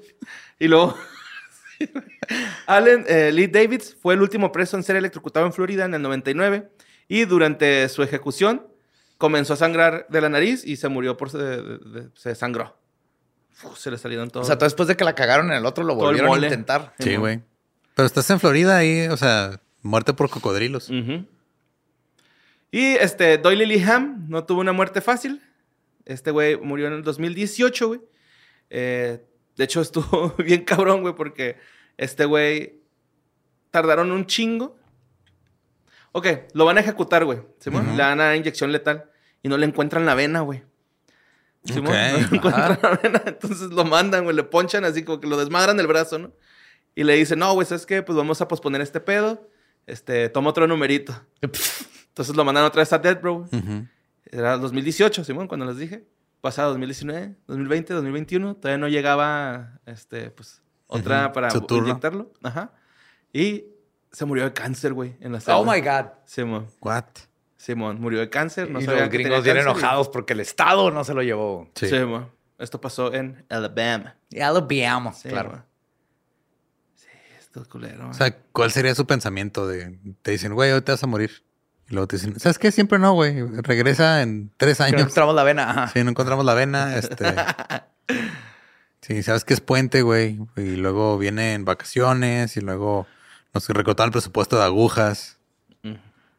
Y 0.59 0.67
luego 0.67 0.97
Allen 2.67 3.05
eh, 3.09 3.31
Lee 3.33 3.47
Davids 3.47 3.97
fue 4.01 4.15
el 4.15 4.23
último 4.23 4.53
preso 4.53 4.77
en 4.77 4.83
ser 4.83 4.97
electrocutado 4.97 5.47
en 5.47 5.53
Florida 5.53 5.85
en 5.85 5.95
el 5.95 6.03
99 6.03 6.71
y 7.09 7.25
durante 7.27 7.89
su 7.89 8.03
ejecución 8.03 8.67
comenzó 9.19 9.55
a 9.55 9.57
sangrar 9.57 10.07
de 10.09 10.21
la 10.21 10.29
nariz 10.29 10.65
y 10.65 10.77
se 10.77 10.89
murió 10.89 11.17
por... 11.17 11.31
Se, 11.31 11.39
de- 11.39 11.79
de- 11.79 12.09
se 12.15 12.35
sangró. 12.35 12.77
Uf, 13.63 13.79
se 13.79 13.91
le 13.91 13.99
salieron 13.99 14.31
todos. 14.31 14.45
O 14.45 14.49
sea, 14.49 14.57
todo 14.57 14.67
después 14.67 14.89
de 14.89 14.97
que 14.97 15.05
la 15.05 15.15
cagaron 15.15 15.51
en 15.51 15.59
el 15.59 15.67
otro, 15.67 15.85
lo 15.85 15.95
volvieron 15.95 16.33
a 16.33 16.39
intentar. 16.47 16.95
Sí, 16.99 17.17
güey. 17.17 17.43
Pero 18.01 18.07
estás 18.07 18.31
en 18.31 18.41
Florida 18.41 18.79
ahí, 18.79 19.09
o 19.09 19.17
sea, 19.19 19.61
muerte 19.83 20.15
por 20.15 20.31
cocodrilos. 20.31 20.89
Y 22.71 22.95
este, 22.95 23.37
Doyle 23.37 23.67
Lillingham 23.67 24.25
no 24.27 24.45
tuvo 24.45 24.63
una 24.63 24.73
muerte 24.73 25.03
fácil. 25.03 25.43
Este 26.07 26.31
güey 26.31 26.57
murió 26.57 26.87
en 26.87 26.95
el 26.95 27.03
2018, 27.03 27.89
güey. 27.89 28.01
Eh, 28.71 29.23
de 29.55 29.65
hecho, 29.65 29.81
estuvo 29.83 30.35
bien 30.39 30.65
cabrón, 30.65 31.03
güey, 31.03 31.15
porque 31.15 31.59
este 31.99 32.25
güey 32.25 32.81
tardaron 33.71 34.11
un 34.13 34.25
chingo. 34.25 34.79
Ok, 36.13 36.27
lo 36.55 36.65
van 36.65 36.79
a 36.79 36.81
ejecutar, 36.81 37.27
güey. 37.27 37.41
Ujú. 37.67 37.83
Le 37.83 37.97
dan 37.99 38.19
a 38.23 38.29
dar 38.29 38.37
inyección 38.37 38.73
letal 38.73 39.11
y 39.43 39.51
no 39.51 39.59
le 39.59 39.67
encuentran 39.67 40.07
la 40.07 40.15
vena, 40.15 40.41
güey. 40.41 40.63
¿Simón? 41.67 41.89
Ok, 41.89 41.93
No 41.93 42.29
le 42.31 42.37
encuentran 42.39 42.79
la 42.83 42.91
vena. 43.03 43.23
Entonces 43.27 43.69
lo 43.69 43.85
mandan, 43.85 44.25
güey, 44.25 44.35
le 44.35 44.45
ponchan 44.45 44.87
así 44.87 45.05
como 45.05 45.21
que 45.21 45.27
lo 45.27 45.37
desmadran 45.37 45.79
el 45.79 45.87
brazo, 45.87 46.19
¿no? 46.19 46.33
Y 46.95 47.05
le 47.05 47.15
dicen, 47.15 47.39
no, 47.39 47.53
güey, 47.55 47.67
¿sabes 47.67 47.87
qué? 47.87 48.03
Pues 48.03 48.17
vamos 48.17 48.41
a 48.41 48.49
posponer 48.49 48.81
este 48.81 49.01
pedo. 49.01 49.49
Este, 49.87 50.29
toma 50.29 50.51
otro 50.51 50.67
numerito. 50.67 51.15
Entonces 51.43 52.35
lo 52.37 52.45
mandaron 52.45 52.69
otra 52.69 52.81
vez 52.83 52.93
a 52.93 52.99
Dead 52.99 53.21
Bro. 53.21 53.47
Ujú. 53.53 53.87
Era 54.27 54.57
2018, 54.59 55.25
Simón, 55.25 55.49
cuando 55.49 55.67
les 55.67 55.77
dije. 55.79 56.05
Pasado 56.41 56.71
2019, 56.71 57.35
2020, 57.47 57.93
2021. 57.95 58.55
Todavía 58.57 58.79
no 58.79 58.89
llegaba, 58.89 59.79
este, 59.87 60.31
pues, 60.31 60.63
otra 60.87 61.27
Ujú, 61.27 61.33
para 61.35 61.51
su 61.51 61.61
turno. 61.63 61.89
inyectarlo. 61.89 62.33
Ajá. 62.43 62.73
Y 63.33 63.67
se 64.11 64.25
murió 64.25 64.45
de 64.45 64.53
cáncer, 64.53 64.93
güey, 64.93 65.17
en 65.21 65.33
la 65.33 65.41
celda. 65.41 65.59
Oh 65.59 65.65
my 65.65 65.81
God. 65.81 66.07
Simón, 66.25 66.67
What? 66.81 67.05
Simón, 67.57 68.01
murió 68.01 68.21
de 68.21 68.31
cáncer. 68.31 68.71
No 68.71 68.81
y 68.81 68.87
los 68.87 69.09
gringos 69.11 69.47
y- 69.47 69.51
enojados 69.51 70.09
porque 70.09 70.33
el 70.33 70.41
Estado 70.41 70.91
no 70.91 71.05
se 71.05 71.13
lo 71.15 71.23
llevó. 71.23 71.69
Sí. 71.75 71.89
Simón. 71.89 72.31
Esto 72.59 72.81
pasó 72.81 73.13
en 73.13 73.45
Alabama. 73.51 74.17
Ya 74.31 74.51
lo 74.51 74.67
veamos, 74.67 75.19
Sí, 75.19 75.29
claro. 75.29 75.51
güey. 75.51 75.63
Sí, 77.51 77.59
esto 77.59 77.63
es 77.63 77.69
culero. 77.69 78.11
O 78.11 78.15
sea, 78.15 78.37
¿cuál 78.53 78.71
sería 78.71 78.95
su 78.95 79.07
pensamiento 79.07 79.67
de 79.67 79.99
te 80.23 80.31
dicen, 80.31 80.55
güey, 80.55 80.71
hoy 80.73 80.83
te 80.83 80.93
vas 80.93 81.03
a 81.03 81.07
morir? 81.07 81.43
Y 81.89 81.95
luego 81.95 82.07
te 82.07 82.17
dicen, 82.17 82.39
¿sabes 82.39 82.59
qué? 82.59 82.71
Siempre 82.71 82.99
no, 82.99 83.15
güey. 83.15 83.43
Regresa 83.63 84.23
en 84.23 84.51
tres 84.57 84.77
Que 84.79 84.83
no 84.85 84.87
años. 84.89 85.01
encontramos 85.03 85.35
la 85.35 85.43
vena. 85.43 85.71
Ajá. 85.71 85.89
Sí, 85.89 86.05
no 86.05 86.11
encontramos 86.11 86.45
la 86.45 86.55
vena. 86.55 86.97
Este. 86.99 87.35
Sí, 89.01 89.23
sabes 89.23 89.45
que 89.45 89.55
es 89.55 89.61
puente, 89.61 90.03
güey. 90.03 90.39
Y 90.57 90.77
luego 90.77 91.19
vienen 91.19 91.65
vacaciones 91.65 92.57
y 92.57 92.61
luego 92.61 93.07
nos 93.53 93.69
recortaron 93.69 94.09
el 94.09 94.13
presupuesto 94.13 94.57
de 94.57 94.65
agujas. 94.65 95.39
O 95.83 95.89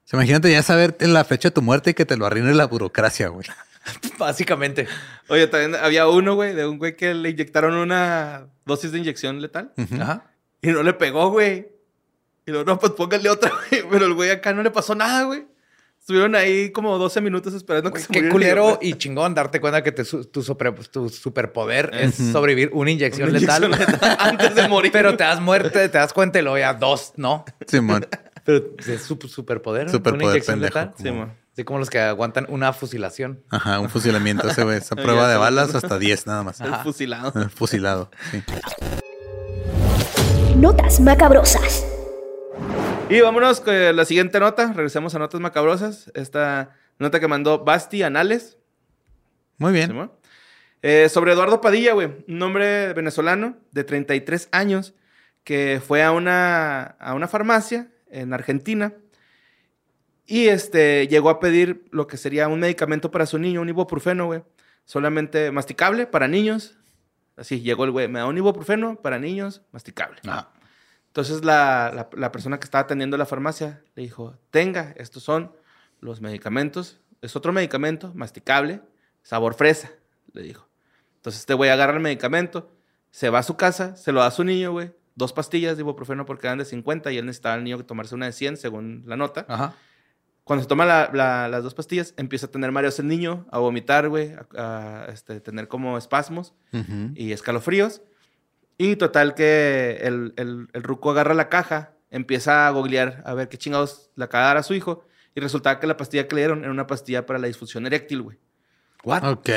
sea, 0.06 0.17
imagínate 0.17 0.52
ya 0.52 0.62
saber 0.63 0.95
en 1.00 1.13
la 1.13 1.24
fecha 1.26 1.50
de 1.50 1.54
tu 1.54 1.62
muerte 1.62 1.91
y 1.91 1.93
que 1.93 2.06
te 2.06 2.17
lo 2.17 2.26
arruine 2.26 2.54
la 2.54 2.65
burocracia, 2.67 3.28
güey. 3.30 3.47
Básicamente. 4.19 4.88
Oye, 5.28 5.47
también 5.47 5.76
había 5.76 6.08
uno, 6.08 6.36
güey, 6.36 6.54
de 6.54 6.65
un 6.67 6.78
güey 6.78 6.95
que 6.95 7.13
le 7.13 7.30
inyectaron 7.30 7.74
una 7.76 8.47
dosis 8.65 8.91
de 8.91 9.00
inyección 9.00 9.41
letal. 9.41 9.74
Ajá. 10.00 10.30
Y 10.62 10.69
no 10.69 10.84
le 10.84 10.93
pegó, 10.93 11.30
güey. 11.32 11.67
Y 12.45 12.52
luego, 12.52 12.65
no, 12.65 12.80
pues 12.80 12.93
póngale 12.93 13.30
otra, 13.30 13.52
güey. 13.69 13.84
Pero 13.89 14.06
el 14.06 14.13
güey 14.13 14.30
acá 14.32 14.54
no 14.54 14.63
le 14.63 14.71
pasó 14.71 14.95
nada, 14.95 15.24
güey. 15.24 15.47
Estuvieron 16.00 16.36
ahí 16.36 16.71
como 16.71 16.97
12 16.97 17.21
minutos 17.21 17.54
esperando 17.54 17.93
que 17.93 18.00
se 18.00 18.08
Qué 18.08 18.28
culero 18.30 18.80
y 18.82 18.95
chingón 18.95 19.36
darte 19.36 19.62
cuenta 19.62 19.84
que 19.84 19.91
te 19.91 20.04
tu, 20.04 20.41
super- 20.41 20.74
tu 20.89 21.10
superpoder 21.10 21.91
es 21.93 22.15
sobrevivir 22.15 22.71
una 22.74 22.89
inyección 22.89 23.30
Una 23.30 23.38
letal. 23.38 23.65
inyección 23.65 23.91
letal 23.91 24.17
antes 24.19 24.56
de 24.56 24.67
morir. 24.67 24.91
Pero 24.91 25.15
te 25.15 25.24
das 25.24 25.39
muerte, 25.39 25.89
te 25.89 25.97
das 26.00 26.12
cuenta 26.12 26.39
y 26.39 26.41
luego 26.41 26.58
ya 26.58 26.74
dos, 26.74 27.13
¿no? 27.17 27.45
Simón. 27.67 28.08
Pero 28.43 28.65
es 28.88 29.04
su 29.04 29.15
superpoder. 29.28 29.86
¿no? 29.86 29.91
Superpoder 29.91 30.24
Una 30.26 30.32
inyección 30.32 30.60
pendejo. 30.60 30.80
letal. 30.80 30.93
Sí, 30.97 31.04
como- 31.04 31.26
mo. 31.28 31.36
Así 31.54 31.63
como 31.65 31.80
los 31.80 31.89
que 31.91 32.00
aguantan 32.00 32.45
una 32.50 32.71
fusilación. 32.74 33.43
Ajá, 33.50 33.80
un 33.80 33.89
fusilamiento 33.89 34.47
ese, 34.50 34.63
güey. 34.63 34.78
Esa 34.78 34.95
prueba 35.04 35.30
de 35.30 35.38
balas 35.38 35.76
hasta 35.76 36.00
10 36.00 36.26
nada 36.26 36.41
más. 36.43 36.62
El 36.62 36.74
fusilado. 36.78 37.32
Eh, 37.39 37.47
Fusilado, 37.50 38.10
sí. 38.32 38.41
Notas 40.62 41.00
macabrosas. 41.00 41.84
Y 43.10 43.19
vámonos 43.19 43.62
con 43.62 43.95
la 43.95 44.06
siguiente 44.06 44.39
nota. 44.39 44.71
Regresemos 44.74 45.15
a 45.15 45.17
notas 45.17 45.41
macabrosas. 45.41 46.12
Esta 46.13 46.76
nota 47.00 47.19
que 47.19 47.28
mandó 47.28 47.63
Basti 47.63 48.04
Anales. 48.04 48.60
Muy 49.58 49.74
bien. 49.74 50.12
Eh, 50.84 51.10
sobre 51.10 51.32
Eduardo 51.32 51.62
Padilla, 51.62 51.93
güey. 51.93 52.12
Un 52.28 52.39
hombre 52.43 52.93
venezolano 52.93 53.58
de 53.71 53.84
33 53.84 54.50
años 54.52 54.93
que 55.43 55.82
fue 55.84 56.04
a 56.04 56.12
una, 56.12 56.84
a 56.84 57.15
una 57.15 57.28
farmacia 57.28 57.88
en 58.12 58.32
Argentina 58.32 58.93
y 60.28 60.50
este, 60.50 61.08
llegó 61.08 61.32
a 61.32 61.39
pedir 61.39 61.86
lo 61.89 62.06
que 62.06 62.17
sería 62.17 62.47
un 62.47 62.60
medicamento 62.60 63.10
para 63.10 63.26
su 63.26 63.39
niño, 63.39 63.62
un 63.62 63.69
ibuprofeno, 63.69 64.28
güey. 64.28 64.43
Solamente 64.86 65.50
masticable 65.50 66.06
para 66.06 66.28
niños. 66.28 66.78
Así 67.36 67.62
llegó 67.62 67.86
el 67.86 67.91
güey, 67.91 68.08
me 68.08 68.19
da 68.19 68.28
un 68.28 68.38
ibuprofeno 68.38 68.97
para 69.02 69.17
niños, 69.17 69.63
masticable. 69.71 70.19
Ajá. 70.28 70.50
Entonces 71.12 71.43
la, 71.43 71.91
la- 71.93 72.10
la 72.17 72.32
persona 72.32 72.58
que 72.60 72.63
estaba 72.65 72.84
atendiendo 72.84 73.17
la 73.17 73.26
farmacia 73.26 73.82
le 73.95 74.04
dijo, 74.04 74.38
tenga, 74.50 74.93
estos 74.97 75.24
son 75.24 75.52
los 76.00 76.21
medicamentos. 76.21 77.00
Es 77.21 77.36
otro 77.36 77.52
medicamento, 77.54 78.12
masticable, 78.15 78.82
sabor 79.21 79.54
fresa, 79.54 79.91
le 80.34 80.41
dijo. 80.41 80.67
Entonces 81.17 81.41
este 81.41 81.54
güey 81.54 81.69
agarra 81.69 81.93
el 81.93 82.00
medicamento, 82.00 82.71
se 83.12 83.30
va 83.30 83.39
a 83.39 83.43
su 83.43 83.58
casa, 83.58 83.95
se 83.97 84.12
lo 84.12 84.21
da 84.21 84.28
a 84.28 84.32
su 84.32 84.43
niño, 84.43 84.71
güey. 84.71 84.93
Dos 85.15 85.34
pastillas 85.34 85.76
de 85.76 85.82
ibuprofeno 85.82 86.26
porque 86.26 86.47
eran 86.47 86.58
de 86.60 86.65
50 86.65 87.12
y 87.12 87.17
él 87.17 87.26
necesitaba 87.26 87.56
al 87.56 87.63
niño 87.65 87.78
que 87.78 87.84
tomarse 87.84 88.15
una 88.15 88.26
de 88.28 88.32
100 88.32 88.56
según 88.58 89.04
la 89.06 89.17
nota. 89.17 89.45
Ajá. 89.50 89.74
Cuando 90.45 90.63
se 90.63 90.69
toma 90.69 90.86
la- 90.86 91.12
la- 91.13 91.47
las 91.50 91.62
dos 91.63 91.74
pastillas, 91.76 92.13
empieza 92.17 92.45
a 92.47 92.50
tener 92.52 92.71
mareos 92.71 92.97
el 93.00 93.08
niño, 93.10 93.45
a 93.52 93.60
vomitar, 93.60 94.08
güey, 94.10 94.34
a, 94.34 94.47
a, 95.06 95.12
este, 95.12 95.39
tener 95.41 95.67
como 95.67 95.97
espasmos 95.97 96.54
y 97.15 97.34
escalofríos. 97.34 98.02
Y 98.83 98.95
total 98.95 99.35
que 99.35 99.99
el, 100.01 100.33
el, 100.37 100.67
el 100.73 100.81
ruco 100.81 101.11
agarra 101.11 101.35
la 101.35 101.49
caja, 101.49 101.91
empieza 102.09 102.65
a 102.65 102.71
googlear 102.71 103.21
a 103.27 103.35
ver 103.35 103.47
qué 103.47 103.55
chingados 103.59 104.09
la 104.15 104.27
cagara 104.27 104.61
a 104.61 104.63
su 104.63 104.73
hijo. 104.73 105.05
Y 105.35 105.39
resultaba 105.39 105.79
que 105.79 105.85
la 105.85 105.97
pastilla 105.97 106.27
que 106.27 106.33
le 106.33 106.41
dieron 106.41 106.63
era 106.63 106.71
una 106.71 106.87
pastilla 106.87 107.27
para 107.27 107.37
la 107.37 107.45
disfunción 107.45 107.85
eréctil, 107.85 108.23
güey. 108.23 108.39
What? 109.03 109.23
Ok. 109.23 109.49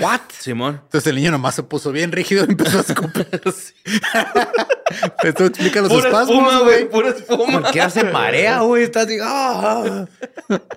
What? 0.00 0.20
Simón. 0.38 0.80
Entonces 0.84 1.08
el 1.08 1.16
niño 1.16 1.32
nomás 1.32 1.56
se 1.56 1.64
puso 1.64 1.90
bien 1.90 2.12
rígido 2.12 2.44
y 2.46 2.50
empezó 2.50 2.78
a 2.78 2.82
escupir. 2.82 3.26
Esto 5.24 5.44
explica 5.46 5.80
los 5.80 5.88
Pura 5.92 6.08
espasmos, 6.08 6.36
espuma, 6.36 6.60
güey. 6.60 6.88
Pura 6.88 7.08
espuma. 7.08 7.60
Cualquiera 7.60 7.90
se 7.90 8.04
marea, 8.04 8.60
güey. 8.62 8.84
Estás 8.84 9.06
así, 9.06 9.18
ah. 9.20 10.06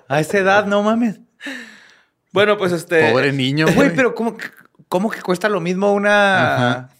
A 0.08 0.20
esa 0.20 0.38
edad, 0.38 0.66
no 0.66 0.82
mames. 0.82 1.20
Bueno, 2.32 2.58
pues 2.58 2.72
este... 2.72 3.12
Pobre 3.12 3.32
niño, 3.32 3.66
güey. 3.66 3.76
Güey, 3.76 3.94
pero 3.94 4.16
¿cómo, 4.16 4.36
que- 4.36 4.50
¿cómo 4.88 5.10
que 5.10 5.22
cuesta 5.22 5.48
lo 5.48 5.60
mismo 5.60 5.92
una 5.92 6.54
Ajá. 6.54 6.90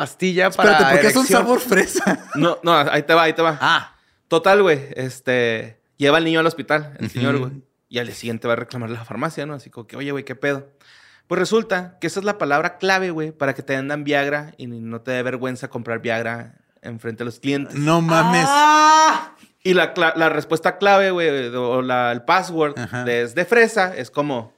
Pastilla 0.00 0.50
para 0.50 0.72
Espérate, 0.72 0.94
¿por 0.94 1.00
qué 1.00 1.06
es 1.08 1.16
un 1.16 1.26
sabor 1.26 1.60
fresa? 1.60 2.26
No, 2.34 2.58
no, 2.62 2.72
ahí 2.76 3.02
te 3.02 3.14
va, 3.14 3.22
ahí 3.22 3.32
te 3.32 3.42
va. 3.42 3.58
Ah, 3.60 3.96
Total, 4.28 4.60
güey, 4.62 4.88
este... 4.94 5.80
Lleva 5.96 6.18
al 6.18 6.24
niño 6.24 6.40
al 6.40 6.46
hospital, 6.46 6.94
el 7.00 7.08
señor, 7.08 7.38
güey. 7.38 7.52
Y 7.88 7.98
al 7.98 8.06
día 8.06 8.14
siguiente 8.14 8.46
va 8.46 8.52
a 8.52 8.56
reclamar 8.56 8.90
a 8.90 8.92
la 8.92 9.04
farmacia, 9.06 9.46
¿no? 9.46 9.54
Así 9.54 9.70
como 9.70 9.86
que, 9.86 9.96
oye, 9.96 10.10
güey, 10.10 10.24
¿qué 10.24 10.34
pedo? 10.34 10.68
Pues 11.26 11.38
resulta 11.38 11.96
que 12.00 12.06
esa 12.06 12.20
es 12.20 12.26
la 12.26 12.36
palabra 12.36 12.76
clave, 12.76 13.10
güey, 13.10 13.32
para 13.32 13.54
que 13.54 13.62
te 13.62 13.74
vendan 13.74 14.04
Viagra 14.04 14.52
y 14.58 14.66
no 14.66 15.00
te 15.00 15.12
dé 15.12 15.22
vergüenza 15.22 15.68
comprar 15.68 16.00
Viagra 16.00 16.56
enfrente 16.82 17.20
de 17.20 17.24
los 17.26 17.40
clientes. 17.40 17.76
No 17.76 18.02
mames. 18.02 18.44
Ah. 18.46 19.32
Y 19.62 19.72
la, 19.72 19.94
respuesta 20.28 20.76
clave, 20.76 21.10
güey, 21.12 21.48
o 21.54 21.80
la- 21.80 22.12
el 22.12 22.22
password 22.22 22.74
de, 23.06 23.22
es 23.22 23.34
de 23.34 23.44
fresa, 23.46 23.96
es 23.96 24.10
como, 24.10 24.52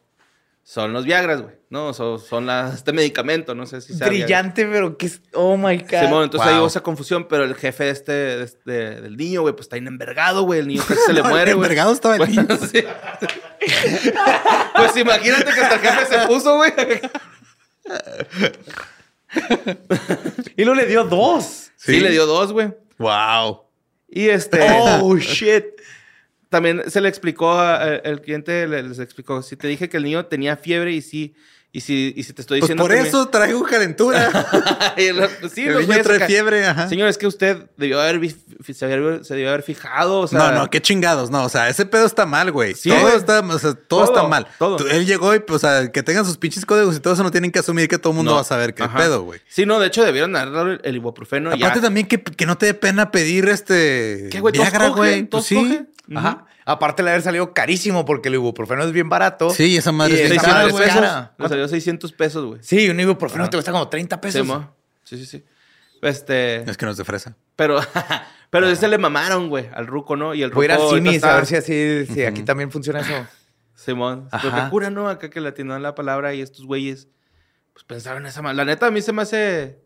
son 0.70 0.92
los 0.92 1.06
Viagras, 1.06 1.40
güey, 1.40 1.54
¿no? 1.70 1.94
So- 1.94 2.18
son 2.18 2.44
las, 2.44 2.74
este 2.74 2.92
medicamento, 2.92 3.54
no 3.54 3.64
sé 3.64 3.80
si 3.80 3.94
sea 3.94 4.08
Viagra. 4.10 4.26
brillante, 4.26 4.66
pero 4.66 4.98
que 4.98 5.06
es. 5.06 5.22
Oh 5.32 5.56
my 5.56 5.78
God. 5.78 5.88
Simón, 6.00 6.24
entonces 6.24 6.46
ahí 6.46 6.52
Wow. 6.56 6.60
hubo 6.60 6.66
esa 6.68 6.82
confusión, 6.82 7.26
pero 7.26 7.44
el 7.44 7.54
jefe 7.54 7.84
de 7.84 7.90
este, 7.90 8.12
de 8.12 8.44
este- 8.44 9.00
del 9.00 9.16
niño, 9.16 9.40
güey, 9.40 9.54
pues 9.54 9.64
está 9.64 9.78
envergado, 9.78 10.42
güey, 10.42 10.60
el 10.60 10.68
niño 10.68 10.82
casi 10.86 11.00
se 11.06 11.14
le 11.14 11.22
muere, 11.24 11.54
güey. 11.54 11.64
Envergado 11.64 11.92
estaba 11.94 12.16
el 12.16 12.28
niño. 12.28 12.46
Sí. 12.70 12.84
pues 14.76 14.94
imagínate 14.98 15.44
que 15.54 15.60
hasta 15.60 15.74
el 15.76 15.80
jefe 15.80 16.06
se 16.20 16.26
puso, 16.26 16.56
güey. 16.56 16.72
Y 20.56 20.64
luego 20.64 20.74
le 20.80 20.86
dio 20.86 21.04
dos. 21.04 21.70
Sí, 21.76 22.00
le 22.00 22.10
dio 22.10 22.26
dos, 22.26 22.52
güey. 22.52 22.74
Wow. 22.98 23.62
Y 24.08 24.28
este... 24.28 24.60
Oh, 25.00 25.16
shit. 25.16 25.64
También 26.48 26.82
se 26.90 27.00
le 27.00 27.08
explicó, 27.08 27.52
a- 27.58 27.84
el 27.96 28.20
cliente 28.20 28.66
le- 28.68 28.82
les 28.82 28.98
explicó, 28.98 29.42
si 29.42 29.56
te 29.56 29.68
dije 29.68 29.88
que 29.88 29.96
el 29.98 30.04
niño 30.04 30.26
tenía 30.26 30.56
fiebre 30.56 30.92
y 30.92 31.02
sí, 31.02 31.34
y 31.70 31.82
si, 31.82 32.14
y 32.16 32.22
si 32.22 32.32
te 32.32 32.40
estoy 32.40 32.60
Pues 32.60 32.68
diciendo 32.68 32.82
por 32.84 32.92
me- 32.92 33.06
eso 33.06 33.28
traigo 33.28 33.62
calentura. 33.64 34.30
Pues 35.40 35.52
sí, 35.52 35.62
el 35.64 35.74
los 35.74 35.86
niño 35.88 36.02
trae 36.02 36.26
fiebre, 36.26 36.66
ajá. 36.66 36.88
Señor, 36.88 37.08
es 37.08 37.18
que 37.18 37.26
usted 37.26 37.66
debió 37.76 38.00
haber, 38.00 38.20
se, 38.72 38.86
debió, 38.86 39.22
se 39.22 39.34
debió 39.34 39.50
haber 39.50 39.62
fijado, 39.62 40.20
o 40.20 40.26
sea... 40.26 40.38
no, 40.38 40.52
no, 40.52 40.70
qué 40.70 40.80
chingados. 40.80 41.30
No, 41.30 41.44
o 41.44 41.48
sea, 41.48 41.68
ese 41.68 41.86
pedo 41.86 42.06
está 42.06 42.26
mal, 42.26 42.50
güey. 42.50 42.74
Sí, 42.74 42.88
todo 42.88 43.02
güey. 43.02 43.16
está, 43.16 43.40
o 43.40 43.58
sea, 43.58 43.74
todo, 43.74 43.80
Todo, 43.86 44.04
está 44.04 44.28
mal. 44.28 44.46
todo. 44.58 44.88
Él 44.88 45.06
llegó 45.06 45.34
y, 45.34 45.40
pues, 45.40 45.62
o 45.62 45.68
sea, 45.68 45.92
que 45.92 46.02
tengan 46.02 46.24
sus 46.24 46.36
pinches 46.38 46.64
códigos 46.66 46.96
y 46.96 47.00
todo 47.00 47.14
eso 47.14 47.22
no 47.22 47.30
tienen 47.30 47.52
que 47.52 47.58
asumir 47.60 47.86
que 47.88 47.98
todo 47.98 48.12
el 48.12 48.16
mundo 48.16 48.30
No. 48.32 48.36
va 48.36 48.40
a 48.42 48.44
saber 48.44 48.74
qué 48.74 48.82
Ajá. 48.84 48.96
pedo, 48.98 49.22
güey. 49.22 49.40
Sí, 49.48 49.66
no, 49.66 49.78
de 49.78 49.86
hecho 49.88 50.04
debieron 50.04 50.32
dado 50.32 50.72
el, 50.82 50.96
ibuprofeno. 50.96 51.50
Aparte 51.50 51.78
ya. 51.78 51.82
también 51.82 52.06
que, 52.06 52.22
que 52.22 52.46
no 52.46 52.56
te 52.58 52.66
dé 52.66 52.74
pena 52.74 53.10
pedir 53.10 53.48
este 53.48 54.28
¿Qué, 54.32 54.40
güey? 54.40 54.52
¿Todos 54.54 54.70
Viagra, 54.70 54.88
güey. 54.88 55.22
¿Todos 55.24 55.46
Pues 55.48 55.60
sí. 55.68 55.80
Ajá. 56.14 56.46
Aparte 56.64 57.02
de 57.02 57.10
haber 57.10 57.22
salido 57.22 57.52
carísimo 57.54 58.04
porque 58.04 58.28
el 58.28 58.34
ibuprofeno 58.34 58.82
es 58.84 58.92
bien 58.92 59.08
barato. 59.08 59.50
Sí, 59.50 59.76
esa 59.76 59.92
madre 59.92 60.14
Y 60.14 60.16
es 60.16 60.30
bien 60.30 60.32
esa 60.40 60.42
600 60.50 60.72
madre 60.72 60.72
cara, 60.72 60.84
es 60.86 60.92
pesos. 60.94 61.10
cara. 61.10 61.34
Le 61.38 61.48
salió 61.48 61.68
600 61.68 62.12
pesos, 62.12 62.44
güey. 62.46 62.60
Sí, 62.62 62.88
un 62.88 63.00
ibuprofeno 63.00 63.48
te 63.50 63.56
cuesta 63.56 63.72
como 63.72 63.88
30 63.88 64.16
Sí, 64.16 64.20
pesos. 64.20 64.46
mo. 64.46 64.74
sí, 65.04 65.16
sí, 65.18 65.26
sí. 65.26 65.44
Este... 66.02 66.68
Es 66.70 66.76
que 66.76 66.86
no 66.86 66.92
es 66.92 66.96
de 66.98 67.04
fresa. 67.04 67.36
Pero, 67.56 67.80
pero 68.50 68.68
ese 68.68 68.86
le 68.88 68.98
mamaron, 68.98 69.48
güey, 69.48 69.68
al 69.74 69.86
ruco, 69.86 70.16
¿no? 70.16 70.34
Y 70.34 70.42
el 70.42 70.50
ruco 70.50 70.60
Voy 70.60 70.66
a 70.70 70.74
ir 70.74 70.80
al 70.80 70.88
Simis 70.90 71.14
está- 71.16 71.32
a 71.32 71.36
ver 71.36 71.46
si 71.46 71.56
así, 71.56 72.06
si 72.06 72.24
aquí 72.24 72.42
también 72.42 72.70
funciona 72.70 73.00
eso. 73.00 73.26
Simón. 73.74 74.28
Pero 74.30 74.48
Ajá. 74.48 74.64
qué 74.64 74.70
cura, 74.70 74.90
¿no? 74.90 75.08
Acá 75.08 75.30
que 75.30 75.40
le 75.40 75.48
atinaron 75.48 75.82
la 75.82 75.94
palabra 75.94 76.34
y 76.34 76.40
estos 76.40 76.64
güeyes, 76.66 77.08
pues 77.72 77.84
pensaron 77.84 78.26
esa 78.26 78.42
madre. 78.42 78.56
La 78.56 78.64
neta, 78.64 78.86
a 78.86 78.90
mí 78.90 79.00
se 79.02 79.12
me 79.12 79.22
hace... 79.22 79.80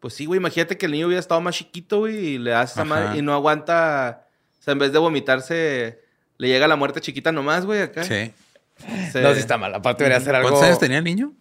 Pues 0.00 0.14
sí, 0.14 0.26
güey, 0.26 0.38
imagínate 0.38 0.76
que 0.76 0.86
el 0.86 0.92
niño 0.92 1.06
hubiera 1.06 1.20
estado 1.20 1.40
más 1.40 1.54
chiquito, 1.56 2.00
güey, 2.00 2.16
y 2.16 2.38
le 2.38 2.50
das 2.50 2.72
esa 2.72 2.84
madre 2.84 3.18
y 3.18 3.22
no 3.22 3.32
aguanta... 3.34 4.25
O 4.66 4.68
sea, 4.68 4.72
en 4.72 4.78
vez 4.80 4.90
de 4.92 4.98
vomitarse, 4.98 6.00
le 6.38 6.48
llega 6.48 6.66
la 6.66 6.74
muerte 6.74 7.00
chiquita 7.00 7.30
nomás, 7.30 7.64
güey, 7.64 7.82
acá. 7.82 8.02
Sí. 8.02 8.32
Se- 9.12 9.22
No, 9.22 9.32
sí 9.32 9.38
está 9.38 9.56
mal. 9.58 9.72
Aparte 9.72 10.02
debería 10.02 10.24
ser 10.24 10.34
algo... 10.34 10.48
¿Cuántos 10.48 10.66
años 10.66 10.80
tenía 10.80 10.98
el 10.98 11.04
niño? 11.04 11.32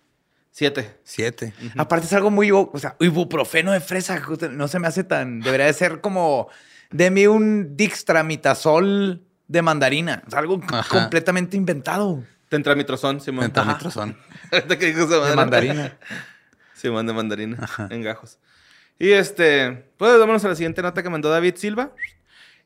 Siete. 0.52 0.96
Siete. 1.04 1.54
Aparte 1.76 2.06
es 2.06 2.14
algo 2.14 2.30
muy... 2.30 2.52
O 2.52 2.72
sea, 2.78 2.96
ibuprofeno 3.00 3.72
de 3.72 3.82
fresa 3.82 4.22
no 4.52 4.68
se 4.68 4.78
me 4.78 4.88
hace 4.88 5.04
tan... 5.04 5.40
Debería 5.42 5.66
de 5.66 5.74
ser 5.74 6.02
como... 6.02 6.50
Deme 6.92 7.28
un 7.28 7.76
dixtramitazol 7.76 9.24
de 9.48 9.62
mandarina. 9.64 10.22
Es 10.28 10.34
algo 10.36 10.62
Ajá. 10.70 11.00
completamente 11.02 11.58
inventado. 11.58 12.24
Tentramitrozón, 12.50 13.22
Simón. 13.22 13.46
Pentamitrazón. 13.46 14.18
Ahorita 14.52 14.78
que 14.78 14.86
dijo 14.86 15.02
esa. 15.04 15.26
De 15.30 15.36
mandarina. 15.36 15.98
Simón 16.76 17.08
de 17.08 17.14
mandarina. 17.14 17.58
En 17.90 18.04
gajos. 18.04 18.38
Y 19.00 19.12
este, 19.12 19.90
pues 19.98 20.18
vámonos 20.20 20.46
a 20.46 20.50
la 20.50 20.56
siguiente 20.56 20.82
nota 20.84 21.02
que 21.04 21.10
mandó 21.10 21.30
David 21.30 21.56
Silva. 21.58 21.92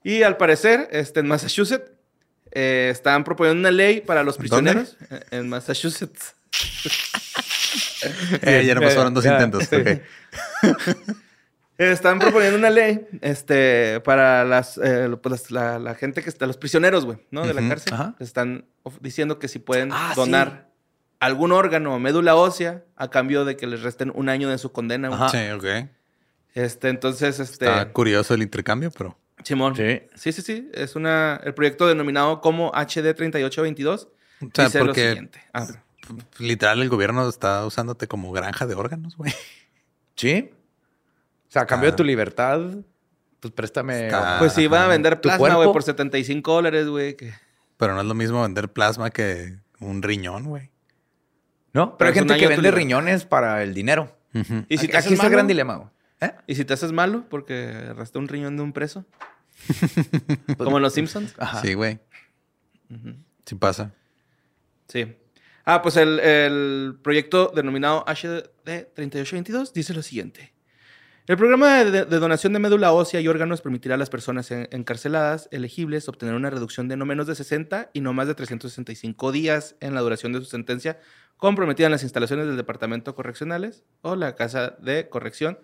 Y 0.03 0.23
al 0.23 0.37
parecer, 0.37 0.87
este, 0.91 1.19
en 1.19 1.27
Massachusetts, 1.27 1.91
eh, 2.51 2.89
están 2.91 3.23
proponiendo 3.23 3.59
una 3.59 3.71
ley 3.71 4.01
para 4.01 4.23
los 4.23 4.37
prisioneros. 4.37 4.97
Eh, 5.11 5.19
En 5.31 5.49
Massachusetts. 5.49 6.35
Eh, 8.41 8.63
ya 8.65 8.73
no 8.75 8.81
pasaron 8.81 9.13
dos 9.13 9.25
intentos. 9.25 9.65
Sí. 9.65 9.75
Eh. 9.75 10.01
Están 11.77 12.17
proponiendo 12.19 12.57
una 12.57 12.69
ley 12.69 13.07
este, 13.21 13.99
para 14.01 14.43
las, 14.45 14.77
eh, 14.81 15.09
pues, 15.21 15.51
la, 15.51 15.79
la 15.79 15.95
gente 15.95 16.23
que 16.23 16.29
está, 16.29 16.47
los 16.47 16.57
prisioneros, 16.57 17.05
güey, 17.05 17.19
¿no? 17.31 17.45
De 17.45 17.53
la 17.53 17.67
cárcel. 17.67 17.93
ajá. 17.93 18.15
Están 18.19 18.65
diciendo 19.01 19.37
que 19.37 19.47
si 19.47 19.59
pueden 19.59 19.91
Ah, 19.93 20.13
donar 20.15 20.69
algún 21.19 21.51
órgano 21.51 21.93
o 21.93 21.99
médula 21.99 22.35
ósea 22.35 22.83
a 22.95 23.09
cambio 23.09 23.43
de 23.45 23.55
que 23.57 23.67
les 23.67 23.81
resten 23.81 24.11
un 24.15 24.27
año 24.29 24.49
de 24.49 24.57
su 24.57 24.71
condena. 24.71 25.09
Ajá. 25.09 25.29
Sí, 25.29 25.49
ok. 25.51 25.89
Este, 26.53 26.87
entonces, 26.89 27.39
este. 27.39 27.65
Está 27.65 27.91
curioso 27.91 28.33
el 28.33 28.41
intercambio, 28.41 28.91
pero. 28.91 29.18
Simón. 29.43 29.75
Sí. 29.75 30.01
Sí, 30.15 30.31
sí, 30.31 30.41
sí. 30.41 30.69
Es 30.73 30.95
una, 30.95 31.39
el 31.43 31.53
proyecto 31.53 31.87
denominado 31.87 32.41
como 32.41 32.71
HD 32.73 33.13
3822. 33.15 34.07
O 34.41 34.49
sea, 34.53 34.65
dice 34.65 34.79
lo 34.79 34.85
porque 34.85 35.07
siguiente. 35.09 35.41
Ah, 35.53 35.67
literal 36.39 36.81
el 36.81 36.89
gobierno 36.89 37.27
está 37.27 37.65
usándote 37.65 38.07
como 38.07 38.31
granja 38.31 38.65
de 38.67 38.75
órganos, 38.75 39.15
güey. 39.17 39.33
Sí. 40.15 40.49
O 41.47 41.51
sea, 41.51 41.63
a 41.63 41.65
cambio 41.65 41.89
Ah. 41.89 41.91
de 41.91 41.97
tu 41.97 42.03
libertad, 42.03 42.59
pues 43.39 43.53
préstame... 43.53 44.07
Está- 44.07 44.37
pues 44.39 44.53
si 44.53 44.67
van 44.67 44.83
a 44.83 44.87
vender 44.87 45.15
¿Tu 45.15 45.29
plasma, 45.29 45.55
güey, 45.55 45.71
por 45.71 45.83
75 45.83 46.53
dólares, 46.53 46.87
güey. 46.87 47.15
que- 47.15 47.33
Pero 47.77 47.93
no 47.95 48.01
es 48.01 48.07
lo 48.07 48.13
mismo 48.15 48.41
vender 48.41 48.69
plasma 48.71 49.09
que 49.09 49.57
un 49.79 50.01
riñón, 50.03 50.43
güey. 50.45 50.71
¿No? 51.73 51.97
Pero 51.97 51.97
Pero 51.97 52.07
hay 52.09 52.13
gente 52.15 52.37
que 52.37 52.47
vende 52.47 52.71
riñones 52.71 53.25
para 53.25 53.63
el 53.63 53.73
dinero. 53.73 54.15
¿Y 54.33 54.43
si 54.43 54.53
aquí 54.53 54.67
te 54.67 54.85
aquí 54.85 54.97
haces 54.97 55.11
está 55.13 55.27
el 55.27 55.31
gran 55.33 55.47
dilema, 55.47 55.75
güey. 55.77 55.89
¿Eh? 56.21 56.31
¿Y 56.47 56.55
si 56.55 56.65
te 56.65 56.73
haces 56.73 56.91
malo 56.91 57.25
porque 57.29 57.69
arrastré 57.89 58.19
un 58.19 58.27
riñón 58.27 58.57
de 58.57 58.63
un 58.63 58.73
preso? 58.73 59.05
Como 60.57 60.77
en 60.77 60.83
los 60.83 60.93
Simpsons. 60.93 61.33
Ajá. 61.37 61.61
Sí, 61.61 61.73
güey. 61.73 61.99
Sí 63.45 63.55
pasa. 63.55 63.93
Sí. 64.87 65.15
Ah, 65.65 65.81
pues 65.81 65.97
el, 65.97 66.19
el 66.19 66.97
proyecto 67.01 67.51
denominado 67.55 68.03
HD 68.07 68.49
3822 68.65 69.73
dice 69.73 69.93
lo 69.93 70.01
siguiente. 70.01 70.53
El 71.27 71.37
programa 71.37 71.83
de, 71.83 72.05
de 72.05 72.19
donación 72.19 72.53
de 72.53 72.59
médula 72.59 72.91
ósea 72.91 73.21
y 73.21 73.27
órganos 73.27 73.61
permitirá 73.61 73.93
a 73.93 73.97
las 73.99 74.09
personas 74.09 74.49
en- 74.49 74.67
encarceladas 74.71 75.47
elegibles 75.51 76.09
obtener 76.09 76.33
una 76.33 76.49
reducción 76.49 76.87
de 76.87 76.97
no 76.97 77.05
menos 77.05 77.27
de 77.27 77.35
60 77.35 77.91
y 77.93 78.01
no 78.01 78.13
más 78.13 78.27
de 78.27 78.33
365 78.33 79.31
días 79.31 79.75
en 79.79 79.93
la 79.93 80.01
duración 80.01 80.33
de 80.33 80.39
su 80.39 80.45
sentencia 80.45 80.99
comprometida 81.37 81.85
en 81.85 81.91
las 81.91 82.01
instalaciones 82.01 82.47
del 82.47 82.57
Departamento 82.57 83.13
Correccionales 83.13 83.83
o 84.01 84.15
la 84.15 84.35
Casa 84.35 84.75
de 84.81 85.07
Corrección. 85.07 85.59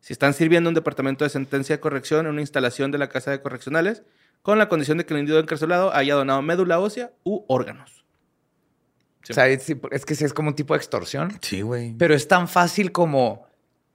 Si 0.00 0.12
están 0.12 0.34
sirviendo 0.34 0.68
en 0.68 0.72
un 0.72 0.74
departamento 0.74 1.24
de 1.24 1.30
sentencia 1.30 1.76
de 1.76 1.80
corrección 1.80 2.26
en 2.26 2.32
una 2.32 2.40
instalación 2.40 2.90
de 2.90 2.98
la 2.98 3.08
Casa 3.08 3.30
de 3.30 3.42
Correccionales, 3.42 4.02
con 4.42 4.58
la 4.58 4.68
condición 4.68 4.98
de 4.98 5.04
que 5.04 5.14
el 5.14 5.20
individuo 5.20 5.42
encarcelado 5.42 5.92
haya 5.92 6.14
donado 6.14 6.40
médula 6.42 6.78
ósea 6.78 7.12
u 7.24 7.44
órganos. 7.48 8.04
O 9.28 9.34
sea, 9.34 9.48
es, 9.48 9.68
es 9.90 10.06
que 10.06 10.14
sí 10.14 10.24
es 10.24 10.32
como 10.32 10.48
un 10.48 10.54
tipo 10.54 10.74
de 10.74 10.78
extorsión. 10.78 11.36
Sí, 11.42 11.60
güey. 11.60 11.94
Pero 11.98 12.14
es 12.14 12.28
tan 12.28 12.48
fácil 12.48 12.92
como 12.92 13.46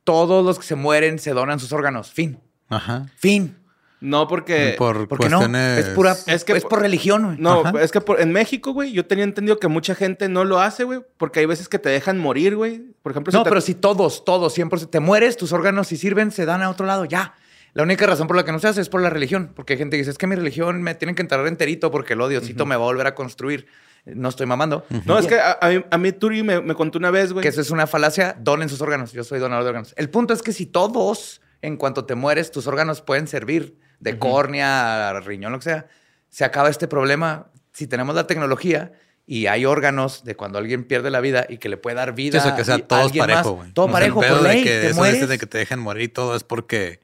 todos 0.04 0.45
los 0.45 0.60
que 0.60 0.66
se 0.66 0.76
mueren 0.76 1.18
se 1.18 1.32
donan 1.32 1.60
sus 1.60 1.72
órganos. 1.72 2.12
Fin. 2.12 2.39
Ajá. 2.70 3.08
Fin. 3.16 3.58
No 4.04 4.28
porque... 4.28 4.76
por 4.78 5.08
Porque 5.08 5.30
no, 5.30 5.38
cuestiones. 5.38 5.80
es 5.86 5.89
pura, 5.95 6.12
Es 6.12 6.28
es, 6.28 6.43
que- 6.43 6.60
por 6.60 6.82
religión, 6.82 7.24
güey. 7.26 7.38
No, 7.39 7.62
Ajá. 7.66 7.82
es 7.82 7.91
que 7.91 8.01
por- 8.01 8.20
en 8.20 8.34
México, 8.34 8.74
güey, 8.74 8.91
yo 8.91 9.06
tenía 9.06 9.24
entendido 9.24 9.60
que 9.60 9.70
mucha 9.70 9.95
gente 9.95 10.28
no 10.28 10.43
lo 10.43 10.60
hace, 10.60 10.84
güey, 10.84 10.99
porque 11.18 11.39
hay 11.39 11.45
veces 11.45 11.70
que 11.70 11.80
te 11.80 11.88
dejan 11.88 12.20
morir, 12.20 12.58
güey. 12.58 12.84
Por 13.01 13.14
ejemplo, 13.14 13.32
si 13.32 13.38
No, 13.38 13.43
te- 13.43 13.49
pero 13.49 13.62
si 13.62 13.76
todos, 13.76 14.26
todos, 14.26 14.54
100%, 14.58 14.89
te 14.89 14.99
mueres, 14.99 15.38
tus 15.38 15.54
órganos 15.54 15.88
si 15.88 15.95
sirven, 15.95 16.32
se 16.32 16.45
dan 16.45 16.62
a 16.62 16.70
otro 16.70 16.86
lado, 16.86 17.06
ya. 17.06 17.36
La 17.74 17.84
única 17.84 18.06
razón 18.06 18.28
por 18.28 18.36
la 18.36 18.43
que 18.43 18.51
no 18.51 18.60
se 18.60 18.68
hace 18.68 18.82
es 18.82 18.89
por 18.89 19.01
la 19.01 19.10
religión, 19.10 19.51
porque 19.56 19.74
hay 19.74 19.80
gente 19.80 19.95
que 19.95 19.99
dice, 20.01 20.12
es 20.12 20.18
que 20.18 20.28
mi 20.28 20.36
religión 20.36 20.84
me 20.84 20.95
tienen 20.95 21.16
que 21.16 21.22
enterrar 21.22 21.47
enterito 21.47 21.89
porque 21.89 22.12
el 22.14 22.22
odiosito 22.22 22.66
me 22.66 22.76
va 22.76 22.82
a 22.84 22.86
volver 22.86 23.08
a 23.08 23.16
construir. 23.16 23.68
No 24.06 24.28
estoy 24.28 24.45
mamando. 24.47 24.86
No, 25.06 25.18
es 25.18 25.28
que 25.28 25.39
a, 25.39 25.58
a 25.62 25.70
mí, 25.70 25.84
a 25.89 25.97
mí 25.97 26.12
Turi 26.12 26.43
me, 26.43 26.60
me 26.62 26.76
contó 26.76 26.97
una 26.99 27.10
vez, 27.10 27.32
güey. 27.32 27.41
Que 27.41 27.47
eso 27.47 27.62
es 27.62 27.72
una 27.72 27.88
falacia, 27.88 28.36
donen 28.38 28.68
sus 28.68 28.82
órganos. 28.82 29.14
Yo 29.14 29.24
soy 29.24 29.39
donador 29.39 29.64
de 29.64 29.70
órganos. 29.70 29.93
El 29.95 30.10
punto 30.10 30.34
es 30.34 30.41
que 30.43 30.51
si 30.51 30.66
todos, 30.66 31.41
en 31.62 31.78
cuanto 31.78 32.04
te 32.04 32.14
mueres, 32.16 32.51
tus 32.51 32.68
órganos 32.68 33.01
pueden 33.01 33.28
servir 33.28 33.78
de 34.00 34.18
córnea, 34.20 35.10
a 35.10 35.20
riñón, 35.22 35.52
lo 35.52 35.60
que 35.60 35.64
sea, 35.66 35.88
se 36.30 36.44
acaba 36.46 36.70
este 36.70 36.88
problema. 36.88 37.48
Si 37.72 37.88
tenemos 37.88 38.16
la 38.16 38.28
tecnología 38.28 38.91
y 39.26 39.48
hay 39.48 39.66
órganos 39.66 40.24
de 40.26 40.36
cuando 40.36 40.60
alguien 40.60 40.84
pierde 40.84 41.10
la 41.10 41.22
vida 41.22 41.46
y 41.48 41.58
que 41.58 41.70
le 41.70 41.78
puede 41.78 41.96
dar 41.96 42.10
Sí, 42.10 42.16
vida. 42.16 42.39
o 42.39 42.41
sea, 42.41 42.56
que 42.56 42.66
sea 42.66 42.78
todos 42.80 43.14
más, 43.16 43.28
parejo, 43.28 43.52
güey. 43.54 43.72
Todo 43.72 43.86
O 43.86 43.89
sea, 43.89 43.94
parejo, 43.94 44.22
el 44.22 44.28
pedo 44.28 44.38
por 44.39 44.48
de 44.48 44.54
ley, 44.54 44.64
que 44.64 44.70
te 44.70 44.88
eso 44.89 44.96
mueres. 44.98 45.30
de 45.30 45.38
que 45.38 45.46
te 45.46 45.58
dejen 45.58 45.80
morir 45.80 46.04
y 46.04 46.08
todo 46.10 46.36
es 46.36 46.44
porque 46.44 47.02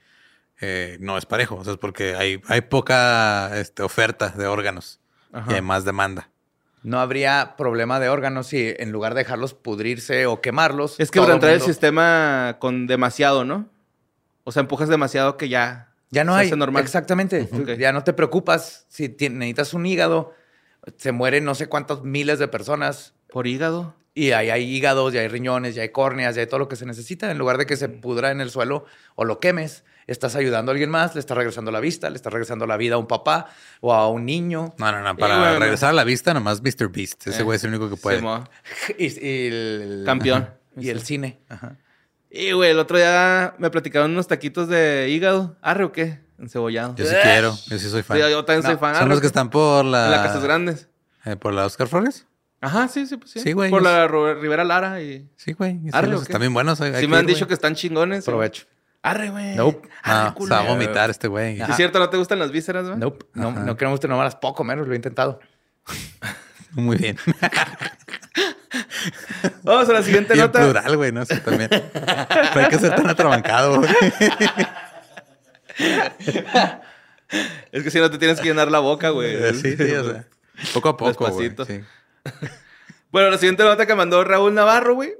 eh, 0.62 0.98
no 1.00 1.18
es 1.18 1.26
parejo. 1.26 1.56
O 1.56 1.64
sea, 1.64 1.74
es 1.74 1.80
porque 1.80 2.16
hay, 2.16 2.42
hay 2.48 2.62
poca 2.62 3.58
este, 3.60 3.82
oferta 3.84 4.30
de 4.30 4.46
órganos 4.48 5.00
Ajá. 5.32 5.52
y 5.52 5.56
hay 5.56 5.62
más 5.62 5.86
demanda. 5.86 6.30
No 6.84 7.00
habría 7.00 7.56
problema 7.58 8.00
de 8.00 8.10
órganos 8.10 8.48
si 8.48 8.74
en 8.78 8.92
lugar 8.92 9.14
de 9.14 9.20
dejarlos 9.20 9.54
pudrirse 9.54 10.26
o 10.28 10.40
quemarlos. 10.42 11.00
Es 11.00 11.12
que 11.12 11.20
para 11.20 11.34
entrar 11.34 11.52
el 11.54 11.60
mundo- 11.60 11.74
sistema 11.74 12.58
con 12.60 12.88
demasiado, 12.88 13.44
¿no? 13.46 13.68
O 14.44 14.52
sea, 14.52 14.62
empujas 14.62 14.90
demasiado 14.90 15.36
que 15.38 15.50
ya... 15.50 15.89
Ya 16.12 16.24
no 16.24 16.34
se 16.34 16.40
hay. 16.40 16.48
hace 16.48 16.56
normal. 16.58 16.84
Exactamente. 16.84 17.48
Ya 17.78 17.92
no 17.94 18.04
te 18.04 18.14
preocupas 18.14 18.86
si 18.90 19.10
necesitas 19.10 19.74
un 19.74 19.86
hígado. 19.86 20.34
Se 20.98 21.12
mueren 21.12 21.44
no 21.46 21.56
sé 21.56 21.68
cuántos 21.68 22.04
miles 22.04 22.40
de 22.40 22.48
personas 22.48 23.14
Por 23.32 23.46
hígado. 23.48 23.96
y 24.16 24.32
ahí 24.32 24.50
hay 24.50 24.64
hígados, 24.64 25.14
ya 25.14 25.22
hay 25.22 25.28
riñones, 25.28 25.76
ya 25.76 25.82
hay 25.84 25.90
córneas, 25.90 26.36
ya 26.36 26.42
hay 26.42 26.48
todo 26.48 26.60
lo 26.60 26.68
que 26.68 26.76
se 26.76 26.86
necesita. 26.86 27.30
En 27.30 27.38
lugar 27.38 27.58
de 27.58 27.66
que 27.66 27.76
se 27.78 27.90
pudra 27.90 28.32
en 28.32 28.42
el 28.42 28.50
suelo 28.50 28.86
o 29.16 29.24
lo 29.26 29.40
quemes, 29.40 29.84
estás 30.08 30.36
ayudando 30.36 30.72
a 30.72 30.74
alguien 30.74 30.90
más, 30.90 31.14
le 31.14 31.20
estás 31.20 31.38
regresando 31.38 31.70
la 31.72 31.80
vista, 31.80 32.10
le 32.10 32.16
estás 32.16 32.34
regresando 32.34 32.66
la 32.66 32.78
vida 32.78 32.96
a 32.96 32.98
un 32.98 33.08
papá 33.08 33.48
o 33.82 33.94
a 33.94 34.10
un 34.10 34.26
niño. 34.26 34.74
No, 34.80 34.92
no, 34.92 35.02
no. 35.04 35.16
Para 35.16 35.60
regresar 35.60 35.90
a 35.90 35.94
la 35.94 36.04
vista, 36.06 36.34
nomás 36.34 36.62
Mr. 36.64 36.90
Beast. 36.92 37.28
Ese 37.28 37.42
Eh, 37.42 37.44
güey 37.44 37.58
es 37.58 37.64
el 37.66 37.70
único 37.70 37.90
que 37.90 37.98
puede. 37.98 38.20
Y 38.98 39.48
el 39.48 40.04
Campeón. 40.06 40.50
Y 40.78 40.90
el 40.90 41.02
cine. 41.02 41.40
Ajá. 41.50 41.76
Y, 42.32 42.52
güey, 42.52 42.72
el 42.72 42.80
otro 42.80 42.98
día 42.98 43.56
me 43.58 43.70
platicaron 43.70 44.12
unos 44.12 44.28
taquitos 44.28 44.68
de 44.68 45.08
hígado. 45.10 45.58
¿Arre 45.62 45.84
o 45.84 45.92
qué? 45.92 46.20
Encebollado. 46.38 46.96
Yo 46.96 47.06
sí 47.06 47.16
quiero. 47.24 47.58
Yo 47.68 47.80
sí 47.80 47.90
soy 47.90 48.04
fan. 48.04 48.18
Sí, 48.18 48.24
yo 48.30 48.46
también 48.46 48.64
soy 48.64 48.74
No, 48.74 48.80
fan. 48.80 48.94
Son 48.96 49.02
Arre, 49.04 49.10
los 49.10 49.18
¿o 49.18 49.22
que 49.22 49.28
están 49.28 49.50
por 49.50 49.84
la... 49.84 50.06
En 50.06 50.12
las 50.12 50.28
casas 50.28 50.44
grandes. 50.44 50.88
eh, 51.26 51.36
¿Por 51.36 51.54
la 51.54 51.66
Oscar 51.66 51.88
Flores? 51.88 52.26
Ajá, 52.62 52.88
sí, 52.88 53.08
sí, 53.08 53.18
pues 53.18 53.32
sí. 53.32 53.40
Sí, 53.40 53.54
güey, 53.54 53.72
Por 53.72 53.82
la 53.82 54.08
Rivera 54.08 54.64
Lara 54.64 55.02
y... 55.02 55.28
Sí, 55.38 55.54
güey. 55.54 55.80
Sí, 55.84 55.90
Arre. 55.92 56.14
Están 56.16 56.40
bien 56.42 56.54
buenos. 56.54 56.80
hay- 56.82 56.94
hay 56.94 57.02
Sí 57.02 57.08
me 57.08 57.18
han 57.18 57.24
ir, 57.24 57.30
dicho 57.36 57.48
que 57.48 57.54
están 57.54 57.74
chingones. 57.76 58.26
Provecho. 58.26 58.66
Arre, 59.02 59.30
güey. 59.30 59.56
Nope. 59.56 59.88
No, 60.06 60.36
se 60.38 60.50
va 60.54 60.60
a 60.60 60.64
vomitar 60.64 61.10
este 61.10 61.28
güey. 61.30 61.56
¿Sí 61.58 61.64
¿Es 61.70 61.76
cierto? 61.78 62.00
¿No 62.00 62.10
te 62.10 62.18
gustan 62.18 62.38
las 62.38 62.52
vísceras, 62.52 62.86
güey? 62.86 63.00
Nope. 63.00 63.26
No, 63.34 63.52
no 63.52 63.78
que 63.78 63.86
no 63.86 63.90
me 63.92 63.94
guste, 63.94 64.08
no 64.10 64.18
me 64.18 64.24
las 64.24 64.36
puedo 64.36 64.54
comer, 64.54 64.78
lo 64.78 64.92
he 64.92 64.96
intentado. 64.96 65.40
Muy 66.74 66.98
bien. 66.98 67.18
Vamos 69.64 69.90
a 69.90 69.94
la 69.94 70.04
siguiente 70.04 70.34
Y 70.36 70.40
en 70.40 70.46
nota. 70.46 70.60
plural, 70.60 70.98
güey, 70.98 71.12
no 71.12 71.26
sé 71.26 71.38
también. 71.40 71.70
No 71.72 72.62
hay 72.62 72.68
que 72.70 72.78
ser 72.80 72.96
tan 72.96 73.10
atrabancado, 73.10 73.78
güey. 73.80 73.90
Es 77.72 77.84
que 77.84 77.92
si 77.92 78.00
no 78.00 78.10
te 78.10 78.18
tienes 78.18 78.40
que 78.40 78.48
llenar 78.48 78.72
la 78.72 78.80
boca, 78.80 79.10
güey. 79.10 79.54
Sí, 79.54 79.76
sí, 79.78 79.92
o 79.94 80.12
sea. 80.12 80.26
Poco 80.74 80.90
a 80.90 80.98
poco, 80.98 81.28
güey. 81.30 81.52
Sí. 81.68 81.82
Bueno, 83.12 83.30
la 83.30 83.38
siguiente 83.38 83.64
nota 83.64 83.86
que 83.86 83.96
mandó 83.96 84.24
Raúl 84.24 84.54
Navarro, 84.54 84.96
güey. 84.96 85.14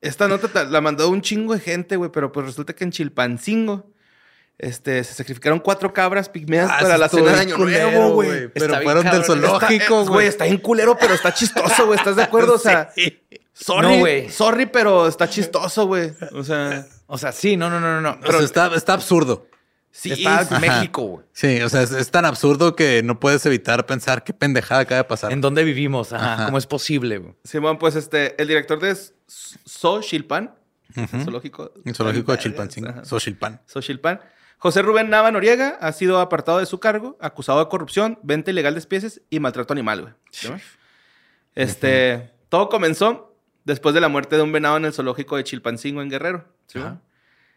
Esta 0.00 0.28
nota 0.28 0.48
ta- 0.48 0.64
la 0.64 0.80
mandó 0.80 1.08
un 1.08 1.22
chingo 1.22 1.54
de 1.54 1.60
gente, 1.60 1.96
güey, 1.96 2.10
pero 2.12 2.30
pues 2.30 2.46
resulta 2.46 2.74
que 2.74 2.84
en 2.84 2.90
Chilpancingo 2.90 3.93
este, 4.58 5.02
se 5.04 5.14
sacrificaron 5.14 5.58
cuatro 5.58 5.92
cabras 5.92 6.28
pigmeas 6.28 6.70
Ah, 6.70 6.78
para 6.80 6.96
la 6.98 7.08
cena 7.08 7.32
de 7.32 7.40
Año 7.40 7.56
culero, 7.56 7.90
Nuevo, 7.90 8.14
güey. 8.14 8.48
Pero 8.48 8.80
fueron 8.82 9.04
del 9.04 9.24
zoológico, 9.24 10.02
eh, 10.02 10.06
güey. 10.06 10.26
Está 10.28 10.44
bien 10.44 10.58
culero, 10.58 10.96
pero 10.98 11.14
está 11.14 11.32
chistoso, 11.34 11.86
güey. 11.86 11.98
¿Estás 11.98 12.16
de 12.16 12.22
acuerdo? 12.24 12.54
O 12.54 12.58
sea, 12.58 12.90
sorry, 13.52 13.88
No, 13.88 13.98
güey. 13.98 14.30
sorry, 14.30 14.66
pero 14.66 15.08
está 15.08 15.28
chistoso, 15.28 15.86
güey. 15.86 16.12
O 16.32 16.44
sea, 16.44 16.86
O 17.06 17.18
sea, 17.18 17.32
sí, 17.32 17.56
no, 17.56 17.68
no, 17.68 17.80
no, 17.80 18.00
no, 18.00 18.16
no. 18.16 18.18
O 18.26 18.30
sea, 18.32 18.40
está, 18.40 18.74
está 18.74 18.92
absurdo. 18.94 19.46
sí. 19.90 20.12
está 20.12 20.44
sí. 20.44 20.54
en 20.54 20.60
México, 20.60 21.02
güey. 21.02 21.26
Sí, 21.32 21.60
o 21.60 21.68
sea, 21.68 21.82
es, 21.82 21.90
es 21.90 22.10
tan 22.10 22.24
absurdo 22.24 22.76
que 22.76 23.02
no 23.02 23.18
puedes 23.20 23.44
evitar 23.46 23.86
pensar 23.86 24.22
qué 24.24 24.32
pendejada 24.32 24.82
acaba 24.82 24.98
de 24.98 25.04
pasar. 25.04 25.32
¿En 25.32 25.40
dónde 25.40 25.64
vivimos? 25.64 26.12
Ajá. 26.12 26.34
Ajá. 26.34 26.44
¿Cómo 26.46 26.58
es 26.58 26.66
posible, 26.66 27.18
güey? 27.18 27.34
Simón, 27.44 27.78
pues 27.78 27.96
este, 27.96 28.40
el 28.40 28.46
director 28.48 28.78
de 28.80 28.96
Xochilpan, 29.66 30.54
Ujú. 30.96 31.22
zoológico. 31.24 31.72
El 31.84 31.94
zoológico 31.94 32.32
de 32.32 32.36
Ajá. 32.38 32.42
Chilpancingo. 32.42 33.04
Xochilpan. 33.04 33.60
Xochilpan. 33.66 34.20
José 34.64 34.80
Rubén 34.80 35.10
Nava 35.10 35.30
Noriega 35.30 35.76
ha 35.78 35.92
sido 35.92 36.20
apartado 36.20 36.58
de 36.58 36.64
su 36.64 36.80
cargo, 36.80 37.18
acusado 37.20 37.58
de 37.58 37.68
corrupción, 37.68 38.18
venta 38.22 38.50
ilegal 38.50 38.72
de 38.72 38.80
especies 38.80 39.20
y 39.28 39.38
maltrato 39.38 39.74
animal, 39.74 40.00
güey. 40.00 40.14
¿Sí, 40.30 40.48
güey? 40.48 40.58
Este, 41.54 42.32
todo 42.48 42.70
comenzó 42.70 43.36
después 43.64 43.94
de 43.94 44.00
la 44.00 44.08
muerte 44.08 44.36
de 44.36 44.42
un 44.42 44.52
venado 44.52 44.78
en 44.78 44.86
el 44.86 44.94
zoológico 44.94 45.36
de 45.36 45.44
Chilpancingo 45.44 46.00
en 46.00 46.08
Guerrero. 46.08 46.48
¿sí. 46.66 46.80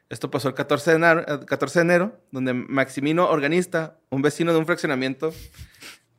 Esto 0.10 0.30
pasó 0.30 0.49
el 0.49 0.53
14 0.53 0.89
de, 0.89 0.95
enero, 0.97 1.24
eh, 1.26 1.45
14 1.45 1.80
de 1.80 1.84
enero, 1.84 2.20
donde 2.32 2.53
Maximino 2.53 3.30
Organista, 3.30 3.97
un 4.10 4.22
vecino 4.22 4.51
de 4.51 4.60
un 4.60 4.66
fraccionamiento, 4.66 5.34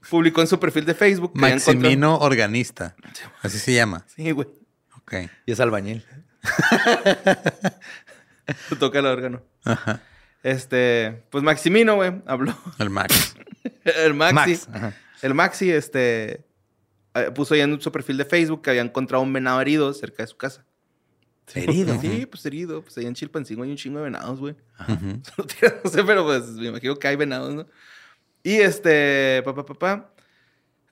publicó 0.09 0.41
en 0.41 0.47
su 0.47 0.59
perfil 0.59 0.87
de 0.87 0.95
Facebook 0.95 1.35
que 1.35 1.41
Maximino 1.41 2.17
Organista. 2.17 2.97
Así 3.43 3.59
se 3.59 3.75
llama. 3.75 4.07
Sí, 4.07 4.31
güey. 4.31 4.49
Ok. 4.97 5.17
Y 5.45 5.53
es 5.53 5.61
albañil. 5.61 6.03
Toca 8.81 9.01
el 9.01 9.05
órgano. 9.05 9.43
Ajá. 9.67 10.01
Este, 10.43 11.25
pues 11.31 11.43
Maximino, 11.45 11.97
güey, 11.97 12.23
habló. 12.27 12.57
El 12.79 12.91
Max. 12.91 13.37
el 13.85 14.15
Maxi. 14.15 14.35
Max. 14.71 14.97
El 15.23 15.35
Maxi, 15.35 15.71
este, 15.71 16.45
eh, 17.15 17.31
puso 17.35 17.55
ahí 17.55 17.61
en 17.61 17.81
su 17.81 17.91
perfil 17.91 18.17
de 18.19 18.25
Facebook 18.25 18.63
que 18.63 18.71
había 18.71 18.83
encontrado 18.83 19.23
un 19.23 19.33
venado 19.33 19.61
herido 19.61 19.93
cerca 19.93 20.23
de 20.23 20.27
su 20.29 20.37
casa. 20.37 20.65
Herido. 21.55 21.99
Sí, 22.01 22.27
pues 22.27 22.45
herido. 22.45 22.83
Pues 22.83 22.99
ahí 22.99 23.07
en 23.07 23.15
Chilpancingo 23.15 23.63
hay 23.63 23.71
un 23.71 23.77
chingo 23.77 23.99
de 23.99 24.05
venados, 24.05 24.39
güey. 24.39 24.55
No 25.85 25.91
sé, 25.91 26.05
pero 26.05 26.25
pues 26.25 26.45
me 26.51 26.69
imagino 26.69 26.97
que 26.97 27.09
hay 27.09 27.17
venados, 27.17 27.55
¿no? 27.55 27.67
Y 28.43 28.57
este, 28.57 29.43
papá, 29.45 29.65
papá. 29.65 30.11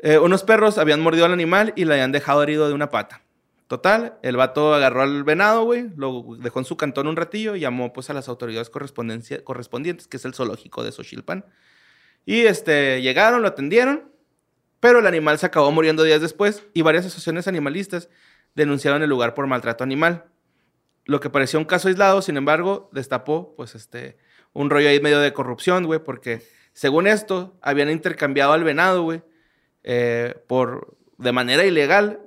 eh, 0.01 0.19
unos 0.19 0.43
perros 0.43 0.79
habían 0.79 1.01
mordido 1.01 1.27
al 1.27 1.33
animal 1.33 1.73
y 1.77 1.85
le 1.85 1.95
habían 1.95 2.11
dejado 2.11 2.43
herido 2.43 2.69
de 2.69 2.75
una 2.75 2.91
pata. 2.91 3.23
Total, 3.67 4.19
el 4.23 4.37
vato 4.37 4.75
agarró 4.75 5.03
al 5.03 5.25
venado, 5.25 5.64
güey, 5.64 5.91
lo 5.97 6.37
dejó 6.39 6.61
en 6.61 6.64
su 6.64 6.77
cantón 6.77 7.09
un 7.09 7.17
ratillo 7.17 7.57
y 7.57 7.61
llamó 7.61 7.93
pues 7.93 8.11
a 8.11 8.14
las 8.14 8.29
autoridades 8.29 8.71
correspondientes, 8.71 10.07
que 10.07 10.19
es 10.19 10.25
el 10.25 10.35
zoológico 10.35 10.85
de 10.85 10.93
Xochilpan. 10.93 11.45
Y 12.25 12.43
este, 12.43 13.03
llegaron, 13.03 13.43
lo 13.43 13.49
atendieron, 13.49 14.12
pero 14.79 15.01
el 15.01 15.07
animal 15.07 15.39
se 15.39 15.47
acabó 15.47 15.73
muriendo 15.73 16.05
días 16.05 16.21
después 16.21 16.64
y 16.75 16.83
varias 16.83 17.07
asociaciones 17.07 17.49
animalistas 17.49 18.09
denunciaron 18.55 19.03
el 19.03 19.11
lugar 19.11 19.35
por 19.35 19.49
maltrato 19.49 19.83
animal. 19.83 20.27
Lo 21.05 21.19
que 21.19 21.31
parecía 21.31 21.59
un 21.59 21.67
caso 21.67 21.89
aislado, 21.89 22.23
sin 22.23 22.37
embargo, 22.37 22.89
destapó 22.93 23.55
pues 23.57 23.75
este 23.75 24.17
un 24.53 24.71
rollo 24.71 24.89
ahí 24.89 25.01
medio 25.01 25.19
de 25.21 25.33
corrupción, 25.33 25.87
güey, 25.87 26.03
porque 26.03 26.43
según 26.73 27.07
esto 27.07 27.59
habían 27.62 27.91
intercambiado 27.91 28.53
al 28.53 28.64
venado, 28.64 29.03
güey, 29.03 29.23
eh, 29.83 30.35
por 30.47 30.97
de 31.19 31.33
manera 31.33 31.64
ilegal 31.64 32.21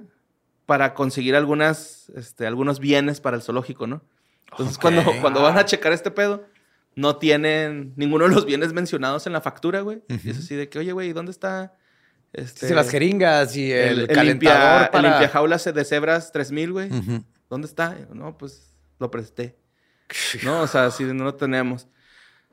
para 0.69 0.93
conseguir 0.93 1.35
algunas 1.35 2.11
este, 2.15 2.45
algunos 2.45 2.79
bienes 2.79 3.21
para 3.21 3.35
el 3.35 3.41
zoológico, 3.41 3.87
¿no? 3.87 4.03
Entonces 4.51 4.77
cuando 4.77 5.01
cuando 5.19 5.41
van 5.41 5.57
a 5.57 5.65
checar 5.65 5.93
este 5.93 6.11
pedo 6.11 6.45
no 6.93 7.15
tienen 7.15 7.91
ninguno 7.95 8.29
de 8.29 8.35
los 8.35 8.45
bienes 8.45 8.71
mencionados 8.71 9.25
en 9.25 9.33
la 9.33 9.41
factura, 9.41 9.81
güey. 9.81 10.03
Y 10.07 10.29
es 10.29 10.37
así 10.37 10.53
de 10.53 10.69
que, 10.69 10.77
oye, 10.77 10.91
güey, 10.91 11.11
¿dónde 11.11 11.31
está 11.31 11.73
este 12.33 12.67
Sí, 12.67 12.73
las 12.75 12.91
jeringas 12.91 13.55
y 13.55 13.71
el, 13.71 14.01
el, 14.01 14.07
calentador 14.09 14.25
limpia, 14.25 14.83
el 14.83 14.89
para... 14.91 15.09
limpiajaulas 15.09 15.63
de 15.63 15.83
cebras 15.83 16.31
3000, 16.31 16.71
güey? 16.71 16.89
¿Dónde 17.49 17.65
está? 17.65 17.97
No, 18.13 18.37
pues 18.37 18.75
lo 18.99 19.09
presté. 19.09 19.57
No, 20.43 20.61
o 20.61 20.67
sea, 20.67 20.91
sí, 20.91 21.03
no 21.03 21.23
lo 21.23 21.33
tenemos. 21.33 21.87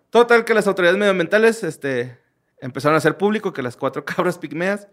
Total, 0.09 0.43
que 0.47 0.55
las 0.55 0.67
autoridades 0.67 0.99
medioambientales 0.99 1.65
este, 1.65 2.19
empezaron 2.63 2.95
a 2.95 2.99
hacer 2.99 3.19
público 3.19 3.53
que 3.53 3.63
las 3.63 3.77
cuatro 3.77 4.05
cabras 4.07 4.39
pigmeas 4.39 4.89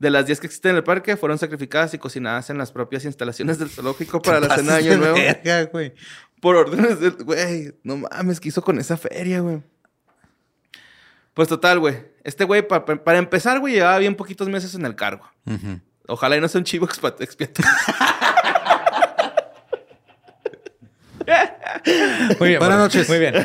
de 0.00 0.10
las 0.10 0.26
10 0.26 0.40
que 0.40 0.46
existen 0.48 0.70
en 0.72 0.76
el 0.78 0.84
parque 0.84 1.16
fueron 1.16 1.38
sacrificadas 1.38 1.94
y 1.94 1.98
cocinadas 1.98 2.50
en 2.50 2.58
las 2.58 2.72
propias 2.72 3.04
instalaciones 3.04 3.58
del 3.60 3.70
zoológico 3.70 4.20
para 4.22 4.40
la 4.40 4.56
cena 4.56 4.74
de 4.76 4.88
Año 4.88 4.96
Nuevo. 4.98 5.14
Verga, 5.14 5.64
güey. 5.66 5.94
Por 6.40 6.56
órdenes 6.56 6.98
del... 7.00 7.12
Güey, 7.22 7.74
no 7.84 7.98
mames, 7.98 8.40
¿qué 8.40 8.48
hizo 8.48 8.62
con 8.62 8.78
esa 8.80 8.96
feria, 8.96 9.38
güey? 9.40 9.62
Pues 11.34 11.46
total, 11.48 11.78
güey. 11.78 11.96
Este 12.24 12.42
güey, 12.44 12.66
pa- 12.66 12.84
pa- 12.84 13.04
para 13.04 13.18
empezar, 13.18 13.60
güey, 13.60 13.74
llevaba 13.74 13.98
bien 13.98 14.16
poquitos 14.16 14.48
meses 14.48 14.74
en 14.74 14.84
el 14.84 14.96
cargo. 14.96 15.30
Ojalá 16.08 16.36
y 16.36 16.40
no 16.40 16.48
sea 16.48 16.58
un 16.58 16.64
chivo 16.64 16.86
expiatorio. 16.86 17.70
Muy 22.38 22.48
bien. 22.48 22.58
Buenas 22.58 22.78
noches. 22.78 23.08
Muy 23.08 23.18
bien. 23.18 23.34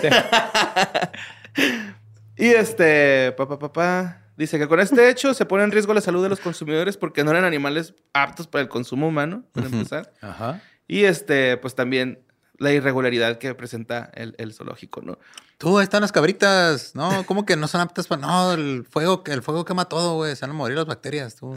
Y 2.37 2.47
este, 2.47 3.31
papá, 3.37 3.57
papá, 3.57 4.24
dice 4.37 4.57
que 4.59 4.67
con 4.67 4.79
este 4.79 5.09
hecho 5.09 5.33
se 5.33 5.45
pone 5.45 5.63
en 5.63 5.71
riesgo 5.71 5.93
la 5.93 6.01
salud 6.01 6.21
de 6.23 6.29
los 6.29 6.39
consumidores 6.39 6.97
porque 6.97 7.23
no 7.23 7.31
eran 7.31 7.43
animales 7.45 7.93
aptos 8.13 8.47
para 8.47 8.61
el 8.63 8.69
consumo 8.69 9.07
humano, 9.07 9.43
para 9.51 9.67
Ujú. 9.67 9.77
empezar. 9.77 10.13
Ajá. 10.21 10.61
Y 10.87 11.03
este, 11.05 11.57
pues 11.57 11.75
también 11.75 12.19
la 12.57 12.71
irregularidad 12.71 13.37
que 13.37 13.53
presenta 13.55 14.09
el, 14.13 14.35
el 14.37 14.53
zoológico, 14.53 15.01
¿no? 15.01 15.17
Tú, 15.57 15.77
ahí 15.77 15.83
están 15.83 16.01
las 16.01 16.11
cabritas. 16.11 16.95
No, 16.95 17.25
¿cómo 17.25 17.45
que 17.45 17.55
no 17.55 17.67
son 17.67 17.81
aptas 17.81 18.07
para...? 18.07 18.21
No, 18.21 18.53
el 18.53 18.85
fuego, 18.89 19.23
el 19.25 19.41
fuego 19.41 19.65
quema 19.65 19.85
todo, 19.85 20.15
güey. 20.15 20.35
Se 20.35 20.41
van 20.41 20.51
a 20.51 20.53
morir 20.53 20.77
las 20.77 20.85
bacterias, 20.85 21.35
tú. 21.35 21.55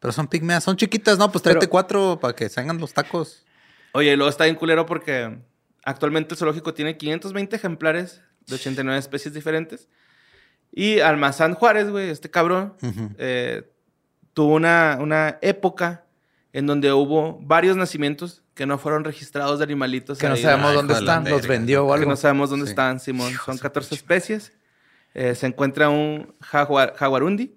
Pero 0.00 0.12
son 0.12 0.26
pigmeas, 0.28 0.62
son 0.64 0.76
chiquitas, 0.76 1.16
¿no? 1.18 1.30
Pues 1.32 1.42
tráete 1.42 1.60
Pero- 1.60 1.70
cuatro 1.70 2.18
para 2.20 2.34
que 2.34 2.48
salgan 2.48 2.78
los 2.78 2.92
tacos. 2.92 3.44
Oye, 3.92 4.12
y 4.12 4.16
luego 4.16 4.28
está 4.30 4.44
bien 4.44 4.56
culero 4.56 4.84
porque 4.86 5.38
actualmente 5.84 6.34
el 6.34 6.38
zoológico 6.38 6.74
tiene 6.74 6.96
520 6.96 7.56
ejemplares 7.56 8.20
de 8.46 8.56
89 8.56 8.98
especies 8.98 9.32
diferentes. 9.32 9.88
Y 10.76 10.98
Almazán 11.00 11.54
Juárez, 11.54 11.88
güey, 11.90 12.10
este 12.10 12.30
cabrón, 12.30 12.74
eh, 13.18 13.62
tuvo 14.32 14.54
una, 14.54 14.98
una 15.00 15.38
época 15.40 16.04
en 16.52 16.66
donde 16.66 16.92
hubo 16.92 17.38
varios 17.42 17.76
nacimientos 17.76 18.42
que 18.54 18.66
no 18.66 18.78
fueron 18.78 19.04
registrados 19.04 19.58
de 19.58 19.64
animalitos. 19.64 20.18
Que 20.18 20.28
no 20.28 20.36
sabemos 20.36 20.70
Ay, 20.70 20.76
dónde 20.76 20.94
están. 20.94 21.28
Los 21.28 21.46
vendió 21.46 21.84
o 21.84 21.88
que 21.88 21.94
algo. 22.00 22.10
no 22.10 22.16
sabemos 22.16 22.50
dónde 22.50 22.66
Sí. 22.66 22.70
están, 22.70 22.98
Simón. 23.00 23.32
Son 23.44 23.54
de 23.54 23.58
su 23.58 23.62
14 23.62 23.90
pinche- 23.90 23.96
especies. 23.98 24.52
Eh, 25.14 25.34
se 25.36 25.46
encuentra 25.46 25.88
un 25.90 26.34
jaguar, 26.40 26.94
jaguarundi. 26.96 27.54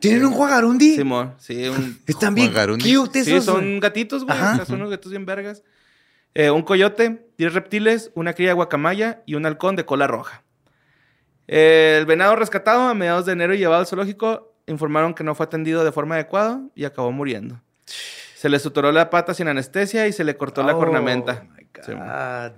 ¿Tienen 0.00 0.24
un 0.26 0.32
juagarundi? 0.32 0.96
Simón, 0.96 1.34
sí, 1.38 1.68
un 1.68 1.98
Están 2.06 2.34
bien 2.34 2.52
cute 2.52 3.24
Sí, 3.24 3.32
esos. 3.32 3.44
son 3.44 3.80
gatitos, 3.80 4.24
güey. 4.24 4.36
Ajá. 4.36 4.52
o 4.54 4.56
sea, 4.56 4.64
son 4.66 4.76
unos 4.76 4.90
gatos 4.90 5.10
bien 5.10 5.24
vergas. 5.24 5.62
Eh, 6.34 6.50
un 6.50 6.62
coyote, 6.62 7.26
10 7.38 7.54
reptiles, 7.54 8.10
una 8.14 8.34
cría 8.34 8.48
de 8.48 8.54
guacamaya 8.54 9.22
y 9.24 9.34
un 9.36 9.46
halcón 9.46 9.76
de 9.76 9.84
cola 9.86 10.06
roja. 10.06 10.42
Eh, 11.48 11.96
el 11.98 12.06
venado 12.06 12.36
rescatado 12.36 12.82
a 12.82 12.94
mediados 12.94 13.26
de 13.26 13.32
enero 13.32 13.54
y 13.54 13.58
llevado 13.58 13.80
al 13.80 13.86
zoológico 13.86 14.54
informaron 14.66 15.14
que 15.14 15.22
no 15.24 15.34
fue 15.34 15.44
atendido 15.46 15.84
de 15.84 15.92
forma 15.92 16.16
adecuada 16.16 16.60
y 16.74 16.84
acabó 16.84 17.12
muriendo. 17.12 17.60
Se 18.34 18.48
le 18.48 18.58
suturó 18.58 18.90
la 18.92 19.10
pata 19.10 19.32
sin 19.32 19.48
anestesia 19.48 20.06
y 20.08 20.12
se 20.12 20.24
le 20.24 20.36
cortó 20.36 20.62
la 20.62 20.74
Oh, 20.74 20.78
cornamenta. 20.78 21.46
my 21.56 21.66
Sí, 21.84 21.92
God. 21.92 22.52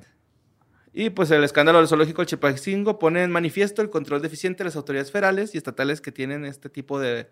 Y 0.93 1.11
pues 1.11 1.31
el 1.31 1.45
escándalo 1.45 1.79
del 1.79 1.87
zoológico 1.89 2.23
del 2.23 2.27
Chilpancingo 2.29 2.99
pone 2.99 3.23
en 3.23 3.31
manifiesto 3.31 3.83
el 3.83 3.91
control 3.91 4.23
deficiente 4.23 4.59
de 4.59 4.69
las 4.71 4.77
autoridades 4.77 5.13
federales 5.13 5.55
y 5.55 5.59
estatales 5.59 6.01
que 6.01 6.11
tienen 6.13 6.45
este 6.45 6.69
tipo 6.71 6.99
de, 6.99 7.31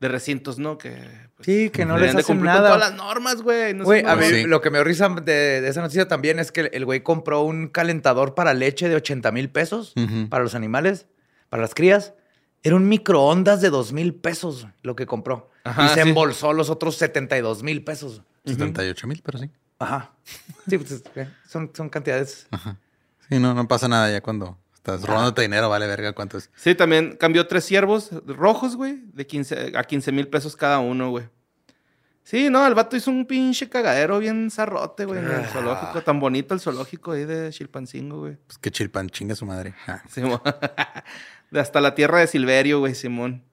de 0.00 0.08
recintos, 0.08 0.58
¿no? 0.58 0.78
Que 0.78 0.96
pues, 1.36 1.46
Sí, 1.46 1.70
que 1.70 1.84
no 1.84 1.96
les 1.98 2.12
de 2.14 2.20
hacen 2.20 2.36
cumplir 2.36 2.52
con 2.52 2.62
nada. 2.62 2.74
todas 2.74 2.90
las 2.90 2.96
normas, 2.96 3.42
güey. 3.42 3.74
No 3.74 3.84
Güey, 3.84 4.04
a 4.06 4.14
mí. 4.16 4.26
Sí. 4.26 4.44
lo 4.44 4.60
que 4.60 4.70
me 4.70 4.82
risa 4.84 5.08
de, 5.08 5.60
de 5.60 5.68
esa 5.68 5.80
noticia 5.80 6.06
también 6.08 6.38
es 6.38 6.52
que 6.52 6.70
el- 6.72 6.84
güey 6.84 7.02
compró 7.02 7.42
un 7.42 7.68
calentador 7.68 8.34
para 8.34 8.54
leche 8.54 8.88
de 8.88 8.94
80 8.96 9.32
mil 9.32 9.50
pesos 9.50 9.94
para 10.28 10.42
los 10.44 10.54
animales, 10.54 11.06
para 11.48 11.62
las 11.62 11.74
crías. 11.74 12.14
Era 12.62 12.74
un 12.76 12.88
microondas 12.88 13.60
de 13.60 13.70
2 13.70 13.92
mil 13.92 14.14
pesos 14.14 14.66
lo 14.82 14.94
que 14.96 15.06
compró. 15.06 15.50
Ajá, 15.64 15.86
y 15.86 15.88
se 15.90 16.02
sí. 16.02 16.08
embolsó 16.08 16.52
los 16.52 16.70
otros 16.70 16.96
72 16.96 17.62
mil 17.62 17.84
pesos. 17.84 18.22
78 18.44 19.06
mil, 19.06 19.20
pero 19.24 19.38
sí. 19.38 19.50
Ajá. 19.78 20.12
Sí, 20.68 20.78
pues 20.78 21.02
son, 21.48 21.70
son 21.74 21.88
cantidades. 21.88 22.46
Sí, 23.28 23.38
no, 23.38 23.54
no 23.54 23.68
pasa 23.68 23.86
nada 23.88 24.10
ya 24.10 24.20
cuando 24.20 24.58
estás 24.78 25.02
robándote 25.02 25.42
dinero, 25.42 25.68
vale 25.68 25.86
verga 25.86 26.12
cuánto 26.12 26.38
es. 26.38 26.50
Sí, 26.56 26.74
también 26.74 27.16
cambió 27.16 27.46
tres 27.46 27.64
ciervos 27.64 28.10
rojos, 28.26 28.76
güey, 28.76 29.02
de 29.12 29.26
15 29.26 29.72
a 29.76 29.84
15 29.84 30.12
mil 30.12 30.28
pesos 30.28 30.56
cada 30.56 30.78
uno, 30.78 31.10
güey. 31.10 31.28
Sí, 32.22 32.50
no, 32.50 32.66
el 32.66 32.74
vato 32.74 32.94
hizo 32.94 33.10
un 33.10 33.24
pinche 33.24 33.70
cagadero 33.70 34.18
bien 34.18 34.50
zarrote, 34.50 35.06
güey, 35.06 35.18
en 35.18 35.30
el 35.30 35.46
zoológico. 35.46 36.02
Tan 36.02 36.20
bonito 36.20 36.52
el 36.52 36.60
zoológico 36.60 37.12
ahí 37.12 37.24
de 37.24 37.50
Chilpancingo, 37.50 38.20
güey. 38.20 38.36
Pues 38.46 38.58
que 38.58 38.70
chilpan 38.70 39.08
chinga 39.08 39.34
su 39.34 39.46
madre. 39.46 39.74
Ah. 39.86 40.02
Simón. 40.10 40.40
Hasta 41.54 41.80
la 41.80 41.94
tierra 41.94 42.18
de 42.18 42.26
Silverio, 42.26 42.80
güey, 42.80 42.94
Simón. 42.94 43.44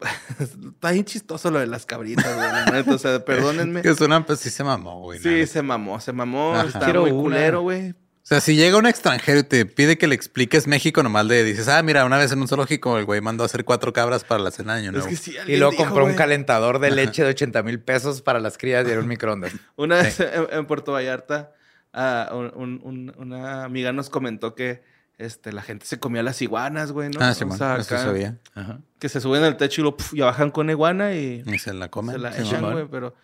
Está 0.38 0.92
bien 0.92 1.04
chistoso 1.04 1.50
lo 1.50 1.58
de 1.58 1.66
las 1.66 1.84
cabritas, 1.84 2.24
güey. 2.34 2.94
O 2.94 2.98
sea, 2.98 3.18
perdónenme. 3.24 3.82
Que 3.82 3.94
suena, 3.94 4.24
pues 4.24 4.40
sí 4.40 4.48
se 4.48 4.64
mamó, 4.64 5.00
güey. 5.00 5.18
Sí, 5.18 5.28
nada. 5.28 5.46
se 5.46 5.62
mamó, 5.62 6.00
se 6.00 6.12
mamó. 6.12 6.54
Ajá. 6.54 6.66
Está 6.66 6.80
Quiero 6.80 7.02
muy 7.02 7.10
culero, 7.10 7.60
güey. 7.60 7.94
O 8.26 8.28
sea, 8.28 8.40
si 8.40 8.56
llega 8.56 8.76
un 8.76 8.86
extranjero 8.86 9.38
y 9.38 9.42
te 9.44 9.66
pide 9.66 9.96
que 9.98 10.08
le 10.08 10.16
expliques 10.16 10.66
México, 10.66 11.00
nomás 11.00 11.26
le 11.26 11.44
dices, 11.44 11.68
ah, 11.68 11.80
mira, 11.84 12.04
una 12.04 12.18
vez 12.18 12.32
en 12.32 12.40
un 12.40 12.48
zoológico 12.48 12.98
el 12.98 13.04
güey 13.04 13.20
mandó 13.20 13.44
a 13.44 13.46
hacer 13.46 13.64
cuatro 13.64 13.92
cabras 13.92 14.24
para 14.24 14.42
la 14.42 14.50
cena 14.50 14.74
de 14.74 14.80
año 14.80 14.88
Es 14.90 14.94
nuevo. 14.96 15.08
que 15.10 15.14
sí, 15.14 15.36
Y 15.46 15.56
luego 15.58 15.70
dijo, 15.70 15.84
compró 15.84 16.04
un 16.06 16.14
calentador 16.14 16.80
de 16.80 16.90
leche 16.90 17.22
de 17.22 17.28
80 17.30 17.62
mil 17.62 17.78
pesos 17.78 18.22
para 18.22 18.40
las 18.40 18.58
crías 18.58 18.84
y 18.88 18.90
era 18.90 19.00
un 19.00 19.06
microondas. 19.06 19.52
Una 19.76 20.02
vez 20.02 20.18
en, 20.18 20.48
en 20.50 20.66
Puerto 20.66 20.90
Vallarta, 20.90 21.52
ah, 21.92 22.30
un- 22.32 22.50
un- 22.56 22.80
un- 22.82 23.14
una 23.16 23.62
amiga 23.62 23.92
nos 23.92 24.10
comentó 24.10 24.56
que 24.56 24.82
este, 25.18 25.52
la 25.52 25.62
gente 25.62 25.86
se 25.86 26.00
comía 26.00 26.24
las 26.24 26.42
iguanas, 26.42 26.90
güey, 26.90 27.10
¿no? 27.10 27.20
Ah, 27.24 27.32
sí, 27.32 27.44
sea, 27.56 27.76
eso 27.76 27.96
sabía. 27.96 28.38
Ajá. 28.56 28.80
Que 28.98 29.08
se 29.08 29.20
suben 29.20 29.44
al 29.44 29.56
techo 29.56 29.82
y 29.82 29.84
lo 29.84 29.96
puf, 29.96 30.12
y 30.14 30.20
bajan 30.20 30.50
con 30.50 30.68
iguana 30.68 31.14
y 31.14 31.44
Y 31.46 31.58
se 31.60 31.72
la 31.72 31.88
comen. 31.92 32.16
se 32.16 32.18
la 32.20 32.32
Sí, 32.32 32.42
echan, 32.42 32.72
güey, 32.72 32.86
pero 32.90 33.14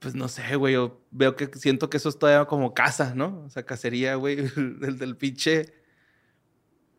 pues 0.00 0.14
no 0.16 0.26
sé, 0.28 0.56
güey, 0.56 0.74
yo 0.74 1.00
veo 1.12 1.36
que 1.36 1.46
siento 1.56 1.88
que 1.88 1.98
eso 1.98 2.08
es 2.08 2.18
todavía 2.18 2.44
como 2.46 2.74
casa, 2.74 3.14
¿no? 3.14 3.44
O 3.46 3.50
sea, 3.50 3.62
cacería, 3.64 4.16
güey, 4.16 4.36
del 4.56 4.98
del 4.98 5.16
pinche... 5.16 5.72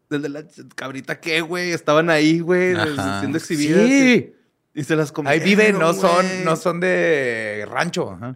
Del 0.10 0.22
de 0.22 0.30
la 0.30 0.44
cabrita, 0.76 1.20
¿qué, 1.20 1.42
güey? 1.42 1.72
Estaban 1.72 2.10
ahí, 2.10 2.40
güey, 2.40 2.76
siendo 3.20 3.38
exhibidas. 3.38 3.86
Sí. 3.88 4.34
Y, 4.74 4.80
y 4.82 4.84
se 4.84 4.96
las 4.96 5.12
comieron, 5.12 5.40
Ahí 5.42 5.46
viven, 5.46 5.80
no 5.80 5.94
son, 5.94 6.26
no 6.46 6.56
son 6.56 6.80
de 6.80 7.66
rancho. 7.70 8.12
ajá. 8.12 8.36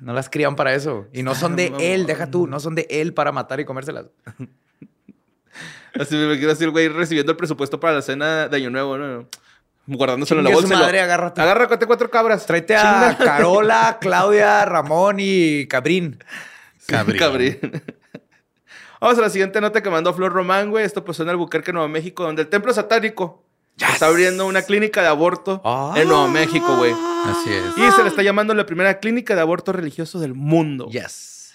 No 0.00 0.12
las 0.14 0.28
crían 0.28 0.56
para 0.56 0.74
eso. 0.74 1.06
Y 1.12 1.22
no 1.22 1.34
son 1.36 1.54
de 1.54 1.70
Ah, 1.72 1.78
él, 1.80 2.06
deja 2.06 2.28
tú, 2.28 2.48
no 2.48 2.58
son 2.58 2.74
de 2.74 2.88
él 2.90 3.14
para 3.14 3.30
matar 3.30 3.60
y 3.60 3.64
comérselas. 3.64 4.06
Así 5.94 6.16
me 6.16 6.34
quiero 6.38 6.48
decir, 6.48 6.70
güey, 6.70 6.88
recibiendo 6.88 7.32
el 7.32 7.36
presupuesto 7.38 7.78
para 7.78 7.94
la 7.94 8.02
cena 8.02 8.48
de 8.48 8.56
Año 8.56 8.70
Nuevo, 8.70 8.98
¿no? 8.98 9.28
Guardándoselo 9.86 10.40
en 10.40 10.44
la 10.44 10.50
Chingue 10.50 10.62
su 10.62 10.68
bolsa. 10.68 10.74
y 10.74 10.78
lo- 10.78 10.84
madre, 10.84 11.00
agárrate. 11.00 11.40
Agárrate 11.40 11.86
cuatro 11.86 12.10
cabras. 12.10 12.46
Tráete 12.46 12.76
a 12.76 13.16
Carola, 13.22 13.98
Claudia, 14.00 14.64
Ramón 14.64 15.16
y 15.18 15.66
Cabrín. 15.66 16.18
Cabrín. 16.86 17.18
Cabrín. 17.18 17.58
Vamos 19.00 19.18
a 19.18 19.22
la 19.22 19.30
siguiente 19.30 19.60
nota 19.60 19.82
que 19.82 19.90
mandó 19.90 20.14
Flor 20.14 20.32
Román, 20.32 20.70
güey. 20.70 20.84
Esto 20.84 21.04
pasó 21.04 21.24
en 21.24 21.28
Albuquerque, 21.30 21.72
Nuevo 21.72 21.88
México, 21.88 22.22
donde 22.22 22.42
el 22.42 22.48
templo 22.48 22.72
satánico 22.72 23.42
está 23.76 24.06
abriendo 24.06 24.46
una 24.46 24.62
clínica 24.62 25.02
de 25.02 25.08
aborto 25.08 25.60
Ah. 25.64 25.94
en 25.96 26.06
Nuevo 26.06 26.28
México, 26.28 26.76
güey. 26.76 26.92
Así 26.92 27.50
es. 27.52 27.64
Y 27.76 27.90
se 27.90 28.02
le 28.04 28.08
está 28.08 28.22
llamando 28.22 28.54
la 28.54 28.64
primera 28.66 29.00
clínica 29.00 29.34
de 29.34 29.40
aborto 29.40 29.72
religioso 29.72 30.20
del 30.20 30.34
mundo. 30.34 30.88
Yes. 30.90 31.54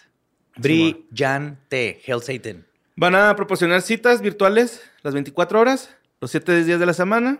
Brillante. 0.58 2.02
Hell 2.06 2.22
Satan. 2.22 2.66
Van 2.96 3.16
a 3.16 3.36
proporcionar 3.36 3.82
citas 3.82 4.22
virtuales 4.22 4.82
las 5.04 5.14
24 5.14 5.60
horas, 5.60 5.90
los 6.20 6.32
7 6.32 6.64
días 6.64 6.80
de 6.80 6.86
la 6.86 6.94
semana. 6.94 7.40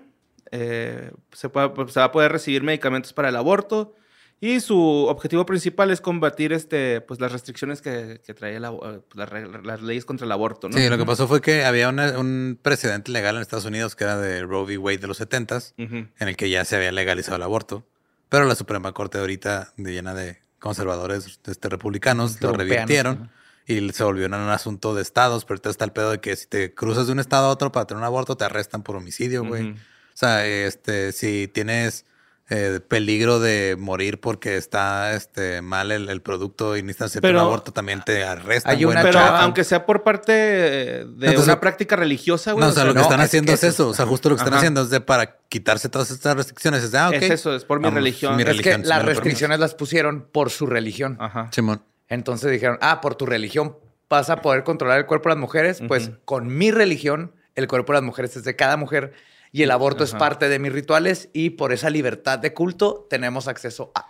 Eh, 0.52 1.12
se, 1.34 1.50
puede- 1.50 1.70
pues, 1.70 1.94
se 1.94 2.00
va 2.00 2.06
a 2.08 2.12
poder 2.12 2.32
recibir 2.32 2.64
medicamentos 2.64 3.14
para 3.14 3.30
el 3.30 3.36
aborto. 3.36 3.94
Y 4.40 4.60
su 4.60 4.78
objetivo 5.10 5.48
principal 5.48 5.90
es 5.90 6.00
combatir 6.00 6.54
este, 6.54 7.02
pues, 7.02 7.20
las 7.20 7.32
restricciones 7.32 7.82
que, 7.82 8.22
que 8.24 8.36
trae 8.36 8.56
eh, 8.58 8.60
las, 8.60 8.72
reg- 8.72 9.64
las 9.64 9.82
leyes 9.82 10.06
contra 10.06 10.26
el 10.26 10.32
aborto. 10.32 10.70
¿no? 10.70 10.78
Sí, 10.78 10.88
lo 10.90 10.98
que 11.00 11.06
pasó 11.06 11.28
fue 11.28 11.42
que 11.42 11.66
había 11.66 11.90
una- 11.90 12.20
un 12.20 12.60
precedente 12.62 13.12
legal 13.12 13.36
en 13.36 13.42
Estados 13.42 13.66
Unidos 13.66 13.96
que 13.96 14.04
era 14.04 14.16
de 14.18 14.44
Roe 14.44 14.64
v. 14.64 14.78
Wade 14.78 14.98
de 15.00 15.08
los 15.08 15.20
70s, 15.20 15.74
Ujú. 15.80 15.96
en 16.20 16.28
el 16.28 16.36
que 16.38 16.52
ya 16.52 16.64
se 16.66 16.76
había 16.76 16.92
legalizado 16.92 17.36
el 17.38 17.42
aborto. 17.44 17.84
Pero 18.30 18.46
la 18.46 18.54
Suprema 18.54 18.92
Corte 18.94 19.18
ahorita, 19.18 19.74
de 19.76 19.92
llena 19.94 20.14
de 20.14 20.38
conservadores 20.60 21.40
este, 21.48 21.70
republicanos, 21.70 22.40
lo 22.42 22.52
revirtieron 22.54 23.32
y 23.66 23.90
se 23.92 24.04
volvió 24.04 24.28
en 24.28 24.36
un 24.36 24.50
asunto 24.50 24.94
de 24.94 25.02
estados. 25.02 25.46
Pero 25.46 25.56
ahorita 25.56 25.70
está 25.72 25.86
el 25.86 25.94
pedo 25.94 26.12
de 26.12 26.20
que 26.20 26.36
si 26.36 26.46
te 26.46 26.74
cruzas 26.76 27.08
de 27.08 27.14
un 27.14 27.20
estado 27.20 27.48
a 27.48 27.50
otro 27.50 27.72
para 27.72 27.88
tener 27.88 28.00
un 28.00 28.06
aborto, 28.06 28.38
te 28.38 28.46
arrestan 28.46 28.84
por 28.84 28.96
homicidio, 28.98 29.44
güey. 29.44 29.76
Sea, 30.20 30.46
este, 30.46 31.12
si 31.12 31.48
tienes 31.48 32.06
eh, 32.50 32.80
peligro 32.88 33.40
de 33.42 33.76
morir 33.78 34.22
porque 34.22 34.56
está 34.56 35.14
este, 35.14 35.62
mal 35.62 35.92
el, 35.92 36.08
el 36.08 36.22
producto 36.22 36.78
y 36.78 36.82
necesitas 36.82 37.16
hacer 37.18 37.32
un 37.32 37.38
aborto, 37.40 37.74
también 37.74 38.02
te 38.06 38.24
arrestan. 38.24 38.72
Hay 38.74 38.86
una 38.86 39.02
Pero 39.02 39.20
aunque 39.20 39.66
sea 39.66 39.86
por 39.86 40.04
parte 40.04 40.32
de 40.32 41.02
Entonces- 41.02 41.44
una 41.44 41.60
práctica 41.60 41.98
religiosa, 41.98 42.54
güey. 42.54 42.64
No, 42.64 42.70
o 42.70 42.74
sea, 42.74 42.86
lo 42.86 42.94
que 42.94 43.00
no, 43.00 43.02
están 43.04 43.20
es 43.20 43.26
haciendo 43.26 43.50
que 43.52 43.56
es 43.56 43.64
eso 43.64 43.84
eso. 43.84 43.90
O 43.90 43.94
sea, 43.94 44.06
justo 44.06 44.30
lo 44.30 44.36
que 44.36 44.40
están 44.40 44.54
Ajá. 44.54 44.60
haciendo 44.60 44.82
es 44.84 44.90
de 44.90 45.02
para 45.02 45.40
quitarse 45.50 45.90
todas 45.90 46.10
estas 46.10 46.38
restricciones. 46.38 46.84
Es 46.84 46.92
de, 46.94 46.98
ah. 46.98 47.10
Es 47.12 47.30
eso, 47.30 47.54
es 47.54 47.66
por 47.66 47.80
mi 47.80 47.84
Vamos, 47.84 47.96
religión. 47.96 48.38
mi 48.38 48.44
Es 48.44 48.62
que 48.62 48.78
las 48.78 49.04
restricciones 49.04 49.60
las 49.60 49.76
pusieron 49.76 50.28
por 50.32 50.50
su 50.50 50.68
religión. 50.68 51.18
Ajá. 51.20 51.50
Simón. 51.52 51.84
Entonces 52.08 52.50
dijeron, 52.50 52.78
ah, 52.80 53.02
por 53.02 53.16
tu 53.16 53.26
religión 53.26 53.76
vas 54.10 54.30
a 54.30 54.42
poder 54.42 54.64
controlar 54.64 55.00
el 55.00 55.06
cuerpo 55.06 55.28
de 55.28 55.36
las 55.36 55.42
mujeres. 55.42 55.82
Pues 55.86 56.12
con 56.24 56.48
mi 56.48 56.72
religión, 56.72 57.34
el 57.56 57.68
cuerpo 57.68 57.92
de 57.92 57.98
las 57.98 58.04
mujeres 58.06 58.38
es 58.38 58.46
de 58.46 58.56
cada 58.56 58.78
mujer 58.78 59.12
y 59.52 59.64
el 59.64 59.72
aborto 59.72 60.04
es 60.04 60.14
parte 60.14 60.50
de 60.50 60.60
mis 60.60 60.72
rituales 60.72 61.30
y 61.34 61.52
por 61.52 61.72
esa 61.74 61.90
libertad 61.90 62.40
de 62.40 62.54
culto 62.54 63.08
tenemos 63.10 63.48
acceso 63.48 63.92
a... 63.96 64.08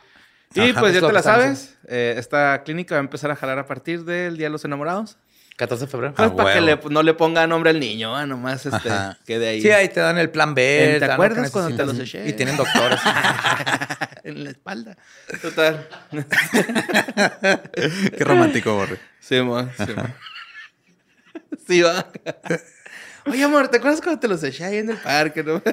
Y 0.55 0.71
Ajá, 0.71 0.79
pues 0.79 0.95
es 0.95 1.01
ya 1.01 1.07
te 1.07 1.13
la 1.13 1.21
sabes. 1.21 1.77
eh, 1.89 2.15
esta 2.17 2.63
clínica 2.63 2.95
va 2.95 2.99
a 2.99 3.03
empezar 3.03 3.29
a 3.31 3.35
jalar 3.35 3.59
a 3.59 3.65
partir 3.65 4.05
del 4.05 4.37
Día 4.37 4.47
de 4.47 4.51
los 4.51 4.63
Enamorados. 4.63 5.17
14 5.57 5.85
de 5.85 5.91
febrero. 5.91 6.13
Ah, 6.17 6.29
Pues 6.31 6.31
para 6.45 6.53
que 6.53 6.61
le- 6.61 6.79
no 6.91 7.01
le 7.03 7.13
ponga 7.15 7.45
nombre 7.47 7.71
al 7.71 7.79
niño, 7.79 8.15
ah, 8.15 8.25
nomás 8.27 8.65
este, 8.67 8.89
Ajá. 8.89 9.17
quede 9.25 9.47
ahí. 9.49 9.61
Sí, 9.61 9.71
ahí 9.71 9.89
te 9.89 9.99
dan 9.99 10.17
el 10.19 10.29
plan 10.29 10.53
B. 10.53 10.97
¿Te 10.99 11.05
acuerdas 11.05 11.49
cuando 11.51 11.75
te 11.75 11.83
los 11.85 11.97
eché? 11.99 12.29
Y 12.29 12.33
tienen 12.33 12.55
doctores. 12.57 12.99
en 14.23 14.43
la 14.43 14.51
espalda. 14.51 14.95
Total. 15.41 15.87
Qué 18.17 18.23
romántico, 18.23 18.75
Borre. 18.75 18.99
Sí, 19.19 19.41
ma, 19.41 19.69
sí, 19.75 19.93
ma. 19.95 20.15
Sí, 21.67 21.81
va. 21.81 22.07
Oye, 23.27 23.43
amor, 23.43 23.67
¿te 23.67 23.77
acuerdas 23.77 24.01
cuando 24.01 24.19
te 24.19 24.27
los 24.27 24.43
eché 24.43 24.63
ahí 24.65 24.77
en 24.77 24.89
el 24.91 24.97
parque, 24.97 25.43
no? 25.43 25.61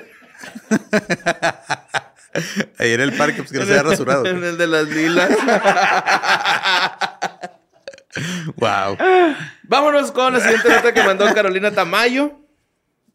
Ahí 2.79 2.93
en 2.93 3.01
el 3.01 3.13
parque, 3.13 3.37
pues 3.45 3.53
que 3.53 3.59
no 3.61 3.65
se 3.65 3.73
haya 3.75 3.85
rasurado. 3.85 4.27
En 4.27 4.43
el 4.43 4.59
de 4.59 4.67
las 4.67 4.89
lilas. 4.89 5.31
wow. 8.57 8.97
Vámonos 9.63 10.11
con 10.13 10.33
la 10.33 10.41
siguiente 10.41 10.69
nota 10.69 10.93
que 10.93 11.03
mandó 11.05 11.33
Carolina 11.33 11.71
Tamayo. 11.71 12.33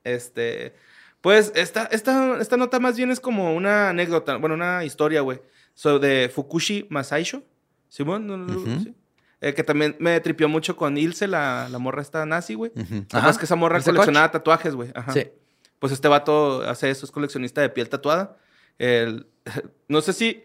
Este, 0.05 0.73
pues 1.19 1.51
esta, 1.55 1.83
esta, 1.91 2.37
esta 2.39 2.55
nota 2.57 2.79
más 2.79 2.95
bien 2.95 3.11
es 3.11 3.19
como 3.19 3.53
una 3.53 3.89
anécdota, 3.89 4.37
bueno, 4.37 4.55
una 4.55 4.85
historia, 4.85 5.19
güey, 5.21 5.41
sobre 5.73 6.29
Fukushi 6.29 6.87
Masaisho. 6.89 7.43
Simón, 7.89 8.25
¿No 8.27 8.37
lo- 8.37 8.53
Ujú. 8.61 8.79
sí? 8.81 8.95
Eh, 9.41 9.53
que 9.53 9.63
también 9.63 9.95
me 9.99 10.19
tripió 10.19 10.49
mucho 10.49 10.75
con 10.75 10.97
Ilse, 10.97 11.27
la, 11.27 11.69
la 11.71 11.79
morra 11.79 12.01
esta 12.01 12.25
nazi, 12.25 12.55
güey. 12.55 12.71
Ujú. 12.75 13.05
Además 13.13 13.37
que 13.37 13.45
esa 13.45 13.55
morra 13.55 13.81
coleccionaba 13.81 14.31
tatuajes, 14.31 14.75
güey. 14.75 14.91
Ajá. 14.93 15.13
Sí. 15.13 15.27
Pues 15.79 15.93
este 15.93 16.07
vato 16.09 16.61
hace 16.63 16.89
eso, 16.89 17.05
es 17.05 17.11
coleccionista 17.11 17.61
de 17.61 17.69
piel 17.69 17.87
tatuada. 17.87 18.35
El- 18.77 19.27
no 19.87 20.01
sé 20.01 20.11
si 20.13 20.43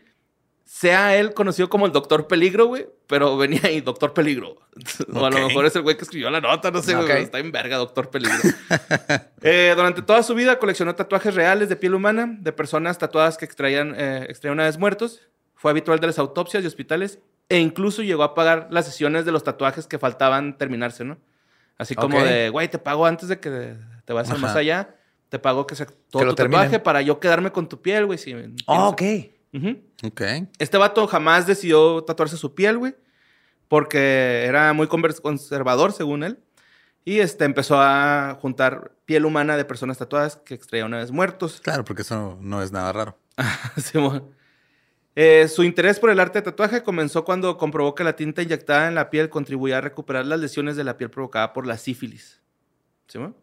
sea 0.65 1.17
él 1.17 1.35
conocido 1.35 1.69
como 1.69 1.87
el 1.87 1.93
Doctor 1.93 2.27
Peligro, 2.27 2.67
güey, 2.67 2.87
pero 3.07 3.37
venía 3.37 3.61
ahí, 3.65 3.81
Doctor 3.81 4.15
Peligro. 4.15 4.57
O 5.13 5.25
a 5.27 5.31
lo 5.31 5.47
mejor 5.49 5.67
es 5.67 5.75
el 5.77 5.83
güey 5.83 5.97
que 5.97 6.05
escribió 6.05 6.31
la 6.31 6.41
nota, 6.41 6.71
no 6.71 6.81
sé, 6.83 6.93
güey, 6.95 7.05
Ok. 7.05 7.11
pero 7.11 7.21
está 7.25 7.39
en 7.41 7.53
verga, 7.53 7.77
Doctor 7.77 8.11
Peligro. 8.11 8.39
Eh, 9.43 9.75
durante 9.77 10.01
toda 10.01 10.23
su 10.23 10.35
vida 10.35 10.59
coleccionó 10.59 10.95
tatuajes 10.95 11.35
reales 11.35 11.69
de 11.69 11.77
piel 11.77 11.95
humana 11.95 12.35
de 12.41 12.51
personas 12.53 12.97
tatuadas 12.97 13.37
que 13.37 13.45
extraían, 13.45 13.95
eh, 13.97 14.25
extraían 14.31 14.55
una 14.55 14.65
vez 14.65 14.79
muertos. 14.79 15.21
Fue 15.55 15.71
habitual 15.71 16.01
de 16.01 16.07
las 16.07 16.19
autopsias 16.19 16.65
y 16.65 16.67
hospitales 16.67 17.19
e 17.49 17.59
incluso 17.59 18.03
llegó 18.03 18.23
a 18.23 18.35
pagar 18.35 18.69
las 18.71 18.87
sesiones 18.87 19.25
de 19.25 19.33
los 19.33 19.45
tatuajes 19.45 19.87
que 19.87 19.99
faltaban 19.99 20.57
terminarse, 20.57 21.05
¿no? 21.05 21.19
Así 21.77 21.95
como 21.95 22.23
de, 22.23 22.51
güey, 22.51 22.69
te 22.69 22.79
pago 22.79 23.07
antes 23.07 23.29
de 23.29 23.41
que 23.41 23.77
te 24.05 24.13
vayas 24.13 24.31
Ajá. 24.31 24.41
más 24.41 24.57
allá. 24.57 24.97
Te 25.29 25.39
pago 25.39 25.67
que 25.67 25.75
sea 25.75 25.87
todo 26.11 26.23
Que 26.23 26.29
tu 26.29 26.35
tatuaje 26.37 26.79
para 26.79 27.03
yo 27.03 27.19
quedarme 27.19 27.51
con 27.51 27.69
tu 27.69 27.83
piel, 27.83 28.07
güey. 28.07 28.19
Si 28.19 28.33
Oh, 28.67 28.89
ok. 28.89 29.03
Este 30.59 30.79
vato 30.79 31.07
jamás 31.07 31.47
decidió 31.47 32.05
tatuarse 32.05 32.37
su 32.37 32.55
piel, 32.55 32.79
güey. 32.79 32.95
Porque 33.69 34.45
era 34.47 34.73
muy 34.73 34.87
conservador, 34.87 35.93
según 35.93 36.23
él. 36.23 36.39
Y 37.05 37.19
este, 37.19 37.45
empezó 37.45 37.81
a 37.81 38.39
juntar 38.41 38.93
piel 39.05 39.25
humana 39.27 39.57
de 39.57 39.65
personas 39.65 39.99
tatuadas 39.99 40.37
que 40.37 40.55
extraía 40.55 40.87
una 40.87 40.99
vez 40.99 41.11
muertos. 41.11 41.61
Claro, 41.61 41.85
porque 41.85 42.03
eso 42.03 42.39
no 42.41 42.63
es 42.63 42.73
nada 42.73 42.93
raro. 42.93 43.19
Simón. 43.77 44.31
Eh, 45.17 45.47
su 45.49 45.63
interés 45.63 46.01
por 46.01 46.11
el 46.11 46.19
arte 46.19 46.41
de 46.41 46.43
tatuaje 46.43 46.83
comenzó 46.83 47.25
cuando 47.25 47.57
comprobó 47.57 47.95
que 47.95 48.03
la 48.03 48.17
tinta 48.17 48.43
inyectada 48.43 48.89
en 48.89 48.95
la 48.95 49.11
piel 49.11 49.31
contribuía 49.31 49.79
a 49.79 49.81
recuperar 49.81 50.27
las 50.27 50.41
lesiones 50.41 50.77
de 50.77 50.85
la 50.85 50.97
piel 50.97 51.11
provocadas 51.11 51.51
por 51.51 51.67
la 51.67 51.79
sífilis. 51.79 52.41
¿Simón? 53.07 53.37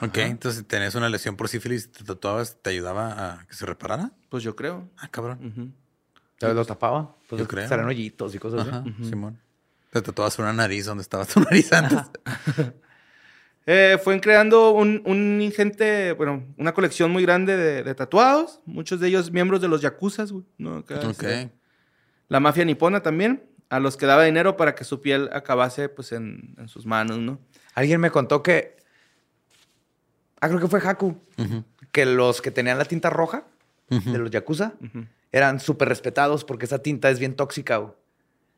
Ok, 0.00 0.18
entonces 0.18 0.60
si 0.60 0.64
tenías 0.64 0.94
una 0.94 1.08
lesión 1.08 1.36
por 1.36 1.48
sífilis 1.48 1.86
y 1.86 1.88
te 1.88 2.04
tatuabas, 2.04 2.58
¿te 2.62 2.70
ayudaba 2.70 3.34
a 3.34 3.46
que 3.46 3.54
se 3.54 3.66
reparara? 3.66 4.12
Pues 4.28 4.42
yo 4.42 4.54
creo. 4.56 4.88
Ah, 4.96 5.08
cabrón. 5.08 5.74
¿Sabes 6.38 6.56
lo 6.56 6.64
tapaba? 6.64 7.16
Pues 7.28 7.40
Yo 7.40 7.48
creo. 7.48 7.68
Serán 7.68 7.86
hoyitos 7.86 8.34
y 8.34 8.38
cosas 8.38 8.66
así. 8.66 8.94
Simón. 9.08 9.40
Te 9.90 10.02
tatuabas 10.02 10.38
una 10.38 10.52
nariz 10.52 10.86
donde 10.86 11.02
estaba 11.02 11.24
tu 11.24 11.40
nariz 11.50 11.72
antes. 11.72 11.98
Eh, 13.66 13.96
fue 14.02 14.20
creando 14.20 14.70
un, 14.72 15.02
un 15.06 15.40
ingente, 15.40 16.12
bueno, 16.12 16.44
una 16.58 16.72
colección 16.74 17.10
muy 17.12 17.22
grande 17.22 17.56
de, 17.56 17.82
de 17.84 17.94
tatuados. 17.94 18.60
Muchos 18.66 18.98
de 19.00 19.08
ellos 19.08 19.30
miembros 19.30 19.60
de 19.60 19.68
los 19.68 19.80
yakuzas, 19.80 20.32
güey. 20.32 20.44
este, 21.10 21.26
La 22.28 22.40
mafia 22.40 22.64
nipona 22.64 23.02
también, 23.02 23.44
a 23.68 23.78
los 23.78 23.96
que 23.96 24.06
daba 24.06 24.24
dinero 24.24 24.56
para 24.56 24.74
que 24.74 24.84
su 24.84 25.00
piel 25.00 25.30
acabase 25.32 25.88
pues 25.88 26.10
en, 26.12 26.54
en 26.58 26.66
sus 26.68 26.86
manos, 26.86 27.18
¿no? 27.18 27.38
Alguien 27.74 28.00
me 28.00 28.10
contó 28.10 28.42
que. 28.42 28.76
Ah, 30.40 30.48
creo 30.48 30.60
que 30.60 30.68
fue 30.68 30.80
Haku. 30.84 31.16
Que 31.92 32.04
los 32.06 32.40
que 32.42 32.50
tenían 32.50 32.78
la 32.78 32.84
tinta 32.84 33.10
roja 33.10 33.44
de 33.88 34.18
los 34.18 34.30
Yakuza 34.30 34.72
eran 35.30 35.60
súper 35.60 35.88
respetados 35.88 36.44
porque 36.44 36.64
esa 36.64 36.78
tinta 36.80 37.10
es 37.10 37.18
bien 37.18 37.36
tóxica. 37.36 37.76
güey. 37.76 37.92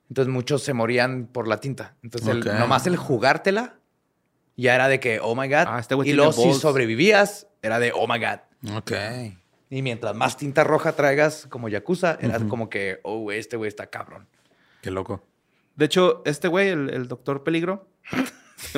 Entonces 0.08 0.32
muchos 0.32 0.62
se 0.62 0.72
morían 0.72 1.26
por 1.26 1.46
la 1.48 1.58
tinta. 1.60 1.96
Entonces, 2.02 2.28
el- 2.30 2.40
nomás 2.60 2.86
el 2.86 2.96
jugártela 2.96 3.74
ya 4.56 4.74
era 4.74 4.88
de 4.88 5.00
que, 5.00 5.20
oh 5.20 5.34
my 5.34 5.48
God. 5.48 5.64
Ah, 5.66 5.78
este 5.80 5.94
y 6.04 6.12
luego 6.12 6.32
si 6.32 6.52
sobrevivías, 6.54 7.46
era 7.62 7.78
de, 7.78 7.92
oh 7.94 8.06
my 8.06 8.18
God. 8.18 8.76
Ok. 8.76 8.92
Y 9.70 9.82
mientras 9.82 10.14
más 10.14 10.36
tinta 10.36 10.62
roja 10.64 10.92
traigas 10.92 11.46
como 11.48 11.68
Yakuza, 11.68 12.16
era 12.20 12.38
como 12.40 12.68
que, 12.70 13.00
oh, 13.02 13.32
este 13.32 13.56
güey 13.56 13.68
está 13.68 13.86
cabrón. 13.88 14.26
Qué 14.82 14.90
loco. 14.90 15.24
De 15.74 15.86
hecho, 15.86 16.22
este 16.24 16.46
güey, 16.48 16.68
el, 16.68 16.90
el 16.90 17.08
doctor 17.08 17.42
Peligro, 17.42 17.88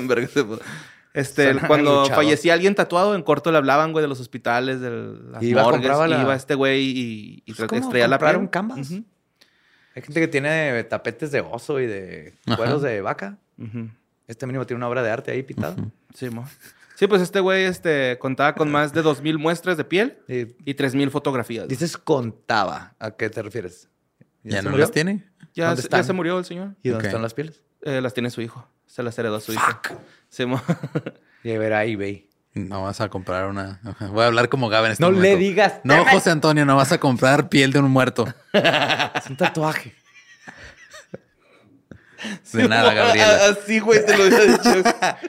este, 1.14 1.52
Suena 1.52 1.66
cuando 1.68 2.00
luchador. 2.02 2.24
fallecía 2.24 2.54
alguien 2.54 2.74
tatuado, 2.74 3.14
en 3.14 3.22
corto 3.22 3.50
le 3.50 3.58
hablaban, 3.58 3.92
güey, 3.92 4.02
de 4.02 4.08
los 4.08 4.20
hospitales, 4.20 4.80
de 4.80 4.90
las 4.90 5.42
Iba, 5.42 5.62
morgues, 5.62 5.80
compraba 5.82 6.08
la- 6.08 6.22
iba 6.22 6.34
este 6.34 6.54
güey 6.54 6.82
y, 6.84 7.42
y 7.46 7.52
Es 7.52 7.58
tra- 7.58 7.66
como 7.66 7.80
extraía 7.80 8.08
la 8.08 8.18
piel. 8.18 8.36
un 8.36 8.46
canvas. 8.48 8.78
Ujú, 8.90 9.04
Hay 9.94 10.02
gente 10.02 10.20
que 10.20 10.28
tiene 10.28 10.84
tapetes 10.84 11.30
de 11.32 11.40
oso 11.40 11.80
y 11.80 11.86
de 11.86 12.34
Ajá. 12.46 12.56
cueros 12.56 12.82
de 12.82 13.00
vaca. 13.00 13.38
ujú. 13.58 13.90
Este 14.26 14.46
mínimo 14.46 14.66
tiene 14.66 14.78
una 14.78 14.88
obra 14.88 15.02
de 15.02 15.10
arte 15.10 15.30
ahí 15.30 15.42
pintada. 15.42 15.76
Sí, 16.14 16.30
mo. 16.30 16.48
Sí, 16.96 17.06
pues 17.06 17.20
este 17.22 17.40
güey 17.40 17.64
este, 17.64 18.18
contaba 18.18 18.54
con 18.54 18.70
más 18.70 18.92
de 18.92 19.02
2.000 19.04 19.38
muestras 19.38 19.76
de 19.76 19.84
piel 19.84 20.18
Y 20.28 20.40
y 20.70 20.74
3.000 20.74 21.10
fotografías. 21.10 21.68
dices 21.68 21.96
contaba. 21.98 22.94
¿A 22.98 23.10
qué 23.12 23.28
te 23.30 23.42
refieres? 23.42 23.88
¿Ya 24.42 24.62
no 24.62 24.70
murió? 24.70 24.84
las 24.84 24.92
tiene? 24.92 25.24
ya, 25.54 25.66
¿dónde 25.66 25.82
se- 25.82 25.88
ya 25.88 25.96
están? 25.98 26.04
se 26.04 26.12
murió 26.12 26.38
el 26.38 26.44
señor. 26.44 26.74
¿Y 26.82 26.88
dónde 26.90 27.06
están 27.08 27.22
las 27.22 27.34
pieles? 27.34 27.62
Eh, 27.82 28.00
las 28.00 28.14
tiene 28.14 28.30
su 28.30 28.40
hijo. 28.40 28.66
Se 28.86 29.02
las 29.02 29.18
heredó 29.18 29.36
a 29.36 29.40
su 29.40 29.52
hijo. 29.52 29.66
Sí, 30.28 30.46
mo. 30.46 30.60
Y 31.44 31.52
a 31.52 31.58
ver 31.60 31.74
a 31.74 31.84
eBay. 31.84 32.28
No 32.54 32.82
vas 32.82 33.00
a 33.00 33.08
comprar 33.08 33.46
una. 33.46 33.80
Voy 34.10 34.22
a 34.24 34.26
hablar 34.26 34.48
como 34.48 34.68
Gab 34.68 34.86
en 34.86 34.92
este 34.92 35.02
No 35.04 35.12
momento. 35.12 35.28
le 35.28 35.36
digas. 35.36 35.74
No, 35.84 36.04
José 36.06 36.30
Antonio, 36.30 36.64
no 36.64 36.74
vas 36.74 36.90
a 36.90 36.98
comprar 36.98 37.48
piel 37.50 37.70
de 37.72 37.78
un 37.78 37.90
muerto. 37.90 38.26
Es 38.52 39.28
un 39.30 39.36
tatuaje. 39.36 39.94
De 42.52 42.68
nada, 42.68 42.92
Gabriela. 42.94 43.46
Así, 43.50 43.78
güey, 43.80 44.04
te 44.04 44.16
lo 44.16 44.24
había 44.24 44.40
dicho. 44.40 44.74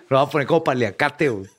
Lo 0.09 0.17
voy 0.19 0.27
a 0.27 0.29
poner 0.29 0.47
como 0.47 0.63
paliacate, 0.63 1.29
güey. 1.29 1.49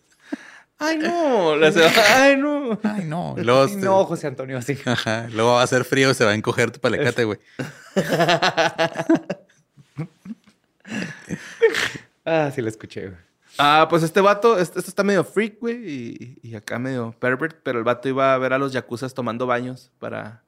Ay, 0.80 0.96
no. 0.98 1.56
La 1.56 1.72
se- 1.72 1.82
Ay, 1.84 2.36
no. 2.36 2.78
Ay, 2.84 3.04
no. 3.04 3.34
Luego, 3.36 3.64
Ay, 3.64 3.76
no, 3.76 4.04
José 4.04 4.28
Antonio, 4.28 4.58
así. 4.58 4.78
Ajá. 4.84 5.26
Luego 5.30 5.54
va 5.54 5.60
a 5.60 5.64
hacer 5.64 5.84
frío 5.84 6.10
y 6.10 6.14
se 6.14 6.24
va 6.24 6.30
a 6.30 6.34
encoger 6.34 6.70
tu 6.70 6.78
palecate, 6.80 7.24
güey. 7.24 7.38
Ah, 12.24 12.50
sí 12.54 12.60
lo 12.62 12.68
escuché, 12.68 13.06
güey. 13.08 13.18
Ah, 13.58 13.86
pues 13.90 14.02
este 14.02 14.20
vato, 14.20 14.58
este, 14.58 14.78
este 14.78 14.90
está 14.90 15.02
medio 15.02 15.24
freak, 15.24 15.58
güey, 15.58 15.76
y, 15.90 16.38
y 16.42 16.54
acá 16.54 16.78
medio 16.78 17.14
pervert, 17.18 17.56
pero 17.62 17.78
el 17.78 17.84
vato 17.84 18.08
iba 18.08 18.32
a 18.34 18.38
ver 18.38 18.52
a 18.52 18.58
los 18.58 18.72
yakuzas 18.72 19.14
tomando 19.14 19.46
baños 19.46 19.90
para, 19.98 20.42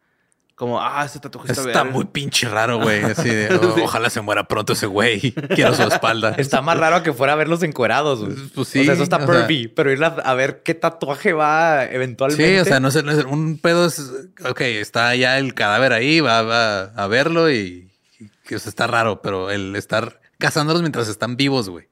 como, 0.61 0.79
ah, 0.79 1.03
ese 1.07 1.19
tatuaje 1.21 1.53
está, 1.53 1.65
Está 1.67 1.85
muy 1.85 2.05
pinche 2.05 2.47
raro, 2.47 2.79
güey. 2.83 3.03
Así 3.05 3.31
de, 3.31 3.55
"Oh, 3.57 3.83
ojalá 3.83 4.11
se 4.11 4.21
muera 4.21 4.45
pronto 4.47 4.75
ese 4.75 4.85
güey. 4.85 5.33
Quiero 5.33 5.75
su 5.75 5.85
espalda. 5.85 6.35
Está 6.37 6.61
más 6.61 6.77
raro 6.77 7.03
que 7.03 7.15
fuera 7.15 7.33
a 7.33 7.37
verlos 7.37 7.63
encuerados, 7.63 8.21
güey. 8.23 8.35
Pues 8.35 8.59
O 8.59 8.65
sí, 8.71 8.85
sea, 8.85 8.93
eso 8.93 9.03
está 9.03 9.17
o 9.17 9.21
sea- 9.21 9.27
pervy, 9.27 9.69
pero 9.69 9.91
ir 9.91 10.05
a, 10.05 10.09
a 10.09 10.35
ver 10.35 10.63
qué 10.63 10.75
tatuaje 10.75 11.33
va 11.33 11.87
eventualmente. 11.87 12.47
Sí, 12.57 12.59
o 12.59 12.65
sea, 12.67 12.79
no 12.79 12.91
sé, 12.91 13.03
no 13.03 13.13
sé, 13.17 13.25
un 13.25 13.57
pedo 13.57 13.87
es, 13.87 14.13
ok, 14.45 14.61
está 14.61 15.17
ya 15.17 15.39
el 15.39 15.55
cadáver 15.55 15.95
ahí, 15.95 16.21
va, 16.21 16.43
va 16.43 16.83
a 16.95 17.07
verlo 17.07 17.51
y, 17.51 17.91
y 18.19 18.29
que, 18.45 18.57
o 18.57 18.59
sea, 18.59 18.69
está 18.69 18.87
raro, 18.87 19.23
pero 19.23 19.51
el 19.51 19.75
estar 19.77 20.21
cazándolos 20.39 20.83
mientras 20.83 21.09
están 21.09 21.39
vivos, 21.39 21.71
güey. 21.71 21.89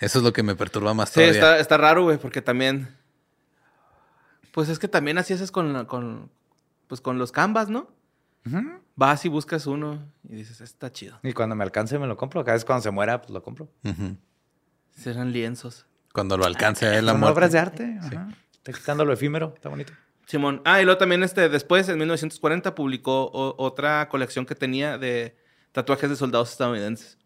Eso 0.00 0.18
es 0.18 0.24
lo 0.24 0.32
que 0.32 0.42
me 0.42 0.54
perturba 0.56 0.94
más 0.94 1.10
Sí, 1.10 1.16
todavía. 1.16 1.32
está, 1.34 1.58
está 1.58 1.76
raro, 1.76 2.04
güey, 2.04 2.16
porque 2.16 2.40
también, 2.40 2.88
pues 4.52 4.70
es 4.70 4.78
que 4.78 4.88
también 4.88 5.18
así 5.18 5.34
haces 5.34 5.50
con, 5.50 5.86
pues 6.88 7.00
con 7.00 7.18
los 7.18 7.30
canvas, 7.30 7.68
¿no? 7.68 7.88
Ujú. 8.46 8.80
Vas 8.96 9.24
y 9.24 9.28
buscas 9.28 9.66
uno 9.66 10.10
y 10.28 10.34
dices, 10.36 10.60
está 10.60 10.90
chido. 10.90 11.20
Y 11.22 11.32
cuando 11.32 11.54
me 11.54 11.62
alcance 11.62 11.98
me 11.98 12.06
lo 12.08 12.16
compro. 12.16 12.42
Cada 12.44 12.54
vez 12.54 12.64
cuando 12.64 12.82
se 12.82 12.90
muera, 12.90 13.20
pues 13.20 13.30
lo 13.30 13.42
compro. 13.42 13.68
Ujú. 13.84 14.16
Serán 14.96 15.30
lienzos. 15.32 15.86
Cuando 16.12 16.36
lo 16.36 16.44
alcance 16.46 16.86
a 16.86 16.98
él 16.98 17.06
la 17.06 17.12
Son 17.12 17.20
muerte. 17.20 17.34
obras 17.34 17.52
de 17.52 17.58
arte. 17.58 17.98
Ajá. 18.00 18.28
Está 18.52 18.72
quitando 18.72 19.04
lo 19.04 19.12
efímero. 19.12 19.52
Está 19.54 19.68
bonito. 19.68 19.92
Simón. 20.26 20.60
Ah, 20.64 20.80
y 20.80 20.84
luego 20.84 20.98
también 20.98 21.22
este, 21.22 21.48
después, 21.48 21.88
en 21.88 21.98
1940, 21.98 22.74
publicó 22.74 23.30
otra 23.32 24.08
colección 24.08 24.44
que 24.44 24.54
tenía 24.54 24.98
de 24.98 25.36
tatuajes 25.72 26.10
de 26.10 26.16
soldados 26.16 26.50
estadounidenses. 26.50 27.18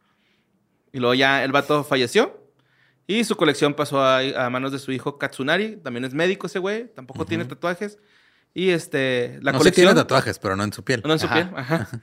Y 0.92 0.98
luego 0.98 1.14
ya 1.14 1.42
el 1.42 1.52
vato 1.52 1.84
falleció. 1.84 2.38
Y 3.06 3.24
su 3.24 3.36
colección 3.36 3.74
pasó 3.74 4.00
a, 4.02 4.18
a 4.18 4.50
manos 4.50 4.72
de 4.72 4.78
su 4.78 4.92
hijo 4.92 5.18
Katsunari. 5.18 5.76
También 5.76 6.04
es 6.04 6.12
médico 6.14 6.46
ese 6.46 6.58
güey. 6.58 6.92
Tampoco 6.94 7.24
tiene 7.24 7.44
tatuajes. 7.44 7.98
Y 8.55 8.70
este, 8.70 9.38
la 9.42 9.53
no 9.53 9.59
colección... 9.59 9.86
tiene 9.86 10.00
tatuajes, 10.00 10.38
pero 10.38 10.57
no 10.57 10.64
en 10.64 10.72
su 10.72 10.84
piel. 10.84 11.03
No 11.05 11.12
en 11.12 11.18
su 11.18 11.26
Ajá. 11.26 11.34
piel, 11.34 11.48
ajá. 11.57 11.88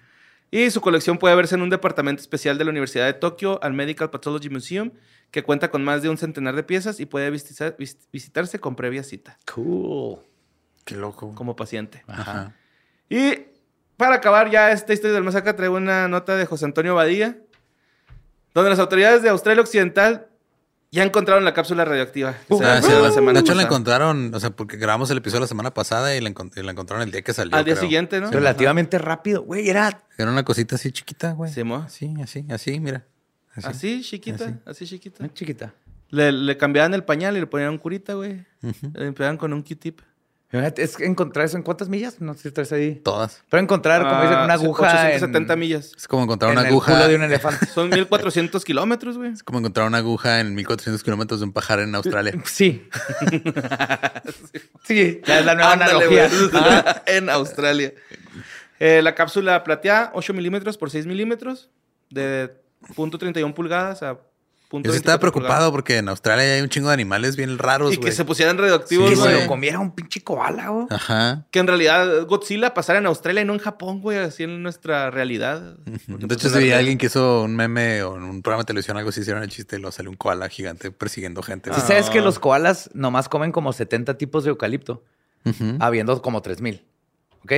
Y 0.51 0.71
su 0.71 0.81
colección 0.81 1.19
puede 1.19 1.35
verse 1.35 1.53
en 1.53 1.61
un 1.61 1.69
departamento 1.69 2.21
especial 2.23 2.57
de 2.57 2.63
la 2.63 2.71
Universidad 2.71 3.05
de 3.05 3.13
Tokio, 3.13 3.59
al 3.63 3.73
Medical 3.73 4.09
Pathology 4.09 4.49
Museum, 4.49 4.89
que 5.29 5.43
cuenta 5.43 5.69
con 5.69 5.83
más 5.83 6.01
de 6.01 6.09
un 6.09 6.17
centenar 6.17 6.55
de 6.55 6.63
piezas 6.63 6.99
y 6.99 7.05
puede 7.05 7.29
visita- 7.29 7.75
vis- 7.77 7.99
visitarse 8.11 8.59
con 8.59 8.75
previa 8.75 9.03
cita, 9.03 9.37
Cool. 9.53 10.17
Qué 10.85 10.95
loco. 10.95 11.35
como 11.35 11.55
paciente. 11.55 12.03
Ajá. 12.07 12.55
Y 13.09 13.43
para 13.95 14.15
acabar 14.15 14.49
ya 14.49 14.71
esta 14.71 14.91
historia 14.91 15.13
del 15.13 15.23
masacre, 15.23 15.53
traigo 15.53 15.75
una 15.75 16.07
nota 16.07 16.35
de 16.35 16.47
José 16.47 16.65
Antonio 16.65 16.95
Badía, 16.95 17.37
donde 18.55 18.71
las 18.71 18.79
autoridades 18.79 19.21
de 19.21 19.29
Australia 19.29 19.61
Occidental 19.61 20.28
ya 20.91 21.03
encontraron 21.03 21.45
la 21.45 21.53
cápsula 21.53 21.85
radioactiva. 21.85 22.31
descubrió 22.31 22.81
sí, 22.81 22.89
la 22.91 23.33
de 23.33 23.39
hecho, 23.39 23.53
la 23.53 23.63
encontraron, 23.63 24.33
o 24.33 24.39
sea, 24.39 24.49
porque 24.49 24.77
grabamos 24.77 25.09
el 25.11 25.17
episodio 25.17 25.41
la 25.41 25.47
semana 25.47 25.73
pasada 25.73 26.15
y 26.15 26.21
la, 26.21 26.29
encont- 26.29 26.57
y 26.57 26.63
la 26.63 26.71
encontraron 26.71 27.03
el 27.03 27.11
día 27.11 27.21
que 27.21 27.33
salió. 27.33 27.55
Al 27.55 27.63
día 27.65 27.75
creo. 27.75 27.83
siguiente, 27.83 28.19
¿no? 28.19 28.31
Relativamente 28.31 28.97
rápido. 28.97 29.43
Güey, 29.43 29.69
era... 29.69 30.03
Era 30.17 30.31
una 30.31 30.43
cosita 30.43 30.75
así 30.75 30.91
chiquita, 30.91 31.33
güey. 31.33 31.51
Sí, 31.53 31.63
mo. 31.63 31.77
Así, 31.77 32.13
así, 32.23 32.45
así, 32.49 32.79
mira. 32.79 33.05
Así. 33.53 33.67
Así, 33.67 34.01
chiquita, 34.03 34.45
Así. 34.45 34.53
así, 34.65 34.85
chiquita. 34.87 35.23
Muy 35.23 35.33
chiquita. 35.33 35.73
Le, 36.09 36.31
le 36.31 36.57
cambiaban 36.57 36.93
el 36.95 37.03
pañal 37.03 37.37
y 37.37 37.39
le 37.39 37.45
ponían 37.47 37.69
un 37.69 37.77
curita, 37.77 38.13
güey. 38.15 38.43
Le 38.61 39.05
limpiaban 39.05 39.37
con 39.37 39.53
un 39.53 39.61
Q-tip. 39.61 40.01
Es 40.51 40.99
encontrar 40.99 41.45
eso 41.45 41.57
en 41.57 41.63
cuántas 41.63 41.89
millas? 41.89 42.21
No 42.21 42.33
sé 42.33 42.41
si 42.43 42.51
traes 42.51 42.71
ahí. 42.71 42.95
Todas. 42.95 43.43
Pero 43.49 43.61
encontrar, 43.61 44.01
como 44.01 44.21
dicen, 44.23 44.39
una 44.39 44.53
Ah, 44.53 44.53
aguja 44.53 44.83
870 44.87 45.53
en, 45.53 45.59
millas. 45.59 45.91
Es 45.95 46.07
como 46.07 46.23
encontrar 46.23 46.51
en 46.51 46.57
una 46.57 46.67
el 46.67 46.73
aguja. 46.73 46.93
culo 46.93 47.07
de 47.07 47.15
un 47.15 47.21
elefante. 47.23 47.65
Son 47.73 47.89
1400 47.89 48.65
kilómetros, 48.65 49.17
güey. 49.17 49.31
Es 49.31 49.43
como 49.43 49.59
encontrar 49.59 49.85
una 49.85 49.99
aguja 49.99 50.39
en 50.39 50.55
1400 50.55 51.03
kilómetros 51.03 51.39
de 51.39 51.45
un 51.45 51.53
pajar 51.53 51.79
en 51.81 51.93
Australia. 51.93 52.33
Sí. 52.45 52.87
sí, 54.83 55.21
ya 55.25 55.39
es 55.39 55.45
la 55.45 55.55
nueva 55.55 55.73
Ándale, 55.73 55.91
analogía. 55.93 57.03
en 57.05 57.29
Australia. 57.29 57.93
Eh, 58.79 59.01
la 59.03 59.13
cápsula 59.15 59.63
plateada, 59.63 60.11
8 60.13 60.33
milímetros 60.33 60.77
por 60.77 60.89
6 60.89 61.05
milímetros, 61.05 61.69
de 62.09 62.53
punto 62.95 63.19
.31 63.19 63.53
pulgadas 63.53 64.01
a 64.03 64.17
punto 64.69 64.87
Yo 64.87 64.95
estaba 64.95 65.17
24 65.17 65.31
preocupado 65.31 65.71
porque 65.71 65.97
en 65.97 66.07
Australia 66.07 66.55
hay 66.55 66.61
un 66.61 66.69
chingo 66.69 66.87
de 66.87 66.93
animales 66.93 67.35
bien 67.35 67.57
raros, 67.57 67.93
Y 67.93 67.97
que 67.97 68.13
se 68.13 68.23
pusieran 68.23 68.57
radioactivos, 68.57 69.09
Que 69.09 69.15
Sí, 69.17 69.21
se 69.21 69.41
lo 69.41 69.47
comiera 69.47 69.79
un 69.79 69.91
pinche 69.91 70.21
koala, 70.23 70.69
güey. 70.69 70.87
Ajá. 70.89 71.45
Que 71.51 71.59
en 71.59 71.67
realidad 71.67 72.25
Godzilla 72.27 72.73
pasara 72.73 72.99
en 72.99 73.07
Australia 73.07 73.41
y 73.41 73.45
no 73.45 73.53
en 73.53 73.59
Japón, 73.59 73.99
güey, 73.99 74.19
así 74.19 74.43
en 74.43 74.63
nuestra 74.63 75.11
realidad. 75.11 75.75
Porque, 75.83 76.21
De 76.21 76.27
pues, 76.27 76.45
hecho, 76.45 76.57
si 76.57 76.71
alguien 76.71 76.97
que 76.97 77.07
hizo 77.07 77.43
un 77.43 77.55
meme 77.55 78.03
o 78.03 78.15
en 78.15 78.23
un 78.23 78.41
programa 78.41 78.63
de 78.63 78.67
televisión, 78.67 78.95
algo 78.95 79.09
así, 79.09 79.21
hicieron 79.21 79.43
el 79.43 79.49
chiste 79.49 79.77
y 79.77 79.79
lo 79.79 79.91
salió 79.91 80.11
un 80.11 80.17
koala 80.17 80.47
gigante 80.47 80.91
persiguiendo 80.91 81.41
gente. 81.41 81.73
Si 81.73 81.81
sabes 81.81 82.09
que 82.09 82.21
los 82.21 82.39
koalas 82.39 82.89
nomás 82.93 83.27
comen 83.27 83.51
como 83.51 83.73
70 83.73 84.17
tipos 84.17 84.43
de 84.43 84.51
eucalipto, 84.51 85.03
habiendo 85.79 86.21
como 86.21 86.41
3000. 86.41 86.85
¿Ok? 87.43 87.53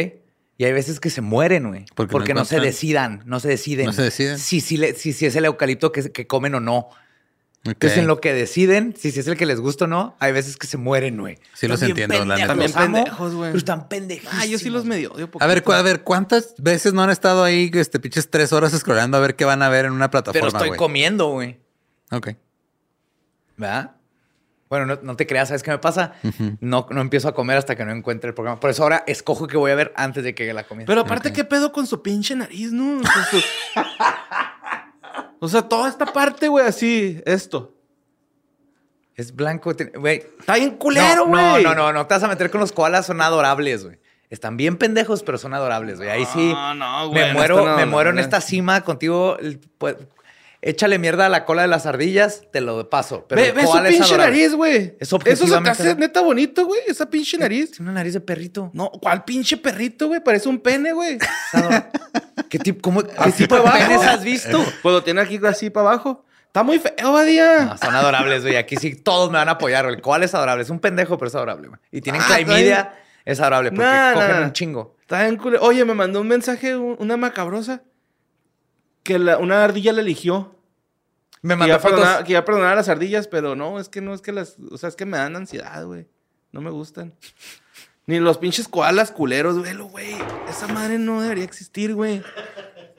Y 0.61 0.65
hay 0.65 0.73
veces 0.73 0.99
que 0.99 1.09
se 1.09 1.21
mueren, 1.21 1.69
güey. 1.69 1.87
Porque 1.95 2.11
Porque, 2.11 2.33
no 2.35 2.41
no, 2.41 2.45
se 2.45 2.59
decidan, 2.59 3.23
no 3.25 3.39
se 3.39 3.47
deciden. 3.47 3.87
No 3.87 3.93
se 3.93 4.03
deciden. 4.03 4.37
Si, 4.37 4.61
si, 4.61 4.77
le- 4.77 4.93
si, 4.93 5.11
si 5.11 5.25
es 5.25 5.35
el 5.35 5.45
eucalipto 5.45 5.91
que, 5.91 6.11
que 6.11 6.27
comen 6.27 6.53
o 6.53 6.59
no. 6.59 6.77
Ok. 6.77 6.91
Entonces, 7.65 7.97
en 7.97 8.05
lo 8.05 8.21
que 8.21 8.31
deciden, 8.31 8.93
si, 8.95 9.09
si 9.11 9.21
es 9.21 9.25
el 9.25 9.37
que 9.37 9.47
les 9.47 9.59
gusta 9.59 9.85
o 9.85 9.87
no, 9.87 10.15
hay 10.19 10.31
veces 10.33 10.57
que 10.57 10.67
se 10.67 10.77
mueren, 10.77 11.17
güey. 11.19 11.39
Sí 11.55 11.67
los 11.67 11.81
entiendo, 11.81 12.23
la 12.25 12.35
neta. 12.35 12.49
pendejos, 12.49 12.73
También 12.75 12.77
amo, 12.77 13.03
pendejos, 13.05 13.33
güey. 13.33 13.49
pero 13.49 13.57
Están 13.57 13.89
pendejos. 13.89 14.29
Ah, 14.33 14.45
yo 14.45 14.59
sí 14.59 14.69
los 14.69 14.85
medio 14.85 15.11
odio. 15.13 15.31
A 15.39 15.47
ver, 15.47 15.63
a 15.65 15.81
ver, 15.81 16.03
¿cuántas 16.03 16.53
veces 16.59 16.93
no 16.93 17.01
han 17.01 17.09
estado 17.09 17.43
ahí, 17.43 17.71
este, 17.73 17.99
pinches 17.99 18.29
tres 18.29 18.53
horas 18.53 18.71
scrollando 18.77 19.17
a 19.17 19.19
ver 19.19 19.35
qué 19.35 19.45
van 19.45 19.63
a 19.63 19.69
ver 19.69 19.85
en 19.85 19.93
una 19.93 20.11
Pero 20.11 20.23
plataforma, 20.25 20.47
estoy 20.59 20.67
güey? 20.67 20.77
comiendo, 20.77 21.29
güey. 21.29 21.57
Ok. 22.11 22.29
¿Verdad? 23.57 23.95
Bueno, 24.71 24.85
no, 24.85 24.97
no 25.03 25.15
te 25.17 25.27
creas, 25.27 25.49
¿sabes 25.49 25.63
qué 25.63 25.69
me 25.71 25.79
pasa? 25.79 26.13
no, 26.61 26.87
no 26.89 27.01
empiezo 27.01 27.27
a 27.27 27.33
comer 27.35 27.57
hasta 27.57 27.75
que 27.75 27.83
no 27.83 27.91
encuentre 27.91 28.29
el 28.29 28.33
programa. 28.33 28.57
Por 28.57 28.69
eso 28.69 28.83
ahora 28.83 29.03
escojo 29.05 29.45
que 29.45 29.57
voy 29.57 29.69
a 29.69 29.75
ver 29.75 29.91
antes 29.97 30.23
de 30.23 30.33
que 30.33 30.53
la 30.53 30.63
comida. 30.63 30.85
Pero 30.87 31.01
aparte, 31.01 31.33
¿qué 31.33 31.43
pedo 31.43 31.73
con 31.73 31.85
su 31.85 32.01
pinche 32.01 32.35
nariz, 32.37 32.71
no? 32.71 33.01
Su- 33.29 33.41
O 35.43 35.47
sea, 35.49 35.63
toda 35.63 35.89
esta 35.89 36.05
parte, 36.05 36.47
güey, 36.47 36.65
así, 36.65 37.21
esto. 37.25 37.75
Es 39.15 39.35
blanco. 39.35 39.73
Güey. 39.95 40.23
Está 40.39 40.55
bien 40.55 40.77
culero, 40.77 41.25
no, 41.25 41.51
güey. 41.51 41.63
no, 41.63 41.75
no, 41.75 41.87
no, 41.87 41.93
no 41.93 42.07
te 42.07 42.13
vas 42.13 42.23
a 42.23 42.27
meter 42.29 42.49
con 42.49 42.61
los 42.61 42.71
koalas, 42.71 43.07
son 43.07 43.19
adorables, 43.21 43.83
güey. 43.83 43.99
Están 44.29 44.55
bien 44.55 44.77
pendejos, 44.77 45.23
pero 45.23 45.37
son 45.37 45.53
adorables, 45.53 45.97
güey. 45.97 46.09
Ahí 46.09 46.25
sí. 46.31 46.53
No, 46.53 46.73
no, 46.75 47.09
güey, 47.09 47.23
me 47.23 47.27
no 47.29 47.33
muero, 47.33 47.75
me 47.75 47.85
muero 47.85 48.09
en 48.11 48.19
esta 48.19 48.39
cima 48.39 48.81
contigo. 48.81 49.37
Pues, 50.61 50.71
échale 50.73 50.99
mierda 50.99 51.25
a 51.25 51.29
la 51.29 51.43
cola 51.45 51.63
de 51.63 51.67
las 51.67 51.85
ardillas, 51.85 52.43
te 52.51 52.61
lo 52.61 52.89
paso. 52.89 53.25
Pero 53.27 53.41
Ve, 53.41 53.51
ve 53.51 53.65
su 53.65 53.71
pinche 53.73 54.03
adorable. 54.03 54.17
nariz, 54.25 54.53
güey. 54.55 54.75
Es 54.99 55.07
Eso 55.07 55.19
se 55.47 55.61
te 55.61 55.69
hace 55.69 55.95
neta 55.95 56.21
bonito, 56.21 56.65
güey. 56.65 56.81
Esa 56.87 57.09
pinche 57.09 57.37
nariz. 57.37 57.71
Tiene 57.71 57.91
una 57.91 57.99
nariz 57.99 58.13
de 58.13 58.21
perrito. 58.21 58.69
No, 58.73 58.91
¿cuál 58.91 59.23
pinche 59.23 59.57
perrito, 59.57 60.07
güey? 60.07 60.23
Parece 60.23 60.47
un 60.49 60.59
pene, 60.59 60.93
güey. 60.93 61.17
¿Qué 62.49 62.59
tipo, 62.59 62.81
cómo, 62.81 63.03
qué 63.03 63.11
Así 63.17 63.43
tipo 63.43 63.55
de 63.55 63.61
penes 63.63 64.01
has 64.01 64.23
visto? 64.23 64.63
Cuando 64.81 65.03
tiene 65.03 65.21
aquí 65.21 65.39
así 65.45 65.69
para 65.69 65.89
abajo. 65.89 66.25
Está 66.47 66.63
muy 66.63 66.79
feo, 66.79 67.13
Badía. 67.13 67.63
No, 67.65 67.77
son 67.77 67.95
adorables, 67.95 68.41
güey. 68.41 68.57
Aquí 68.57 68.75
sí 68.75 68.93
todos 68.95 69.31
me 69.31 69.37
van 69.37 69.47
a 69.47 69.53
apoyar. 69.53 69.85
El 69.85 70.01
koala 70.01 70.25
es 70.25 70.35
adorable. 70.35 70.63
Es 70.63 70.69
un 70.69 70.79
pendejo, 70.79 71.17
pero 71.17 71.29
es 71.29 71.35
adorable, 71.35 71.69
güey. 71.69 71.79
Y 71.91 72.01
tienen 72.01 72.21
Ah, 72.21 72.25
clamidia, 72.27 72.93
es 73.23 73.39
adorable 73.39 73.69
porque 73.71 73.85
Nah, 73.85 74.13
cogen 74.13 74.31
nah. 74.31 74.41
un 74.43 74.51
chingo. 74.51 74.95
Está. 75.01 75.29
Oye, 75.61 75.85
me 75.85 75.93
mandó 75.93 76.19
un 76.19 76.27
mensaje 76.27 76.75
un- 76.75 76.97
una 76.99 77.15
macabrosa 77.15 77.83
que 79.03 79.19
la- 79.19 79.37
una 79.37 79.63
ardilla 79.63 79.93
la 79.93 80.01
eligió. 80.01 80.55
Me 81.41 81.53
Que 81.53 81.57
mandó 81.57 81.75
ya, 81.75 81.79
fotos. 81.79 82.07
que 82.25 82.33
ya 82.33 82.45
perdonaba 82.45 82.73
a 82.73 82.75
las 82.75 82.89
ardillas, 82.89 83.27
pero 83.27 83.55
no, 83.55 83.79
es 83.79 83.89
que 83.89 83.99
no, 84.01 84.13
es 84.13 84.21
que 84.21 84.31
las. 84.31 84.57
O 84.71 84.77
sea, 84.77 84.89
es 84.89 84.95
que 84.95 85.05
me 85.05 85.17
dan 85.17 85.35
ansiedad, 85.35 85.83
güey. 85.85 86.07
No 86.51 86.61
me 86.61 86.69
gustan. 86.69 87.13
Ni 88.05 88.19
los 88.19 88.37
pinches 88.37 88.67
koalas 88.67 89.11
culeros, 89.11 89.57
güey. 89.89 90.15
Esa 90.49 90.67
madre 90.67 90.99
no 90.99 91.21
debería 91.21 91.43
existir, 91.43 91.93
güey. 91.95 92.21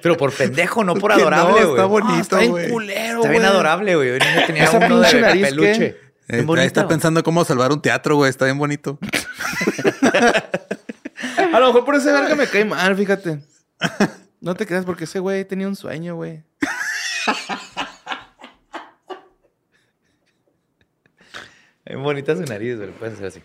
Pero 0.01 0.17
por 0.17 0.33
pendejo, 0.33 0.83
no 0.85 0.95
por 0.97 1.15
Que 1.15 1.21
adorable, 1.21 1.53
güey. 1.53 1.71
está 1.71 1.85
bonito, 1.85 2.21
está 2.21 2.39
bien 2.39 2.51
güey. 2.51 2.69
culero, 2.71 3.17
Está 3.19 3.29
bien 3.29 3.43
güey. 3.43 3.53
adorable, 3.53 3.95
güey. 3.97 4.19
Tenía 4.47 4.65
Esa 4.65 4.79
uno 4.79 4.89
pinche 4.89 5.17
de 5.17 5.23
nariz, 5.23 5.43
peluche. 5.49 5.79
¿qué? 5.79 6.13
Eh, 6.39 6.43
bonito. 6.43 6.67
está 6.67 6.89
pensando 6.89 7.23
cómo 7.23 7.45
salvar 7.45 7.71
un 7.73 7.83
teatro, 7.83 8.17
güey. 8.17 8.31
Está 8.31 8.47
bien 8.47 8.59
bonito. 8.59 8.99
A 11.53 11.61
lo 11.61 11.67
mejor 11.69 11.85
por 11.85 11.95
ese 11.95 12.11
verga 12.11 12.35
me 12.35 12.47
cae 12.47 12.65
mal, 12.65 12.97
fíjate. 12.97 13.41
No 14.43 14.55
te 14.55 14.67
creas 14.67 14.85
porque 14.85 15.05
ese 15.05 15.21
güey 15.21 15.45
tenía 15.47 15.69
un 15.69 15.77
sueño, 15.77 16.17
güey. 16.17 16.43
Bien 21.85 22.03
bonita 22.03 22.35
su 22.37 22.43
nariz, 22.43 22.77
güey. 22.77 22.91
Pueden 22.91 23.17
ser 23.17 23.27
así. 23.27 23.41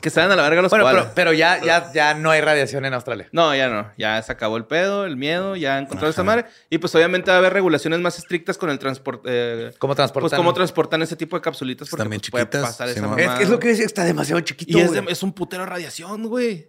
Que 0.00 0.08
salen 0.08 0.30
a 0.32 0.36
la 0.36 0.42
verga 0.44 0.62
los 0.62 0.70
Bueno, 0.70 0.84
koalas. 0.84 1.02
pero, 1.06 1.14
pero 1.14 1.32
ya, 1.34 1.62
ya, 1.62 1.92
ya 1.92 2.14
no 2.14 2.30
hay 2.30 2.40
radiación 2.40 2.86
en 2.86 2.94
Australia. 2.94 3.28
No, 3.32 3.54
ya 3.54 3.68
no. 3.68 3.90
Ya 3.98 4.22
se 4.22 4.32
acabó 4.32 4.56
el 4.56 4.64
pedo, 4.64 5.04
el 5.04 5.18
miedo, 5.18 5.56
ya 5.56 5.78
encontraron 5.78 6.08
esta 6.10 6.22
madre. 6.22 6.46
Y 6.70 6.78
pues 6.78 6.94
obviamente 6.94 7.30
va 7.30 7.36
a 7.36 7.38
haber 7.40 7.52
regulaciones 7.52 8.00
más 8.00 8.18
estrictas 8.18 8.56
con 8.56 8.70
el 8.70 8.78
transporte. 8.78 9.28
eh, 9.30 9.72
¿Cómo 9.78 9.94
transportan? 9.94 10.30
Pues 10.30 10.38
cómo 10.38 10.54
transportan 10.54 11.02
ese 11.02 11.16
tipo 11.16 11.36
de 11.36 11.42
capsulitas 11.42 11.90
porque 11.90 12.00
Están 12.02 12.08
bien 12.08 12.20
pues, 12.20 12.30
puede 12.30 12.44
chiquitas, 12.44 12.62
pasar 12.62 12.88
esa 12.88 12.96
Es, 12.98 13.02
mamada. 13.06 13.42
es 13.42 13.50
lo 13.50 13.58
que 13.58 13.68
decía, 13.68 13.84
está 13.84 14.04
demasiado 14.04 14.40
chiquito. 14.40 14.78
Y 14.78 14.80
es, 14.80 14.88
güey. 14.88 15.04
es 15.08 15.22
un 15.22 15.34
putero 15.34 15.64
de 15.64 15.68
radiación, 15.68 16.26
güey. 16.28 16.68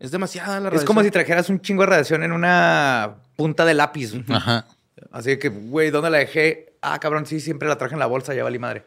Es 0.00 0.10
demasiada 0.10 0.52
la 0.52 0.56
Es 0.56 0.64
radiación. 0.64 0.86
como 0.86 1.02
si 1.02 1.10
trajeras 1.10 1.48
un 1.48 1.60
chingo 1.60 1.82
de 1.82 1.86
radiación 1.86 2.22
en 2.22 2.32
una 2.32 3.16
punta 3.36 3.64
de 3.64 3.74
lápiz. 3.74 4.12
Ajá. 4.28 4.66
Así 5.12 5.36
que, 5.38 5.48
güey, 5.48 5.90
¿dónde 5.90 6.10
la 6.10 6.18
dejé? 6.18 6.76
Ah, 6.82 6.98
cabrón, 6.98 7.24
sí, 7.26 7.40
siempre 7.40 7.68
la 7.68 7.78
traje 7.78 7.94
en 7.94 8.00
la 8.00 8.06
bolsa, 8.06 8.34
ya 8.34 8.42
valí 8.44 8.58
madre. 8.58 8.84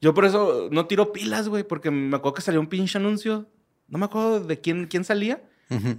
Yo 0.00 0.14
por 0.14 0.24
eso 0.24 0.68
no 0.72 0.86
tiro 0.86 1.12
pilas, 1.12 1.48
güey, 1.48 1.62
porque 1.62 1.90
me 1.90 2.16
acuerdo 2.16 2.34
que 2.34 2.42
salió 2.42 2.60
un 2.60 2.66
pinche 2.68 2.98
anuncio. 2.98 3.46
No 3.88 3.98
me 3.98 4.06
acuerdo 4.06 4.40
de 4.40 4.60
quién, 4.60 4.86
quién 4.86 5.04
salía, 5.04 5.42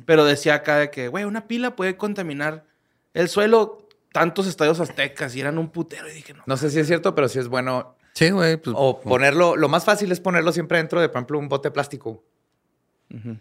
pero 0.06 0.26
decía 0.26 0.56
acá 0.56 0.78
de 0.78 0.90
que, 0.92 1.08
güey, 1.08 1.24
una 1.24 1.48
pila 1.48 1.76
puede 1.76 1.98
contaminar 1.98 2.66
el 3.14 3.30
suelo 3.30 3.88
tantos 4.12 4.48
estadios 4.48 4.80
aztecas 4.80 5.36
y 5.36 5.42
eran 5.42 5.58
un 5.58 5.70
putero. 5.70 6.10
Y 6.10 6.14
dije, 6.14 6.34
no. 6.34 6.44
No 6.46 6.58
sé 6.58 6.70
si 6.70 6.80
es 6.80 6.88
cierto, 6.88 7.14
pero 7.16 7.30
sí 7.30 7.40
es 7.40 7.48
bueno. 7.48 7.96
Sí, 8.14 8.30
güey. 8.32 8.58
Pues, 8.58 8.76
O 8.78 9.00
ponerlo, 9.02 9.56
lo 9.56 9.70
más 9.70 9.86
fácil 9.86 10.12
es 10.12 10.20
ponerlo 10.20 10.52
siempre 10.52 10.78
dentro 10.78 11.00
de, 11.00 11.08
por 11.10 11.18
ejemplo, 11.20 11.40
un 11.40 11.48
bote 11.48 11.70
de 11.70 11.74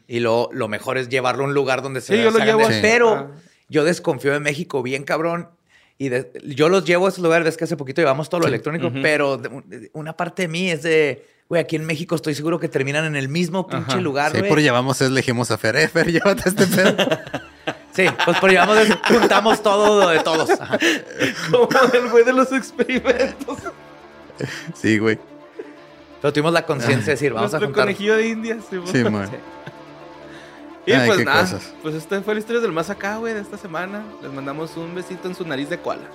Y 0.08 0.20
lo, 0.20 0.48
lo 0.52 0.68
mejor 0.68 0.98
es 0.98 1.08
llevarlo 1.08 1.44
a 1.44 1.46
un 1.48 1.54
lugar 1.54 1.82
donde 1.82 2.00
se 2.00 2.16
Sí, 2.16 2.22
yo 2.22 2.30
lo 2.30 2.38
llevo 2.44 2.66
de-. 2.68 2.80
Pero 2.80 3.10
Ah. 3.14 3.26
yo 3.68 3.84
desconfío 3.84 4.32
de 4.32 4.40
México 4.40 4.82
bien 4.82 5.04
cabrón. 5.04 5.48
Y 5.98 6.08
de- 6.08 6.32
yo 6.46 6.68
los 6.70 6.84
llevo 6.84 7.06
a 7.06 7.08
esos 7.10 7.22
lugares, 7.22 7.44
ves 7.44 7.56
que 7.58 7.64
hace 7.64 7.76
poquito 7.76 8.00
llevamos 8.00 8.28
todo 8.30 8.40
lo 8.40 8.46
Sí. 8.46 8.48
electrónico, 8.54 8.90
pero 9.02 9.36
de- 9.36 9.90
una 9.92 10.16
parte 10.16 10.42
de 10.42 10.48
mí 10.48 10.70
es 10.70 10.82
de, 10.82 11.26
güey, 11.48 11.60
aquí 11.60 11.76
en 11.76 11.84
México 11.84 12.14
estoy 12.14 12.34
seguro 12.34 12.58
que 12.58 12.68
terminan 12.68 13.04
en 13.04 13.16
el 13.16 13.28
mismo 13.28 13.66
pinche 13.66 13.92
Ajá. 13.92 14.00
lugar, 14.00 14.32
sí, 14.32 14.38
güey. 14.38 14.48
por 14.48 14.60
llevamos 14.60 15.00
es 15.02 15.08
elegimos 15.08 15.50
a 15.50 15.58
Fer. 15.58 15.76
Eh, 15.76 15.88
Fer, 15.88 16.06
llévate 16.12 16.48
este 16.48 16.66
pedo. 16.66 16.96
Sí, 17.92 18.06
pues 18.24 18.38
por 18.38 18.48
llevamos, 18.50 18.78
es- 18.78 18.96
juntamos 19.06 19.62
todo 19.62 20.00
lo 20.04 20.08
de 20.10 20.20
todos. 20.20 20.48
Ajá. 20.58 20.78
Como 21.50 21.68
el 21.92 22.08
güey 22.08 22.24
de 22.24 22.32
los 22.32 22.50
experimentos. 22.52 23.58
Sí, 24.74 24.98
güey. 24.98 25.18
Pero 26.22 26.32
tuvimos 26.32 26.52
la 26.52 26.64
conciencia 26.64 27.06
de 27.06 27.10
decir, 27.12 27.32
vamos 27.32 27.52
a 27.52 27.58
juntar. 27.58 27.82
conejillo 27.86 28.16
de 28.16 28.28
indias. 28.28 28.58
Sí, 28.70 28.76
Sí, 28.86 29.04
man. 29.04 29.28
Y 30.86 30.92
Ay, 30.92 31.06
pues 31.08 31.24
nada, 31.24 31.42
cosas. 31.42 31.74
pues 31.82 31.94
esta 31.94 32.20
fue 32.22 32.34
la 32.34 32.40
historia 32.40 32.60
del 32.60 32.72
más 32.72 32.88
acá, 32.90 33.16
güey, 33.18 33.34
de 33.34 33.40
esta 33.40 33.56
semana. 33.58 34.02
Les 34.22 34.32
mandamos 34.32 34.76
un 34.76 34.94
besito 34.94 35.28
en 35.28 35.34
su 35.34 35.46
nariz 35.46 35.68
de 35.68 35.78
koala. 35.78 36.08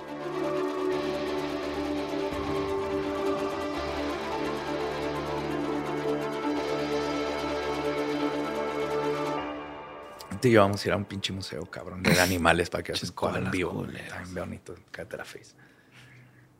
Tú 10.40 10.48
y 10.48 10.52
yo 10.52 10.60
vamos 10.60 10.84
a 10.84 10.88
ir 10.88 10.92
a 10.92 10.96
un 10.96 11.04
pinche 11.04 11.32
museo, 11.32 11.64
cabrón, 11.66 12.02
de 12.02 12.20
animales 12.20 12.68
para 12.68 12.82
que 12.84 12.92
veas 12.92 13.10
koala 13.12 13.38
en 13.38 13.50
vivo. 13.50 13.84
bien 13.84 14.34
bonito, 14.34 14.74
cállate 14.90 15.16
la 15.16 15.24
face. 15.24 15.54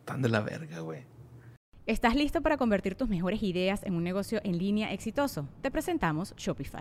Tan 0.05 0.23
de 0.23 0.29
la 0.29 0.41
verga, 0.41 0.81
güey. 0.81 1.05
¿Estás 1.85 2.15
listo 2.17 2.41
para 2.41 2.57
convertir 2.57 2.95
tus 2.97 3.09
mejores 3.09 3.43
ideas 3.43 3.83
en 3.85 3.95
un 3.95 4.03
negocio 4.03 4.41
en 4.45 4.59
línea 4.59 4.93
exitoso? 4.93 5.49
Te 5.61 5.71
presentamos 5.71 6.35
Shopify. 6.37 6.81